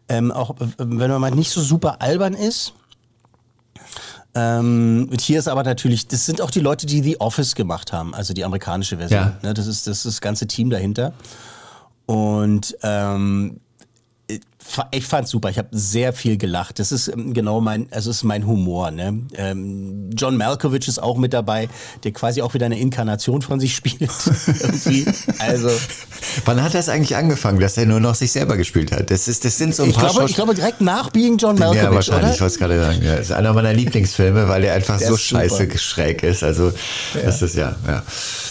ähm, 0.08 0.32
auch, 0.32 0.56
wenn 0.78 1.10
man 1.10 1.20
mal 1.20 1.30
nicht 1.30 1.50
so 1.50 1.60
super 1.60 2.02
albern 2.02 2.34
ist. 2.34 2.74
Ähm, 4.34 5.08
und 5.10 5.20
hier 5.20 5.38
ist 5.38 5.48
aber 5.48 5.62
natürlich, 5.62 6.08
das 6.08 6.26
sind 6.26 6.40
auch 6.40 6.50
die 6.50 6.60
Leute, 6.60 6.86
die 6.86 7.02
The 7.02 7.20
Office 7.20 7.54
gemacht 7.54 7.92
haben, 7.92 8.14
also 8.14 8.34
die 8.34 8.44
amerikanische 8.44 8.96
Version. 8.96 9.20
Ja. 9.20 9.38
Ne, 9.42 9.54
das, 9.54 9.66
ist, 9.66 9.86
das 9.86 9.98
ist 9.98 10.06
das 10.06 10.20
ganze 10.20 10.46
Team 10.46 10.70
dahinter. 10.70 11.12
Und 12.06 12.76
ähm, 12.82 13.60
ich 14.90 15.04
fand's 15.04 15.30
super. 15.30 15.50
Ich 15.50 15.58
habe 15.58 15.68
sehr 15.72 16.12
viel 16.12 16.36
gelacht. 16.36 16.78
Das 16.78 16.90
ist 16.90 17.08
ähm, 17.08 17.34
genau 17.34 17.60
mein, 17.60 17.86
also 17.90 18.10
ist 18.10 18.24
mein 18.24 18.46
Humor. 18.46 18.90
Ne? 18.90 19.22
Ähm, 19.36 20.10
John 20.16 20.36
Malkovich 20.36 20.88
ist 20.88 21.02
auch 21.02 21.16
mit 21.16 21.32
dabei, 21.32 21.68
der 22.02 22.12
quasi 22.12 22.42
auch 22.42 22.54
wieder 22.54 22.66
eine 22.66 22.78
Inkarnation 22.78 23.42
von 23.42 23.60
sich 23.60 23.76
spielt. 23.76 24.10
Also. 25.38 25.70
Wann 26.44 26.62
hat 26.62 26.74
das 26.74 26.88
eigentlich 26.88 27.16
angefangen, 27.16 27.60
dass 27.60 27.76
er 27.76 27.86
nur 27.86 28.00
noch 28.00 28.14
sich 28.14 28.32
selber 28.32 28.56
gespielt 28.56 28.90
hat? 28.90 29.10
Das 29.10 29.28
ist, 29.28 29.44
das 29.44 29.58
sind 29.58 29.74
so 29.74 29.84
ein 29.84 29.90
ich 29.90 29.96
paar. 29.96 30.10
Glaube, 30.10 30.28
ich 30.28 30.34
glaube 30.34 30.54
direkt 30.54 30.80
nach 30.80 31.10
Being 31.10 31.36
John 31.36 31.56
Malkovich. 31.56 31.82
Ja, 31.82 31.94
wahrscheinlich. 31.94 32.24
Oder? 32.24 32.34
Ich 32.34 32.40
wollte 32.40 32.54
es 32.54 32.58
gerade 32.58 32.80
sagen. 32.80 33.02
Ja, 33.02 33.16
das 33.16 33.26
ist 33.26 33.32
einer 33.32 33.52
meiner 33.52 33.72
Lieblingsfilme, 33.72 34.48
weil 34.48 34.62
der 34.62 34.74
einfach 34.74 34.98
der 34.98 35.08
so 35.08 35.16
scheiße 35.16 35.76
schräg 35.78 36.22
ist. 36.22 36.42
Also 36.42 36.72
ja. 37.14 37.22
das 37.24 37.42
ist 37.42 37.54
ja. 37.54 37.76
ja. 37.86 38.02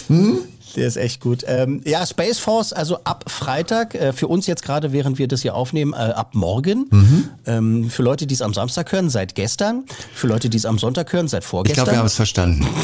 Hm? 0.08 0.38
Der 0.76 0.86
ist 0.86 0.96
echt 0.96 1.20
gut. 1.20 1.44
Ähm, 1.46 1.80
ja, 1.84 2.04
Space 2.06 2.38
Force, 2.38 2.72
also 2.72 2.98
ab 3.04 3.24
Freitag, 3.28 3.94
äh, 3.94 4.12
für 4.12 4.28
uns 4.28 4.46
jetzt 4.46 4.62
gerade, 4.62 4.92
während 4.92 5.18
wir 5.18 5.28
das 5.28 5.42
hier 5.42 5.54
aufnehmen, 5.54 5.92
äh, 5.92 5.96
ab 5.96 6.30
morgen. 6.34 6.86
Mhm. 6.90 7.28
Ähm, 7.46 7.90
für 7.90 8.02
Leute, 8.02 8.26
die 8.26 8.34
es 8.34 8.42
am 8.42 8.54
Samstag 8.54 8.90
hören, 8.92 9.10
seit 9.10 9.34
gestern. 9.34 9.84
Für 10.12 10.26
Leute, 10.26 10.48
die 10.48 10.56
es 10.56 10.66
am 10.66 10.78
Sonntag 10.78 11.12
hören, 11.12 11.28
seit 11.28 11.44
vorgestern. 11.44 11.72
Ich 11.72 11.84
glaube, 11.84 11.92
wir 11.92 11.98
haben 11.98 12.06
es 12.06 12.14
verstanden. 12.14 12.66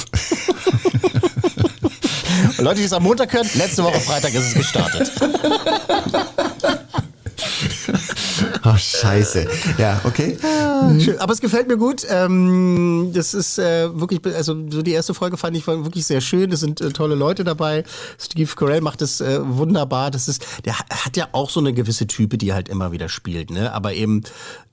Leute, 2.58 2.80
die 2.80 2.84
es 2.84 2.92
am 2.92 3.02
Montag 3.02 3.32
hören, 3.32 3.48
letzte 3.54 3.82
Woche 3.82 4.00
Freitag 4.00 4.34
ist 4.34 4.48
es 4.48 4.54
gestartet. 4.54 5.10
Ach, 8.72 8.78
scheiße. 8.78 9.48
Ja, 9.78 10.00
okay. 10.04 10.38
Ah, 10.44 10.92
schön. 11.00 11.18
Aber 11.18 11.32
es 11.32 11.40
gefällt 11.40 11.66
mir 11.66 11.76
gut. 11.76 12.06
Ähm, 12.08 13.10
das 13.12 13.34
ist 13.34 13.58
äh, 13.58 13.88
wirklich, 13.98 14.20
also 14.24 14.54
so 14.68 14.82
die 14.82 14.92
erste 14.92 15.12
Folge 15.12 15.36
fand 15.36 15.56
ich 15.56 15.66
wirklich 15.66 16.06
sehr 16.06 16.20
schön. 16.20 16.52
Es 16.52 16.60
sind 16.60 16.80
äh, 16.80 16.90
tolle 16.90 17.16
Leute 17.16 17.42
dabei. 17.42 17.82
Steve 18.16 18.50
Carell 18.54 18.80
macht 18.80 19.02
es 19.02 19.20
äh, 19.20 19.40
wunderbar. 19.42 20.12
Das 20.12 20.28
ist, 20.28 20.46
der 20.64 20.78
hat 20.78 21.16
ja 21.16 21.28
auch 21.32 21.50
so 21.50 21.58
eine 21.58 21.72
gewisse 21.72 22.06
Type, 22.06 22.38
die 22.38 22.50
er 22.50 22.54
halt 22.54 22.68
immer 22.68 22.92
wieder 22.92 23.08
spielt, 23.08 23.50
ne? 23.50 23.72
Aber 23.72 23.92
eben, 23.92 24.22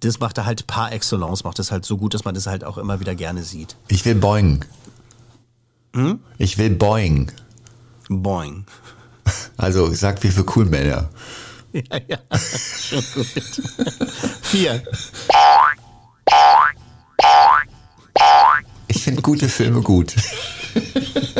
das 0.01 0.19
macht 0.19 0.37
er 0.37 0.45
halt 0.45 0.67
par 0.67 0.91
excellence, 0.91 1.43
macht 1.43 1.57
es 1.57 1.71
halt 1.71 1.83
so 1.83 1.97
gut, 1.97 2.13
dass 2.13 2.23
man 2.23 2.35
das 2.35 2.45
halt 2.45 2.63
auch 2.63 2.77
immer 2.77 2.99
wieder 2.99 3.15
gerne 3.15 3.41
sieht. 3.41 3.77
Ich 3.87 4.05
will 4.05 4.15
Boing. 4.15 4.63
Hm? 5.95 6.19
Ich 6.37 6.59
will 6.59 6.69
Boing. 6.69 7.31
Boing. 8.09 8.65
Also 9.57 9.91
sag 9.91 10.23
wie 10.23 10.29
für 10.29 10.45
Coolmänner. 10.45 11.09
Ja, 11.73 11.99
ja, 12.07 12.17
schon 12.37 13.03
gut. 13.13 13.27
Vier. 14.41 14.83
Ich 18.87 19.03
finde 19.03 19.21
gute 19.21 19.49
Filme 19.49 19.81
gut. 19.81 20.15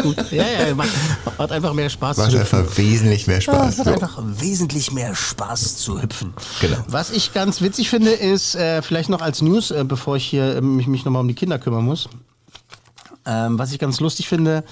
gut. 0.03 0.31
Ja, 0.31 0.45
ja, 0.45 0.75
macht, 0.75 0.89
macht 1.37 1.51
einfach 1.51 1.73
mehr 1.73 1.89
Spaß 1.89 2.17
macht 2.17 2.31
zu 2.31 2.39
hüpfen. 2.39 2.59
Macht 2.59 2.67
einfach 2.67 2.77
wesentlich 2.77 3.27
mehr 3.27 3.41
Spaß. 3.41 3.77
Ja, 3.77 3.83
macht 3.83 3.93
einfach 3.93 4.19
wesentlich 4.23 4.91
mehr 4.91 5.15
Spaß 5.15 5.77
zu 5.77 6.01
hüpfen. 6.01 6.33
Genau. 6.61 6.77
Was 6.87 7.11
ich 7.11 7.33
ganz 7.33 7.61
witzig 7.61 7.89
finde, 7.89 8.11
ist, 8.11 8.55
äh, 8.55 8.81
vielleicht 8.81 9.09
noch 9.09 9.21
als 9.21 9.41
News, 9.41 9.71
äh, 9.71 9.85
bevor 9.85 10.17
ich 10.17 10.25
hier 10.25 10.57
äh, 10.57 10.61
mich, 10.61 10.87
mich 10.87 11.05
nochmal 11.05 11.21
um 11.21 11.27
die 11.27 11.35
Kinder 11.35 11.57
kümmern 11.57 11.85
muss. 11.85 12.09
Ähm, 13.25 13.57
was 13.57 13.71
ich 13.71 13.79
ganz 13.79 13.99
lustig 13.99 14.27
finde, 14.27 14.63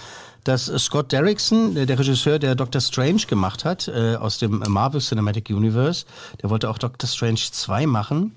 dass 0.46 0.72
Scott 0.78 1.12
Derrickson, 1.12 1.74
der 1.74 2.00
Regisseur, 2.00 2.40
der 2.40 2.56
Doctor 2.56 2.80
Strange 2.80 3.24
gemacht 3.28 3.66
hat, 3.66 3.88
äh, 3.88 4.16
aus 4.16 4.38
dem 4.38 4.64
Marvel 4.68 5.02
Cinematic 5.02 5.50
Universe, 5.50 6.06
der 6.42 6.50
wollte 6.50 6.70
auch 6.70 6.78
Doctor 6.78 7.10
Strange 7.10 7.40
2 7.52 7.88
machen. 7.88 8.36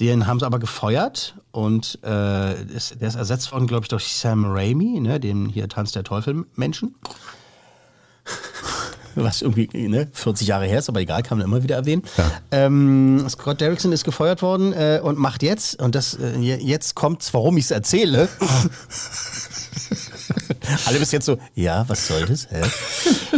Den 0.00 0.26
haben 0.26 0.40
sie 0.40 0.46
aber 0.46 0.58
gefeuert 0.58 1.36
und 1.52 1.98
äh, 2.04 2.62
ist, 2.64 3.00
der 3.00 3.08
ist 3.08 3.14
ersetzt 3.14 3.52
worden, 3.52 3.66
glaube 3.66 3.84
ich, 3.84 3.88
durch 3.88 4.12
Sam 4.12 4.44
Raimi, 4.46 5.00
ne, 5.00 5.18
den 5.18 5.48
hier 5.48 5.68
Tanz 5.68 5.92
der 5.92 6.04
Teufel 6.04 6.44
Menschen. 6.54 6.94
Was 9.14 9.42
irgendwie 9.42 9.88
ne, 9.88 10.08
40 10.12 10.46
Jahre 10.46 10.66
her 10.66 10.80
ist, 10.80 10.88
aber 10.88 11.00
egal, 11.00 11.22
kann 11.22 11.38
man 11.38 11.46
immer 11.46 11.62
wieder 11.62 11.76
erwähnen. 11.76 12.02
Ja. 12.16 12.30
Ähm, 12.50 13.24
Scott 13.28 13.60
Derrickson 13.60 13.92
ist 13.92 14.04
gefeuert 14.04 14.42
worden 14.42 14.72
äh, 14.72 15.00
und 15.02 15.18
macht 15.18 15.42
jetzt, 15.42 15.80
und 15.80 15.94
das 15.94 16.14
äh, 16.14 16.38
jetzt 16.38 16.94
kommt's, 16.94 17.32
warum 17.34 17.56
ich 17.56 17.64
es 17.64 17.70
erzähle. 17.70 18.28
Alle 20.86 20.98
bis 20.98 21.12
jetzt 21.12 21.26
so, 21.26 21.38
ja, 21.54 21.88
was 21.88 22.06
soll 22.06 22.26
das? 22.26 22.48
Hä? 22.50 22.62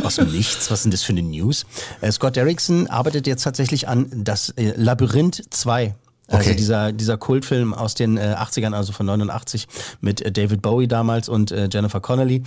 Aus 0.03 0.17
dem 0.17 0.31
Nichts, 0.31 0.71
was 0.71 0.83
denn 0.83 0.91
das 0.91 1.03
für 1.03 1.13
eine 1.13 1.23
News? 1.23 1.67
Äh, 2.01 2.11
Scott 2.13 2.37
Derrickson 2.37 2.87
arbeitet 2.89 3.27
jetzt 3.27 3.43
tatsächlich 3.43 3.89
an 3.89 4.09
das 4.15 4.51
äh, 4.51 4.73
Labyrinth 4.77 5.43
2. 5.51 5.95
Also 6.29 6.51
okay. 6.51 6.57
dieser, 6.57 6.93
dieser 6.93 7.17
Kultfilm 7.17 7.75
aus 7.75 7.95
den 7.95 8.17
äh, 8.17 8.37
80ern, 8.39 8.73
also 8.73 8.93
von 8.93 9.07
89, 9.07 9.67
mit 10.01 10.21
äh, 10.21 10.31
David 10.31 10.63
Bowie 10.63 10.87
damals 10.87 11.29
und 11.29 11.51
äh, 11.51 11.69
Jennifer 11.73 12.01
Connelly 12.01 12.45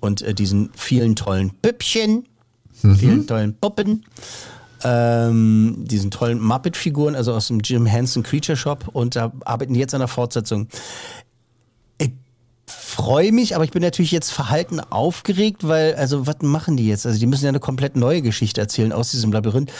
und 0.00 0.20
äh, 0.20 0.34
diesen 0.34 0.70
vielen 0.74 1.16
tollen 1.16 1.50
Püppchen, 1.62 2.26
mhm. 2.82 2.96
vielen 2.96 3.26
tollen 3.26 3.54
Puppen, 3.58 4.04
ähm, 4.84 5.84
diesen 5.86 6.10
tollen 6.10 6.40
Muppet-Figuren, 6.40 7.14
also 7.14 7.32
aus 7.32 7.48
dem 7.48 7.60
Jim 7.60 7.86
Henson 7.86 8.22
Creature 8.22 8.56
Shop 8.56 8.84
und 8.92 9.16
da 9.16 9.32
arbeiten 9.46 9.72
die 9.72 9.80
jetzt 9.80 9.94
an 9.94 10.00
der 10.00 10.08
Fortsetzung 10.08 10.68
freue 12.68 13.30
mich, 13.30 13.54
aber 13.54 13.64
ich 13.64 13.70
bin 13.70 13.82
natürlich 13.82 14.10
jetzt 14.10 14.32
verhalten 14.32 14.80
aufgeregt, 14.80 15.66
weil, 15.68 15.94
also, 15.94 16.26
was 16.26 16.36
machen 16.42 16.76
die 16.76 16.88
jetzt? 16.88 17.06
Also, 17.06 17.18
die 17.18 17.26
müssen 17.26 17.44
ja 17.44 17.50
eine 17.50 17.60
komplett 17.60 17.96
neue 17.96 18.22
Geschichte 18.22 18.60
erzählen 18.60 18.92
aus 18.92 19.10
diesem 19.10 19.32
Labyrinth. 19.32 19.72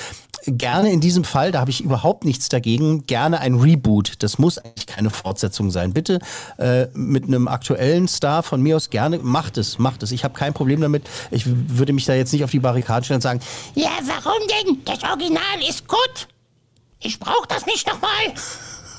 Gerne 0.48 0.92
in 0.92 1.00
diesem 1.00 1.24
Fall, 1.24 1.50
da 1.50 1.58
habe 1.58 1.72
ich 1.72 1.80
überhaupt 1.80 2.24
nichts 2.24 2.48
dagegen, 2.48 3.04
gerne 3.06 3.40
ein 3.40 3.56
Reboot. 3.56 4.22
Das 4.22 4.38
muss 4.38 4.58
eigentlich 4.58 4.86
keine 4.86 5.10
Fortsetzung 5.10 5.72
sein. 5.72 5.92
Bitte 5.92 6.20
äh, 6.58 6.86
mit 6.94 7.24
einem 7.24 7.48
aktuellen 7.48 8.06
Star 8.06 8.44
von 8.44 8.62
mir 8.62 8.76
aus 8.76 8.90
gerne, 8.90 9.18
macht 9.18 9.58
es, 9.58 9.80
macht 9.80 10.04
es. 10.04 10.12
Ich 10.12 10.22
habe 10.22 10.38
kein 10.38 10.54
Problem 10.54 10.80
damit. 10.80 11.02
Ich 11.32 11.46
würde 11.46 11.92
mich 11.92 12.04
da 12.04 12.14
jetzt 12.14 12.32
nicht 12.32 12.44
auf 12.44 12.52
die 12.52 12.60
Barrikaden 12.60 13.02
stellen 13.02 13.16
und 13.16 13.22
sagen, 13.22 13.40
ja, 13.74 13.90
warum 14.04 14.40
denn? 14.46 14.78
Das 14.84 15.02
Original 15.02 15.40
ist 15.68 15.88
gut. 15.88 16.28
Ich 17.00 17.18
brauche 17.18 17.48
das 17.48 17.66
nicht 17.66 17.84
nochmal. 17.88 18.10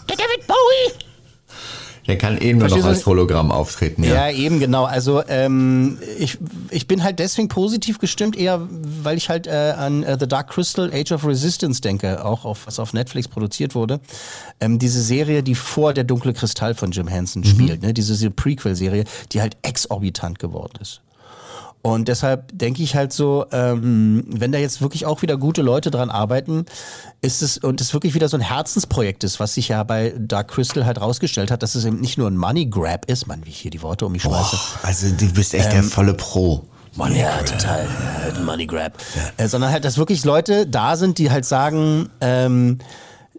Der 0.09 0.17
David 0.17 0.47
Bowie 0.47 1.06
Der 2.07 2.17
kann 2.17 2.37
eh 2.37 2.53
nur 2.53 2.69
noch 2.69 2.85
als 2.85 3.05
Hologramm 3.05 3.51
auftreten, 3.51 4.03
ja. 4.03 4.29
Ja, 4.29 4.31
eben 4.31 4.59
genau. 4.59 4.85
Also 4.85 5.21
ähm, 5.27 5.99
ich, 6.17 6.37
ich 6.69 6.87
bin 6.87 7.03
halt 7.03 7.19
deswegen 7.19 7.49
positiv 7.49 7.99
gestimmt, 7.99 8.37
eher 8.37 8.67
weil 9.03 9.17
ich 9.17 9.29
halt 9.29 9.45
äh, 9.45 9.73
an 9.77 10.03
äh, 10.03 10.17
The 10.19 10.27
Dark 10.27 10.49
Crystal 10.49 10.89
Age 10.93 11.11
of 11.11 11.25
Resistance 11.25 11.81
denke, 11.81 12.23
auch 12.23 12.45
auf 12.45 12.65
was 12.65 12.79
auf 12.79 12.93
Netflix 12.93 13.27
produziert 13.27 13.75
wurde. 13.75 13.99
Ähm, 14.61 14.79
diese 14.79 15.01
Serie, 15.01 15.43
die 15.43 15.55
vor 15.55 15.93
der 15.93 16.05
dunkle 16.05 16.33
Kristall 16.33 16.75
von 16.75 16.91
Jim 16.91 17.07
Henson 17.07 17.43
spielt, 17.43 17.81
ne? 17.81 17.93
diese, 17.93 18.13
diese 18.13 18.31
Prequel-Serie, 18.31 19.03
die 19.33 19.41
halt 19.41 19.57
exorbitant 19.61 20.39
geworden 20.39 20.79
ist. 20.81 21.01
Und 21.87 22.09
deshalb 22.09 22.49
denke 22.57 22.83
ich 22.83 22.97
halt 22.97 23.13
so, 23.13 23.45
ähm, 23.53 24.25
wenn 24.27 24.51
da 24.51 24.59
jetzt 24.59 24.81
wirklich 24.81 25.05
auch 25.05 25.21
wieder 25.21 25.37
gute 25.37 25.61
Leute 25.61 25.89
dran 25.89 26.09
arbeiten, 26.09 26.65
ist 27.21 27.41
es 27.41 27.57
und 27.57 27.79
es 27.79 27.93
wirklich 27.93 28.13
wieder 28.13 28.27
so 28.27 28.35
ein 28.35 28.41
Herzensprojekt 28.41 29.23
ist, 29.23 29.39
was 29.39 29.53
sich 29.53 29.69
ja 29.69 29.83
bei 29.83 30.13
Dark 30.19 30.49
Crystal 30.49 30.85
halt 30.85 30.99
rausgestellt 30.99 31.49
hat, 31.49 31.63
dass 31.63 31.75
es 31.75 31.85
eben 31.85 32.01
nicht 32.01 32.17
nur 32.17 32.29
ein 32.29 32.35
Money 32.35 32.65
Grab 32.65 33.05
ist, 33.09 33.25
Mann, 33.27 33.39
wie 33.45 33.51
ich 33.51 33.59
hier 33.59 33.71
die 33.71 33.81
Worte 33.81 34.05
um 34.05 34.11
mich 34.11 34.23
schmeiße. 34.23 34.57
Also 34.83 35.07
du 35.11 35.31
bist 35.31 35.53
echt 35.53 35.71
der 35.71 35.79
Ähm, 35.79 35.89
volle 35.89 36.13
Pro. 36.13 36.65
Money 36.95 37.19
ja, 37.19 37.37
total. 37.43 37.87
Äh, 38.35 38.39
Money 38.41 38.67
Grab. 38.67 38.97
Äh, 39.37 39.47
sondern 39.47 39.71
halt, 39.71 39.85
dass 39.85 39.97
wirklich 39.97 40.25
Leute 40.25 40.67
da 40.67 40.97
sind, 40.97 41.17
die 41.19 41.31
halt 41.31 41.45
sagen, 41.45 42.09
ähm, 42.19 42.79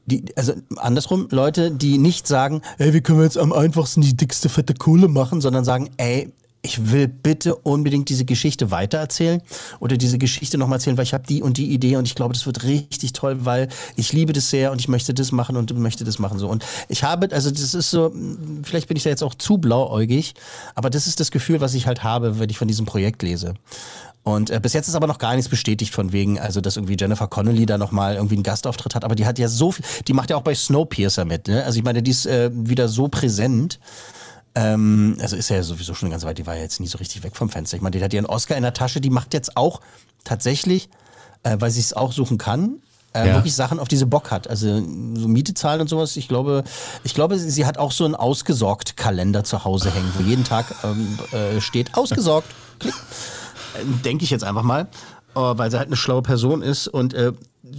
die, 0.07 0.25
also 0.37 0.55
andersrum, 0.77 1.29
Leute, 1.31 1.71
die 1.71 1.99
nicht 1.99 2.27
sagen, 2.27 2.63
ey, 2.79 2.95
wie 2.95 3.03
können 3.03 3.19
wir 3.19 3.25
jetzt 3.25 3.37
am 3.37 3.53
einfachsten 3.53 4.01
die 4.01 4.17
dickste 4.17 4.49
fette 4.49 4.73
Kohle 4.73 5.09
machen, 5.09 5.43
sondern 5.43 5.67
sagen, 5.67 5.91
ey, 5.99 6.33
ich 6.69 6.93
will 6.93 7.09
bitte 7.09 7.55
unbedingt 7.57 8.11
diese 8.11 8.27
Geschichte 8.27 8.71
weitererzählen 8.71 9.41
oder 9.81 9.97
diese 9.97 10.19
Geschichte 10.19 10.59
nochmal 10.59 10.77
erzählen, 10.77 10.99
weil 10.99 11.05
ich 11.05 11.15
habe 11.15 11.25
die 11.27 11.43
und 11.43 11.57
die 11.57 11.73
Idee 11.73 11.97
und 11.97 12.07
ich 12.07 12.15
glaube, 12.15 12.35
das 12.35 12.45
wird 12.45 12.63
richtig 12.65 13.15
toll, 13.15 13.47
weil 13.47 13.69
ich 13.97 14.13
liebe 14.13 14.35
das 14.35 14.51
sehr 14.51 14.71
und 14.71 14.79
ich 14.79 14.89
möchte 14.89 15.15
das 15.15 15.33
machen 15.33 15.57
und 15.57 15.75
möchte 15.79 16.05
das 16.05 16.19
machen 16.19 16.39
so. 16.39 16.47
Und 16.47 16.65
ich 16.89 17.05
habe, 17.05 17.33
also 17.33 17.51
das 17.51 17.73
ist 17.73 17.91
so, 17.91 18.13
vielleicht 18.63 18.87
bin 18.87 18.99
ich 18.99 19.03
da 19.03 19.09
jetzt 19.11 19.23
auch 19.23 19.35
zu 19.35 19.57
blauäugig, 19.57 20.35
aber 20.75 20.91
das 20.91 21.07
ist 21.07 21.21
das 21.21 21.31
Gefühl, 21.31 21.63
was 21.63 21.73
ich 21.73 21.87
halt 21.87 22.05
habe, 22.05 22.39
wenn 22.39 22.51
ich 22.51 22.59
von 22.59 22.69
diesem 22.69 22.85
Projekt 22.85 23.23
lese. 23.23 23.55
Und 24.23 24.51
äh, 24.51 24.61
bis 24.61 24.75
jetzt 24.75 24.89
ist 24.89 24.95
aber 24.95 25.07
noch 25.07 25.19
gar 25.19 25.37
nichts 25.37 25.49
bestätigt 25.49 25.95
von 25.95 26.13
wegen, 26.13 26.39
also 26.39 26.61
dass 26.61 26.77
irgendwie 26.77 26.97
Jennifer 27.01 27.29
Connelly 27.29 27.65
da 27.65 27.79
nochmal 27.79 28.17
irgendwie 28.17 28.35
einen 28.35 28.43
Gastauftritt 28.43 28.95
hat. 28.95 29.05
Aber 29.05 29.15
die 29.15 29.25
hat 29.25 29.39
ja 29.39 29.49
so 29.49 29.73
viel, 29.73 29.85
die 30.07 30.13
macht 30.13 30.29
ja 30.29 30.37
auch 30.37 30.43
bei 30.43 30.55
Snowpiercer 30.55 31.25
mit. 31.25 31.49
Ne? 31.49 31.65
Also 31.65 31.79
ich 31.79 31.85
meine, 31.85 32.03
die 32.03 32.11
ist 32.11 32.27
äh, 32.27 32.51
wieder 32.53 32.89
so 32.89 33.09
präsent. 33.09 33.81
Ähm, 34.61 35.17
also 35.21 35.37
ist 35.37 35.51
ja 35.51 35.63
sowieso 35.63 35.95
schon 35.95 36.11
ganz 36.11 36.25
weit, 36.25 36.39
die 36.39 36.47
war 36.47 36.57
ja 36.57 36.63
jetzt 36.63 36.81
nie 36.81 36.89
so 36.89 36.99
richtig 36.99 37.23
weg 37.23 37.37
vom 37.37 37.49
Fenster. 37.49 37.77
Ich 37.77 37.83
meine, 37.83 37.97
die 37.97 38.03
hat 38.03 38.13
ja 38.13 38.19
einen 38.19 38.27
Oscar 38.27 38.57
in 38.57 38.63
der 38.65 38.73
Tasche, 38.75 39.01
die 39.01 39.11
macht 39.11 39.33
jetzt 39.33 39.57
auch 39.57 39.81
tatsächlich, 40.25 40.89
äh, 41.45 41.57
weil 41.61 41.71
sie 41.71 41.81
es 41.81 41.93
auch 41.93 42.13
suchen 42.13 42.39
kann, 42.39 42.81
äh, 43.15 43.29
Ja. 43.29 43.35
wirklich 43.37 43.55
Sachen, 43.55 43.79
auf 43.79 43.87
die 43.87 43.97
sie 43.97 44.05
Bock 44.07 44.33
hat. 44.33 44.49
Also 44.51 44.67
so 45.15 45.29
Miete 45.29 45.55
zahlen 45.55 45.81
und 45.81 45.89
sowas. 45.89 46.17
Ich 46.17 46.27
glaube, 46.27 46.65
ich 47.05 47.15
glaube, 47.15 47.39
sie 47.39 47.51
sie 47.51 47.67
hat 47.67 47.79
auch 47.79 47.93
so 47.93 48.05
einen 48.05 48.17
ausgesorgt 48.17 48.97
Kalender 48.97 49.45
zu 49.45 49.65
Hause 49.65 49.93
hängen, 49.95 50.11
wo 50.19 50.23
jeden 50.25 50.45
Tag 50.45 50.67
ähm, 50.83 51.19
äh, 51.33 51.61
steht 51.61 51.95
ausgesorgt. 51.97 52.49
Klick. 52.81 52.95
Äh, 52.95 53.85
Denke 54.05 54.25
ich 54.25 54.31
jetzt 54.31 54.45
einfach 54.45 54.63
mal, 54.65 54.89
weil 55.41 55.71
sie 55.71 55.79
halt 55.79 55.89
eine 55.89 55.97
schlaue 55.97 56.23
Person 56.23 56.63
ist 56.63 56.89
und 56.89 57.15
äh, 57.15 57.33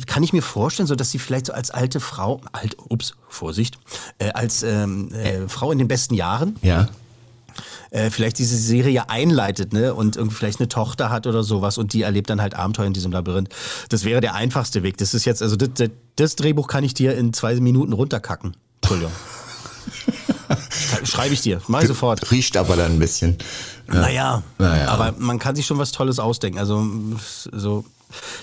kann 0.05 0.23
ich 0.23 0.33
mir 0.33 0.41
vorstellen, 0.41 0.87
so 0.87 0.95
dass 0.95 1.11
sie 1.11 1.19
vielleicht 1.19 1.47
so 1.47 1.53
als 1.53 1.71
alte 1.71 1.99
Frau, 1.99 2.41
alt, 2.51 2.77
ups, 2.89 3.13
Vorsicht, 3.27 3.77
äh, 4.19 4.31
als 4.31 4.63
ähm, 4.63 5.11
äh, 5.13 5.47
Frau 5.47 5.71
in 5.71 5.77
den 5.79 5.87
besten 5.87 6.13
Jahren 6.13 6.55
Ja. 6.61 6.87
äh, 7.91 8.09
vielleicht 8.11 8.37
diese 8.37 8.55
Serie 8.57 9.09
einleitet, 9.09 9.73
ne? 9.73 9.93
Und 9.95 10.15
irgendwie 10.15 10.35
vielleicht 10.35 10.59
eine 10.59 10.69
Tochter 10.69 11.09
hat 11.09 11.25
oder 11.27 11.41
sowas 11.43 11.77
und 11.77 11.93
die 11.93 12.03
erlebt 12.03 12.29
dann 12.29 12.41
halt 12.41 12.53
Abenteuer 12.53 12.85
in 12.85 12.93
diesem 12.93 13.11
Labyrinth. 13.11 13.49
Das 13.89 14.03
wäre 14.05 14.21
der 14.21 14.35
einfachste 14.35 14.83
Weg. 14.83 14.97
Das 14.97 15.13
ist 15.13 15.25
jetzt, 15.25 15.41
also 15.41 15.55
das, 15.55 15.69
das, 15.75 15.89
das 16.15 16.35
Drehbuch 16.35 16.67
kann 16.67 16.83
ich 16.83 16.93
dir 16.93 17.17
in 17.17 17.33
zwei 17.33 17.55
Minuten 17.55 17.93
runterkacken. 17.93 18.55
Entschuldigung. 18.81 19.11
Schrei- 20.89 21.05
Schreibe 21.05 21.33
ich 21.33 21.41
dir, 21.41 21.61
ich 21.81 21.87
sofort. 21.87 22.31
Riecht 22.31 22.57
aber 22.57 22.75
dann 22.75 22.93
ein 22.93 22.99
bisschen. 22.99 23.37
Ja. 23.87 23.93
Naja, 24.01 24.43
Naja. 24.57 24.87
aber 24.89 25.13
man 25.17 25.39
kann 25.39 25.55
sich 25.55 25.65
schon 25.65 25.77
was 25.77 25.91
Tolles 25.91 26.19
ausdenken. 26.19 26.59
Also 26.59 26.85
so. 27.51 27.83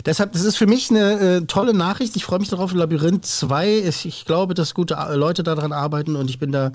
Deshalb, 0.04 0.32
das 0.32 0.42
ist 0.42 0.56
für 0.56 0.66
mich 0.68 0.90
eine 0.90 1.12
äh, 1.18 1.40
tolle 1.46 1.74
Nachricht. 1.74 2.14
Ich 2.14 2.24
freue 2.24 2.38
mich 2.38 2.48
darauf. 2.48 2.72
Labyrinth 2.72 3.26
2. 3.26 3.78
Ich, 3.88 4.06
ich 4.06 4.24
glaube, 4.24 4.54
dass 4.54 4.74
gute 4.74 4.96
A- 4.98 5.12
Leute 5.14 5.42
daran 5.42 5.72
arbeiten 5.72 6.14
und 6.14 6.30
ich 6.30 6.38
bin 6.38 6.52
da 6.52 6.70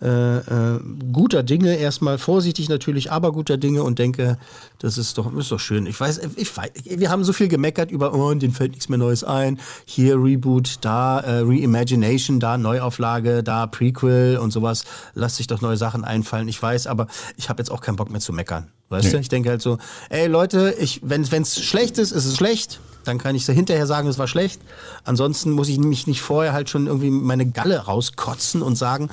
äh, 0.00 0.36
äh, 0.38 0.80
guter 1.12 1.42
Dinge. 1.42 1.74
Erstmal 1.76 2.18
vorsichtig 2.18 2.68
natürlich, 2.68 3.10
aber 3.10 3.32
guter 3.32 3.56
Dinge 3.56 3.82
und 3.82 3.98
denke, 3.98 4.38
das 4.80 4.98
ist 4.98 5.16
doch, 5.18 5.32
ist 5.34 5.52
doch 5.52 5.60
schön. 5.60 5.86
Ich 5.86 5.98
weiß, 6.00 6.20
ich 6.36 6.56
weiß, 6.56 6.70
wir 6.84 7.10
haben 7.10 7.22
so 7.22 7.32
viel 7.32 7.48
gemeckert 7.48 7.90
über, 7.90 8.14
oh, 8.14 8.32
denen 8.34 8.52
fällt 8.52 8.72
nichts 8.72 8.88
mehr 8.88 8.98
Neues 8.98 9.22
ein. 9.24 9.60
Hier 9.84 10.16
Reboot, 10.16 10.78
da 10.80 11.20
äh, 11.20 11.40
Reimagination, 11.40 12.40
da 12.40 12.58
Neuauflage, 12.58 13.42
da 13.42 13.66
Prequel 13.66 14.38
und 14.38 14.50
sowas. 14.52 14.84
Lass 15.14 15.36
sich 15.36 15.46
doch 15.46 15.60
neue 15.60 15.76
Sachen 15.76 16.04
einfallen. 16.04 16.48
Ich 16.48 16.60
weiß, 16.60 16.86
aber 16.86 17.06
ich 17.36 17.48
habe 17.48 17.60
jetzt 17.60 17.70
auch 17.70 17.80
keinen 17.80 17.96
Bock 17.96 18.10
mehr 18.10 18.20
zu 18.20 18.32
meckern. 18.32 18.70
Weißt 18.88 19.04
Nee. 19.06 19.12
du? 19.12 19.18
Ich 19.20 19.28
denke 19.28 19.50
halt 19.50 19.62
so, 19.62 19.78
ey 20.08 20.26
Leute, 20.26 20.74
ich, 20.80 21.00
wenn 21.04 21.22
es 21.22 21.62
schlecht 21.62 21.98
ist, 21.98 22.10
ist 22.10 22.24
es 22.24 22.36
schlecht. 22.36 22.80
Dann 23.04 23.18
kann 23.18 23.34
ich 23.34 23.46
so 23.46 23.52
hinterher 23.52 23.86
sagen, 23.86 24.08
es 24.08 24.18
war 24.18 24.28
schlecht. 24.28 24.60
Ansonsten 25.04 25.52
muss 25.52 25.68
ich 25.68 25.78
mich 25.78 26.06
nicht 26.06 26.20
vorher 26.22 26.52
halt 26.52 26.68
schon 26.70 26.86
irgendwie 26.86 27.10
meine 27.10 27.46
Galle 27.46 27.78
rauskotzen 27.78 28.62
und 28.62 28.76
sagen, 28.76 29.08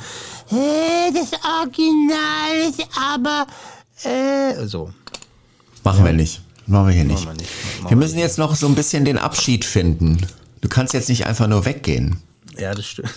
hey, 0.48 1.14
das 1.14 1.32
Original 1.62 2.70
ist 2.70 2.82
aber 3.00 3.48
äh, 4.04 4.66
so. 4.66 4.92
Machen 5.88 6.04
wir 6.04 6.12
nicht. 6.12 6.42
Machen 6.66 6.88
wir 6.88 6.94
hier 6.94 7.06
nicht. 7.06 7.26
Wir 7.26 7.34
nicht. 7.34 7.50
Wir 7.88 7.96
müssen 7.96 8.20
jetzt 8.20 8.38
noch 8.38 8.56
so 8.56 8.68
ein 8.68 8.76
bisschen 8.76 9.06
den 9.06 9.18
Abschied 9.18 9.64
finden. 9.64 10.18
Du 10.60 10.68
kannst 10.68 10.94
jetzt 10.94 11.08
nicht 11.08 11.26
einfach 11.26 11.48
nur 11.48 11.64
weggehen. 11.64 12.18
Ja, 12.60 12.74
das 12.76 12.86
stimmt. 12.88 13.10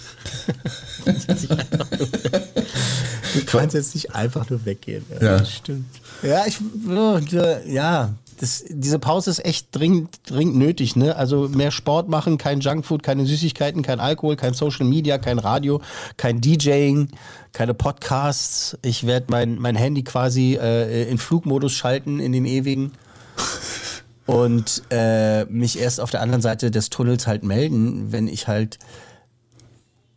du 3.34 3.44
kannst 3.46 3.74
jetzt 3.74 3.94
nicht 3.96 4.14
einfach 4.14 4.48
nur 4.48 4.64
weggehen. 4.64 5.04
Ja, 5.20 5.26
Ja. 5.26 5.38
Das 5.38 5.52
stimmt. 5.52 5.86
Ja, 6.22 6.44
ich, 6.46 6.58
ja, 7.66 8.14
das, 8.40 8.64
diese 8.66 8.98
Pause 8.98 9.28
ist 9.28 9.44
echt 9.44 9.68
dringend, 9.72 10.18
dringend 10.26 10.56
nötig, 10.56 10.96
ne? 10.96 11.14
Also 11.14 11.46
mehr 11.48 11.70
Sport 11.70 12.08
machen, 12.08 12.38
kein 12.38 12.60
Junkfood, 12.60 13.02
keine 13.02 13.26
Süßigkeiten, 13.26 13.82
kein 13.82 14.00
Alkohol, 14.00 14.36
kein 14.36 14.54
Social 14.54 14.86
Media, 14.86 15.18
kein 15.18 15.38
Radio, 15.38 15.82
kein 16.16 16.40
DJing, 16.40 17.08
keine 17.52 17.74
Podcasts. 17.74 18.78
Ich 18.80 19.06
werde 19.06 19.26
mein, 19.28 19.56
mein 19.56 19.76
Handy 19.76 20.04
quasi 20.04 20.58
äh, 20.58 21.10
in 21.10 21.18
Flugmodus 21.18 21.72
schalten, 21.72 22.18
in 22.18 22.32
den 22.32 22.46
ewigen. 22.46 22.92
Und 24.26 24.84
äh, 24.88 25.44
mich 25.44 25.78
erst 25.78 26.00
auf 26.00 26.10
der 26.10 26.22
anderen 26.22 26.40
Seite 26.40 26.70
des 26.70 26.88
Tunnels 26.88 27.26
halt 27.26 27.42
melden, 27.42 28.10
wenn 28.10 28.26
ich 28.26 28.48
halt 28.48 28.78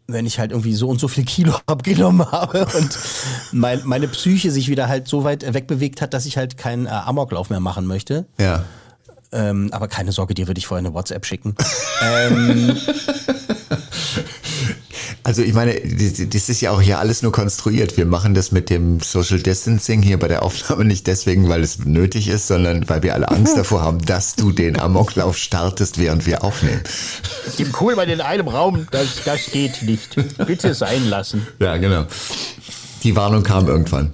wenn 0.08 0.26
ich 0.26 0.40
halt 0.40 0.52
irgendwie 0.52 0.74
so 0.74 0.90
und 0.90 1.00
so 1.00 1.08
viel 1.08 1.26
Kilo 1.26 1.56
abgenommen 1.66 2.30
habe 2.32 2.66
und 2.78 2.98
mein, 3.52 3.82
meine 3.86 4.08
Psyche 4.08 4.52
sich 4.52 4.70
wieder 4.70 4.88
halt 4.88 5.08
so 5.08 5.24
weit 5.24 5.54
wegbewegt 5.54 6.02
hat, 6.02 6.14
dass 6.14 6.26
ich 6.26 6.38
halt 6.38 6.58
keinen 6.58 6.86
äh, 6.86 6.90
Amoklauf 6.90 7.50
mehr 7.50 7.60
machen 7.60 7.86
möchte. 7.86 8.26
Ja. 8.38 8.66
Ähm, 9.32 9.70
aber 9.72 9.88
keine 9.88 10.12
Sorge, 10.12 10.36
dir 10.36 10.48
würde 10.48 10.60
ich 10.60 10.68
vorher 10.68 10.86
eine 10.86 10.94
WhatsApp 10.94 11.26
schicken. 11.26 11.56
ähm, 12.04 12.78
Also 15.26 15.42
ich 15.42 15.54
meine, 15.54 15.74
das 15.74 16.50
ist 16.50 16.60
ja 16.60 16.72
auch 16.72 16.82
hier 16.82 17.00
alles 17.00 17.22
nur 17.22 17.32
konstruiert. 17.32 17.96
Wir 17.96 18.06
machen 18.06 18.34
das 18.34 18.52
mit 18.52 18.70
dem 18.70 19.00
Social 19.00 19.40
Distancing 19.40 20.02
hier 20.02 20.20
bei 20.20 20.28
der 20.28 20.44
Aufnahme 20.44 20.84
nicht 20.84 21.08
deswegen, 21.08 21.48
weil 21.48 21.64
es 21.64 21.80
nötig 21.80 22.28
ist, 22.28 22.48
sondern 22.48 22.90
weil 22.90 23.04
wir 23.04 23.14
alle 23.14 23.30
Angst 23.30 23.56
davor 23.58 23.82
haben, 23.82 24.06
dass 24.06 24.36
du 24.36 24.52
den 24.52 24.78
Amoklauf 24.78 25.38
startest, 25.38 25.98
während 25.98 26.26
wir 26.26 26.44
aufnehmen. 26.44 26.82
dem 27.58 27.72
Kohlmann 27.72 28.10
in 28.10 28.20
einem 28.20 28.50
Raum, 28.50 28.88
das, 28.92 29.24
das 29.24 29.46
geht 29.52 29.82
nicht. 29.84 30.16
Bitte 30.46 30.74
sein 30.74 31.08
lassen. 31.08 31.48
Ja, 31.60 31.78
genau. 31.78 32.06
Die 33.04 33.16
Warnung 33.16 33.44
kam 33.44 33.68
irgendwann. 33.68 34.12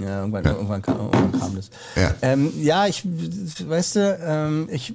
Ja, 0.00 0.20
irgendwann, 0.20 0.44
irgendwann, 0.44 0.82
kam, 0.82 0.96
irgendwann 0.96 1.40
kam 1.40 1.54
das. 1.54 1.70
Ja. 1.94 2.14
Ähm, 2.22 2.52
ja, 2.60 2.86
ich, 2.86 3.04
weißt 3.04 3.96
du, 3.96 4.18
ähm, 4.20 4.68
ich, 4.70 4.94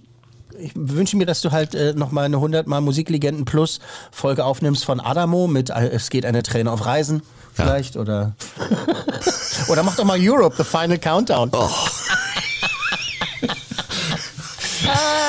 ich 0.59 0.71
wünsche 0.75 1.17
mir, 1.17 1.25
dass 1.25 1.41
du 1.41 1.51
halt 1.51 1.75
äh, 1.75 1.93
nochmal 1.93 2.25
eine 2.25 2.37
100 2.37 2.67
Mal 2.67 2.81
Musiklegenden 2.81 3.45
Plus 3.45 3.79
Folge 4.11 4.45
aufnimmst 4.45 4.85
von 4.85 4.99
Adamo 4.99 5.47
mit 5.47 5.69
äh, 5.69 5.89
Es 5.89 6.09
geht 6.09 6.25
eine 6.25 6.43
Träne 6.43 6.71
auf 6.71 6.85
Reisen 6.85 7.21
vielleicht 7.53 7.97
oder 7.97 8.33
oder 9.67 9.83
mach 9.83 9.95
doch 9.95 10.05
mal 10.05 10.17
Europe, 10.19 10.55
The 10.57 10.63
Final 10.63 10.97
Countdown. 10.97 11.49
Oh. 11.53 11.69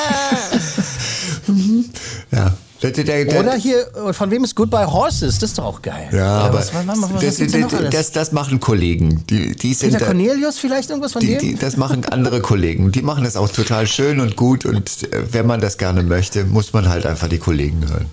Der, 2.82 2.92
der, 2.92 3.24
der, 3.26 3.40
Oder 3.40 3.54
hier, 3.56 3.86
von 4.12 4.30
wem 4.30 4.42
ist 4.44 4.54
Goodbye 4.54 4.90
Horses? 4.90 5.38
Das 5.38 5.50
ist 5.50 5.58
doch 5.58 5.64
auch 5.64 5.82
geil. 5.82 6.08
ja, 6.12 6.38
aber 6.38 6.58
was, 6.58 6.72
was, 6.72 6.86
was, 6.86 7.20
das, 7.20 7.36
das, 7.36 7.90
das, 7.90 8.12
das 8.12 8.32
machen 8.32 8.58
Kollegen. 8.58 9.22
Die, 9.28 9.54
die 9.54 9.74
sind 9.74 9.92
Peter 9.92 10.06
Cornelius 10.06 10.58
vielleicht 10.58 10.88
irgendwas 10.88 11.12
von 11.12 11.20
Die, 11.20 11.28
dem? 11.28 11.38
die, 11.40 11.54
das 11.56 11.76
machen 11.76 12.06
andere 12.06 12.40
Kollegen. 12.40 12.90
Die 12.90 13.02
machen 13.02 13.24
das 13.24 13.36
auch 13.36 13.50
total 13.50 13.86
schön 13.86 14.18
und 14.20 14.36
gut. 14.36 14.64
Und 14.64 15.12
äh, 15.12 15.24
wenn 15.30 15.46
man 15.46 15.60
das 15.60 15.76
gerne 15.76 16.02
möchte, 16.02 16.44
muss 16.44 16.72
man 16.72 16.88
halt 16.88 17.04
einfach 17.04 17.28
die 17.28 17.36
Kollegen 17.38 17.86
hören. 17.86 18.06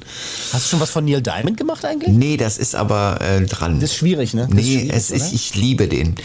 Hast 0.51 0.65
du 0.65 0.69
schon 0.71 0.79
was 0.81 0.89
von 0.89 1.05
Neil 1.05 1.21
Diamond 1.21 1.55
gemacht 1.55 1.85
eigentlich? 1.85 2.13
Nee, 2.13 2.35
das 2.35 2.57
ist 2.57 2.75
aber 2.75 3.19
äh, 3.21 3.45
dran. 3.45 3.79
Das 3.79 3.91
ist 3.91 3.95
schwierig, 3.97 4.33
ne? 4.33 4.47
Das 4.47 4.55
Nee, 4.55 4.63
schwierig, 4.63 4.91
es 4.93 5.11
ist, 5.11 5.31
ich 5.31 5.55
liebe 5.55 5.87
den. 5.87 6.15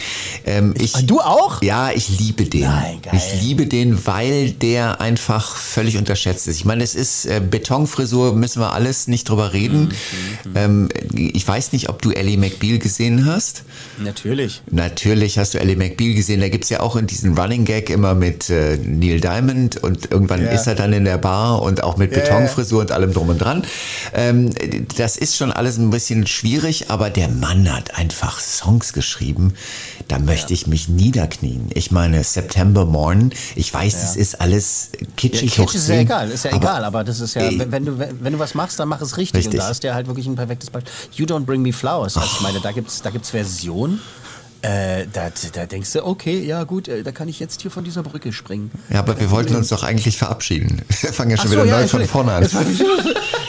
Ähm, 0.45 0.73
ich, 0.77 0.91
Du 1.05 1.21
auch? 1.21 1.61
Ja, 1.61 1.91
ich 1.91 2.19
liebe 2.19 2.43
den. 2.43 2.63
Nein, 2.63 2.99
geil. 3.01 3.13
Ich 3.15 3.41
liebe 3.41 3.67
den, 3.67 4.05
weil 4.05 4.51
der 4.51 4.99
einfach 4.99 5.55
völlig 5.55 5.97
unterschätzt 5.97 6.47
ist. 6.49 6.57
Ich 6.57 6.65
meine, 6.65 6.83
es 6.83 6.93
ist 6.93 7.25
äh, 7.25 7.39
Betonfrisur, 7.39 8.32
müssen 8.33 8.59
wir 8.61 8.73
alles 8.73 9.07
nicht 9.07 9.29
drüber 9.29 9.53
reden. 9.53 9.89
Ähm, 10.55 10.89
ich 11.15 11.47
weiß 11.47 11.71
nicht, 11.73 11.89
ob 11.89 12.01
du 12.01 12.11
Ellie 12.11 12.37
McBeal 12.37 12.79
gesehen 12.79 13.25
hast. 13.25 13.63
Natürlich. 13.99 14.61
Natürlich 14.71 15.37
hast 15.37 15.53
du 15.53 15.59
Ellie 15.59 15.75
McBeal 15.75 16.13
gesehen. 16.13 16.39
Da 16.41 16.49
gibt's 16.49 16.69
ja 16.69 16.79
auch 16.79 16.95
in 16.95 17.07
diesen 17.07 17.37
Running 17.37 17.65
Gag 17.65 17.89
immer 17.89 18.13
mit 18.15 18.49
äh, 18.49 18.77
Neil 18.77 19.19
Diamond 19.19 19.77
und 19.77 20.11
irgendwann 20.11 20.43
Ja. 20.43 20.51
ist 20.51 20.67
er 20.67 20.75
dann 20.75 20.93
in 20.93 21.05
der 21.05 21.17
Bar 21.17 21.61
und 21.61 21.83
auch 21.83 21.97
mit 21.97 22.11
Ja, 22.11 22.17
ja. 22.19 22.23
Betonfrisur 22.23 22.81
und 22.81 22.91
allem 22.91 23.13
drum 23.13 23.29
und 23.29 23.39
dran. 23.39 23.63
Ähm, 24.13 24.51
das 24.97 25.17
ist 25.17 25.35
schon 25.37 25.51
alles 25.51 25.77
ein 25.77 25.89
bisschen 25.89 26.27
schwierig, 26.27 26.89
aber 26.89 27.09
der 27.09 27.29
Mann 27.29 27.73
hat 27.73 27.95
einfach 27.97 28.39
Songs 28.39 28.93
geschrieben. 28.93 29.53
Da 30.09 30.19
möchte 30.19 30.53
ich 30.53 30.67
mich 30.67 30.89
niederknien. 30.89 31.69
Ich 31.73 31.91
meine, 31.91 32.23
September 32.23 32.85
Morn, 32.85 33.31
ich 33.55 33.73
weiß, 33.73 34.03
es 34.03 34.15
ist 34.17 34.41
alles 34.41 34.89
kitschig. 35.15 35.57
Ja, 35.57 35.63
Kitsch 35.63 35.75
ist 35.75 35.87
ja 35.87 35.95
10, 35.95 36.01
egal, 36.01 36.29
ist 36.31 36.43
ja 36.45 36.51
aber 36.51 36.61
egal, 36.61 36.83
aber 36.83 37.03
das 37.05 37.19
ist 37.21 37.35
ja, 37.35 37.49
wenn 37.69 37.85
du, 37.85 37.97
wenn, 38.23 38.33
du 38.33 38.39
was 38.39 38.53
machst, 38.55 38.79
dann 38.79 38.87
mach 38.87 39.01
es 39.01 39.17
richtig. 39.17 39.39
Richtig. 39.39 39.59
Und 39.59 39.65
da 39.65 39.69
ist 39.69 39.83
der 39.83 39.95
halt 39.95 40.07
wirklich 40.07 40.27
ein 40.27 40.35
perfektes 40.35 40.69
Beispiel. 40.69 40.91
You 41.13 41.25
Don't 41.25 41.45
Bring 41.45 41.61
Me 41.61 41.73
Flowers. 41.73 42.17
Also 42.17 42.29
ich 42.35 42.41
meine, 42.41 42.59
da 42.59 42.71
gibt's 42.71 43.01
da 43.01 43.09
gibt's 43.09 43.29
Versionen, 43.31 44.01
äh, 44.63 45.05
da, 45.11 45.29
da 45.53 45.65
denkst 45.65 45.93
du, 45.93 46.05
okay, 46.05 46.39
ja 46.43 46.63
gut, 46.63 46.87
äh, 46.87 47.03
da 47.03 47.11
kann 47.11 47.27
ich 47.27 47.39
jetzt 47.39 47.61
hier 47.61 47.69
von 47.69 47.83
dieser 47.83 48.01
Brücke 48.01 48.33
springen. 48.33 48.71
Ja, 48.89 48.99
aber 48.99 49.19
wir 49.19 49.29
wollten 49.29 49.55
uns 49.55 49.67
doch 49.69 49.83
eigentlich 49.83 50.17
verabschieden. 50.17 50.81
Wir 51.01 51.11
fangen 51.13 51.31
ja 51.31 51.37
schon 51.37 51.47
Ach 51.47 51.51
wieder 51.51 51.63
so, 51.63 51.69
ja, 51.69 51.81
neu 51.81 51.87
von 51.87 52.05
vorne 52.07 52.31
an. 52.33 52.49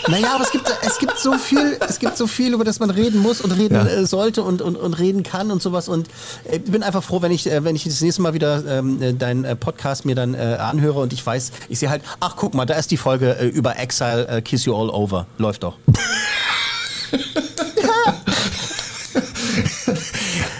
Naja, 0.06 0.34
aber 0.34 0.44
es 0.44 0.50
gibt, 0.50 0.70
es 0.86 0.98
gibt 0.98 1.18
so 1.18 1.32
viel, 1.38 1.78
es 1.88 1.98
gibt 1.98 2.18
so 2.18 2.26
viel, 2.26 2.52
über 2.52 2.62
das 2.62 2.78
man 2.78 2.90
reden 2.90 3.20
muss 3.22 3.40
und 3.40 3.52
reden 3.52 3.74
Ja. 3.74 3.86
äh, 3.86 4.04
sollte 4.04 4.42
und, 4.42 4.60
und, 4.60 4.76
und 4.76 4.92
reden 4.98 5.22
kann 5.22 5.50
und 5.50 5.62
sowas. 5.62 5.88
Und 5.88 6.08
ich 6.52 6.62
bin 6.64 6.82
einfach 6.82 7.02
froh, 7.02 7.22
wenn 7.22 7.32
ich, 7.32 7.46
wenn 7.46 7.74
ich 7.74 7.84
das 7.84 8.02
nächste 8.02 8.20
Mal 8.20 8.34
wieder 8.34 8.62
ähm, 8.66 9.00
äh, 9.00 9.14
deinen 9.14 9.56
Podcast 9.58 10.04
mir 10.04 10.14
dann 10.14 10.34
äh, 10.34 10.58
anhöre 10.60 11.00
und 11.00 11.14
ich 11.14 11.24
weiß, 11.24 11.52
ich 11.70 11.78
sehe 11.78 11.88
halt, 11.88 12.02
ach 12.20 12.36
guck 12.36 12.52
mal, 12.52 12.66
da 12.66 12.74
ist 12.74 12.90
die 12.90 12.98
Folge 12.98 13.34
äh, 13.38 13.46
über 13.46 13.78
Exile, 13.78 14.42
Kiss 14.42 14.66
You 14.66 14.74
All 14.76 14.90
Over. 14.90 15.26
Läuft 15.38 15.62
doch. 15.62 15.78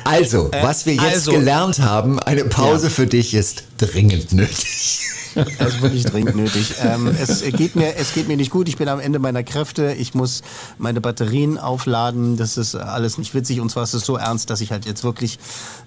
Also, 0.05 0.51
was 0.63 0.87
wir 0.87 0.95
jetzt 0.95 1.03
also- 1.03 1.33
gelernt 1.33 1.79
haben, 1.81 2.19
eine 2.21 2.45
Pause 2.45 2.87
Ja. 2.87 2.91
für 2.91 3.07
dich 3.07 3.35
ist 3.35 3.65
dringend 3.79 4.33
nötig. 4.33 5.01
Das 5.35 5.74
ist 5.74 5.82
wirklich 5.82 6.05
dringend 6.05 6.37
nötig. 6.37 6.74
Ähm, 6.82 7.07
es, 7.09 7.43
geht 7.43 7.76
mir, 7.76 7.97
es 7.97 8.14
geht 8.14 8.28
mir 8.28 8.37
nicht 8.37 8.51
gut. 8.51 8.68
Ich 8.68 8.76
bin 8.76 8.89
am 8.89 9.01
Ende 9.01 9.18
meiner 9.18 9.43
Kräfte. 9.43 9.93
Ich 9.93 10.14
muss 10.14 10.43
meine 10.78 11.01
Batterien 11.01 11.59
aufladen. 11.59 12.37
Das 12.37 12.57
ist 12.57 12.74
alles 12.74 13.18
nicht 13.18 13.35
witzig. 13.35 13.61
Und 13.61 13.70
zwar 13.70 13.82
ist 13.85 13.95
es 13.95 14.05
so 14.05 14.16
ernst, 14.16 14.51
dass 14.51 14.61
ich 14.61 14.70
halt 14.70 14.85
jetzt 14.87 15.03
wirklich 15.05 15.39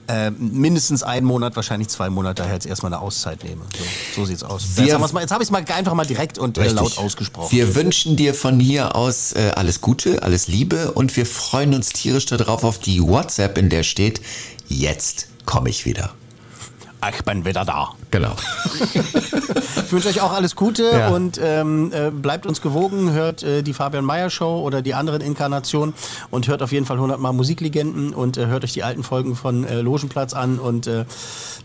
äh, 0.07 0.31
mindestens 0.31 1.03
einen 1.03 1.25
Monat, 1.25 1.55
wahrscheinlich 1.55 1.87
zwei 1.89 2.09
Monate 2.09 2.43
jetzt 2.51 2.65
erstmal 2.65 2.93
eine 2.93 3.01
Auszeit 3.01 3.43
nehme. 3.43 3.61
So, 4.15 4.21
so 4.21 4.25
sieht's 4.25 4.43
aus. 4.43 4.63
Wir- 4.75 4.85
jetzt 4.85 4.93
haben 4.93 5.01
wir's 5.01 5.13
mal- 5.13 5.21
jetzt 5.21 5.31
habe 5.31 5.43
ich 5.43 5.47
es 5.47 5.51
mal 5.51 5.63
einfach 5.73 5.93
mal 5.93 6.05
direkt 6.05 6.37
und 6.37 6.57
äh, 6.57 6.67
laut 6.69 6.97
ausgesprochen. 6.97 7.51
Wir 7.51 7.75
wünschen 7.75 8.15
dir 8.15 8.33
von 8.33 8.59
hier 8.59 8.95
aus 8.95 9.33
äh, 9.33 9.51
alles 9.55 9.81
Gute, 9.81 10.23
alles 10.23 10.47
Liebe 10.47 10.91
und 10.93 11.15
wir 11.15 11.25
freuen 11.25 11.73
uns 11.73 11.89
tierisch 11.89 12.25
darauf 12.25 12.63
auf 12.63 12.79
die 12.79 13.01
WhatsApp, 13.01 13.57
in 13.57 13.69
der 13.69 13.83
steht, 13.83 14.21
jetzt 14.67 15.27
komme 15.45 15.69
ich 15.69 15.85
wieder. 15.85 16.13
ich 17.13 17.23
bin 17.23 17.45
wieder 17.45 17.63
da. 17.65 17.89
Genau. 18.11 18.35
Ich 19.85 19.91
wünsche 19.91 20.07
euch 20.09 20.21
auch 20.21 20.31
alles 20.31 20.55
Gute 20.55 20.83
Ja. 20.91 21.09
und 21.09 21.39
ähm, 21.41 21.91
äh, 21.93 22.09
bleibt 22.11 22.45
uns 22.45 22.61
gewogen, 22.61 23.11
hört 23.11 23.43
äh, 23.43 23.63
die 23.63 23.73
Fabian 23.73 24.05
Meyer 24.05 24.29
Show 24.29 24.61
oder 24.61 24.81
die 24.81 24.93
anderen 24.93 25.21
Inkarnationen 25.21 25.93
und 26.29 26.47
hört 26.47 26.61
auf 26.63 26.71
jeden 26.71 26.85
Fall 26.85 26.97
100 26.97 27.19
Mal 27.19 27.33
Musiklegenden 27.33 28.13
und 28.13 28.37
äh, 28.37 28.47
hört 28.47 28.63
euch 28.63 28.73
die 28.73 28.83
alten 28.83 29.03
Folgen 29.03 29.35
von 29.35 29.65
äh, 29.65 29.81
Logenplatz 29.81 30.33
an 30.33 30.59
und 30.59 30.87
äh, 30.87 31.05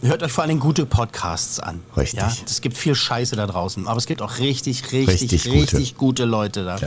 hört 0.03 0.23
euch 0.23 0.33
vor 0.33 0.45
allem 0.45 0.61
gute 0.61 0.87
Podcasts 0.87 1.61
an. 1.61 1.81
Richtig. 1.97 2.21
Ja? 2.21 2.33
Es 2.45 2.61
gibt 2.61 2.77
viel 2.77 2.95
Scheiße 2.95 3.37
da 3.37 3.47
draußen, 3.47 3.87
aber 3.87 3.99
es 3.99 4.07
gibt 4.07 4.23
auch 4.23 4.39
richtig, 4.39 4.93
richtig, 4.93 5.09
Richtig 5.33 5.47
richtig, 5.53 5.97
gute. 5.97 6.23
gute. 6.23 6.25
Leute 6.25 6.65
da. 6.65 6.79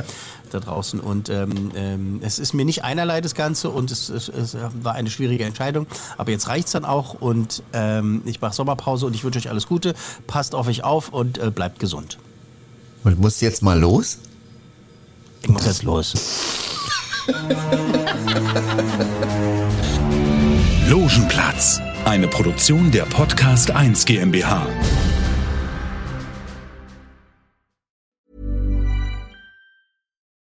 Da 0.52 0.60
draußen. 0.60 1.00
Und 1.00 1.30
ähm, 1.30 1.72
ähm, 1.76 2.20
es 2.24 2.38
ist 2.40 2.54
mir 2.54 2.66
nicht 2.66 2.84
einerlei 2.84 3.20
das 3.20 3.34
Ganze 3.34 3.70
und 3.72 3.90
es, 3.92 4.10
es, 4.10 4.30
es 4.30 4.56
war 4.84 4.94
eine 4.94 5.10
schwierige 5.10 5.44
Entscheidung. 5.44 5.88
Aber 6.18 6.30
jetzt 6.32 6.48
reicht's 6.48 6.72
dann 6.72 6.86
auch 6.86 7.16
und 7.16 7.64
ähm, 7.74 8.22
ich 8.26 8.42
mache 8.42 8.54
Sommerpause 8.54 9.08
und 9.08 9.16
ich 9.16 9.24
wünsche 9.24 9.40
euch 9.40 9.45
alles 9.50 9.68
Gute. 9.68 9.94
Passt 10.28 10.56
auf 10.56 10.68
euch 10.68 10.84
auf 10.84 11.10
und 11.10 11.38
äh, 11.38 11.52
bleibt 11.52 11.80
gesund. 11.80 12.18
Und 13.04 13.20
musst 13.20 13.42
jetzt 13.42 13.62
mal 13.62 13.80
los? 13.80 14.20
Ich 15.44 15.50
muss 15.50 15.66
jetzt 15.66 15.84
los. 15.84 16.14
Logenplatz, 20.88 21.80
eine 22.06 22.28
Produktion 22.28 22.92
der 22.92 23.04
Podcast 23.06 23.72
1 23.72 24.06
GmbH. 24.06 24.68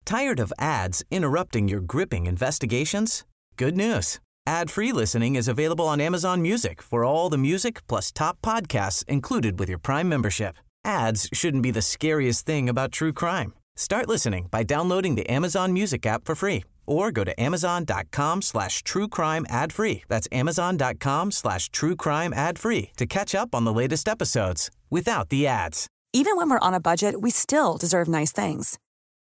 Tired 0.06 0.40
of 0.40 0.52
ads 0.60 1.04
interrupting 1.10 1.68
your 1.68 1.80
gripping 1.80 2.26
investigations? 2.26 3.24
Good 3.58 3.78
news. 3.78 4.20
Ad-free 4.48 4.92
listening 4.92 5.36
is 5.36 5.48
available 5.48 5.88
on 5.88 6.02
Amazon 6.02 6.42
Music 6.42 6.82
for 6.82 7.06
all 7.06 7.30
the 7.30 7.38
music 7.38 7.86
plus 7.88 8.12
top 8.12 8.42
podcasts 8.42 9.06
included 9.08 9.60
with 9.60 9.70
your 9.70 9.78
Prime 9.78 10.10
membership. 10.10 10.56
Ads 10.84 11.30
shouldn't 11.32 11.62
be 11.62 11.70
the 11.70 11.82
scariest 11.82 12.44
thing 12.44 12.68
about 12.68 12.92
true 12.92 13.14
crime. 13.14 13.54
Start 13.76 14.10
listening 14.10 14.48
by 14.50 14.64
downloading 14.64 15.14
the 15.14 15.30
Amazon 15.30 15.74
Music 15.74 16.06
app 16.08 16.26
for 16.26 16.34
free 16.34 16.64
or 16.88 17.12
go 17.12 17.24
to 17.24 17.40
amazon.com 17.40 18.42
slash 18.42 18.82
true 18.82 19.08
crime 19.08 19.46
ad 19.48 19.72
free. 19.72 20.04
That's 20.08 20.28
amazon.com 20.32 21.32
slash 21.32 21.70
true 21.70 21.96
crime 21.96 22.34
ad 22.34 22.58
free 22.58 22.90
to 22.98 23.06
catch 23.06 23.36
up 23.36 23.54
on 23.54 23.64
the 23.64 23.74
latest 23.74 24.08
episodes 24.08 24.72
without 24.90 25.30
the 25.30 25.46
ads. 25.46 25.88
Even 26.14 26.36
when 26.36 26.50
we're 26.50 26.68
on 26.68 26.74
a 26.74 26.80
budget, 26.80 27.22
we 27.22 27.30
still 27.30 27.78
deserve 27.78 28.08
nice 28.08 28.32
things. 28.32 28.80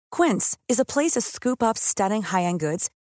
Quince 0.09 0.57
is 0.69 0.79
a 0.79 0.85
place 0.85 1.11
to 1.11 1.21
scoop 1.21 1.61
up 1.61 1.77
stunning 1.77 2.23
high-end 2.23 2.59
goods 2.59 2.89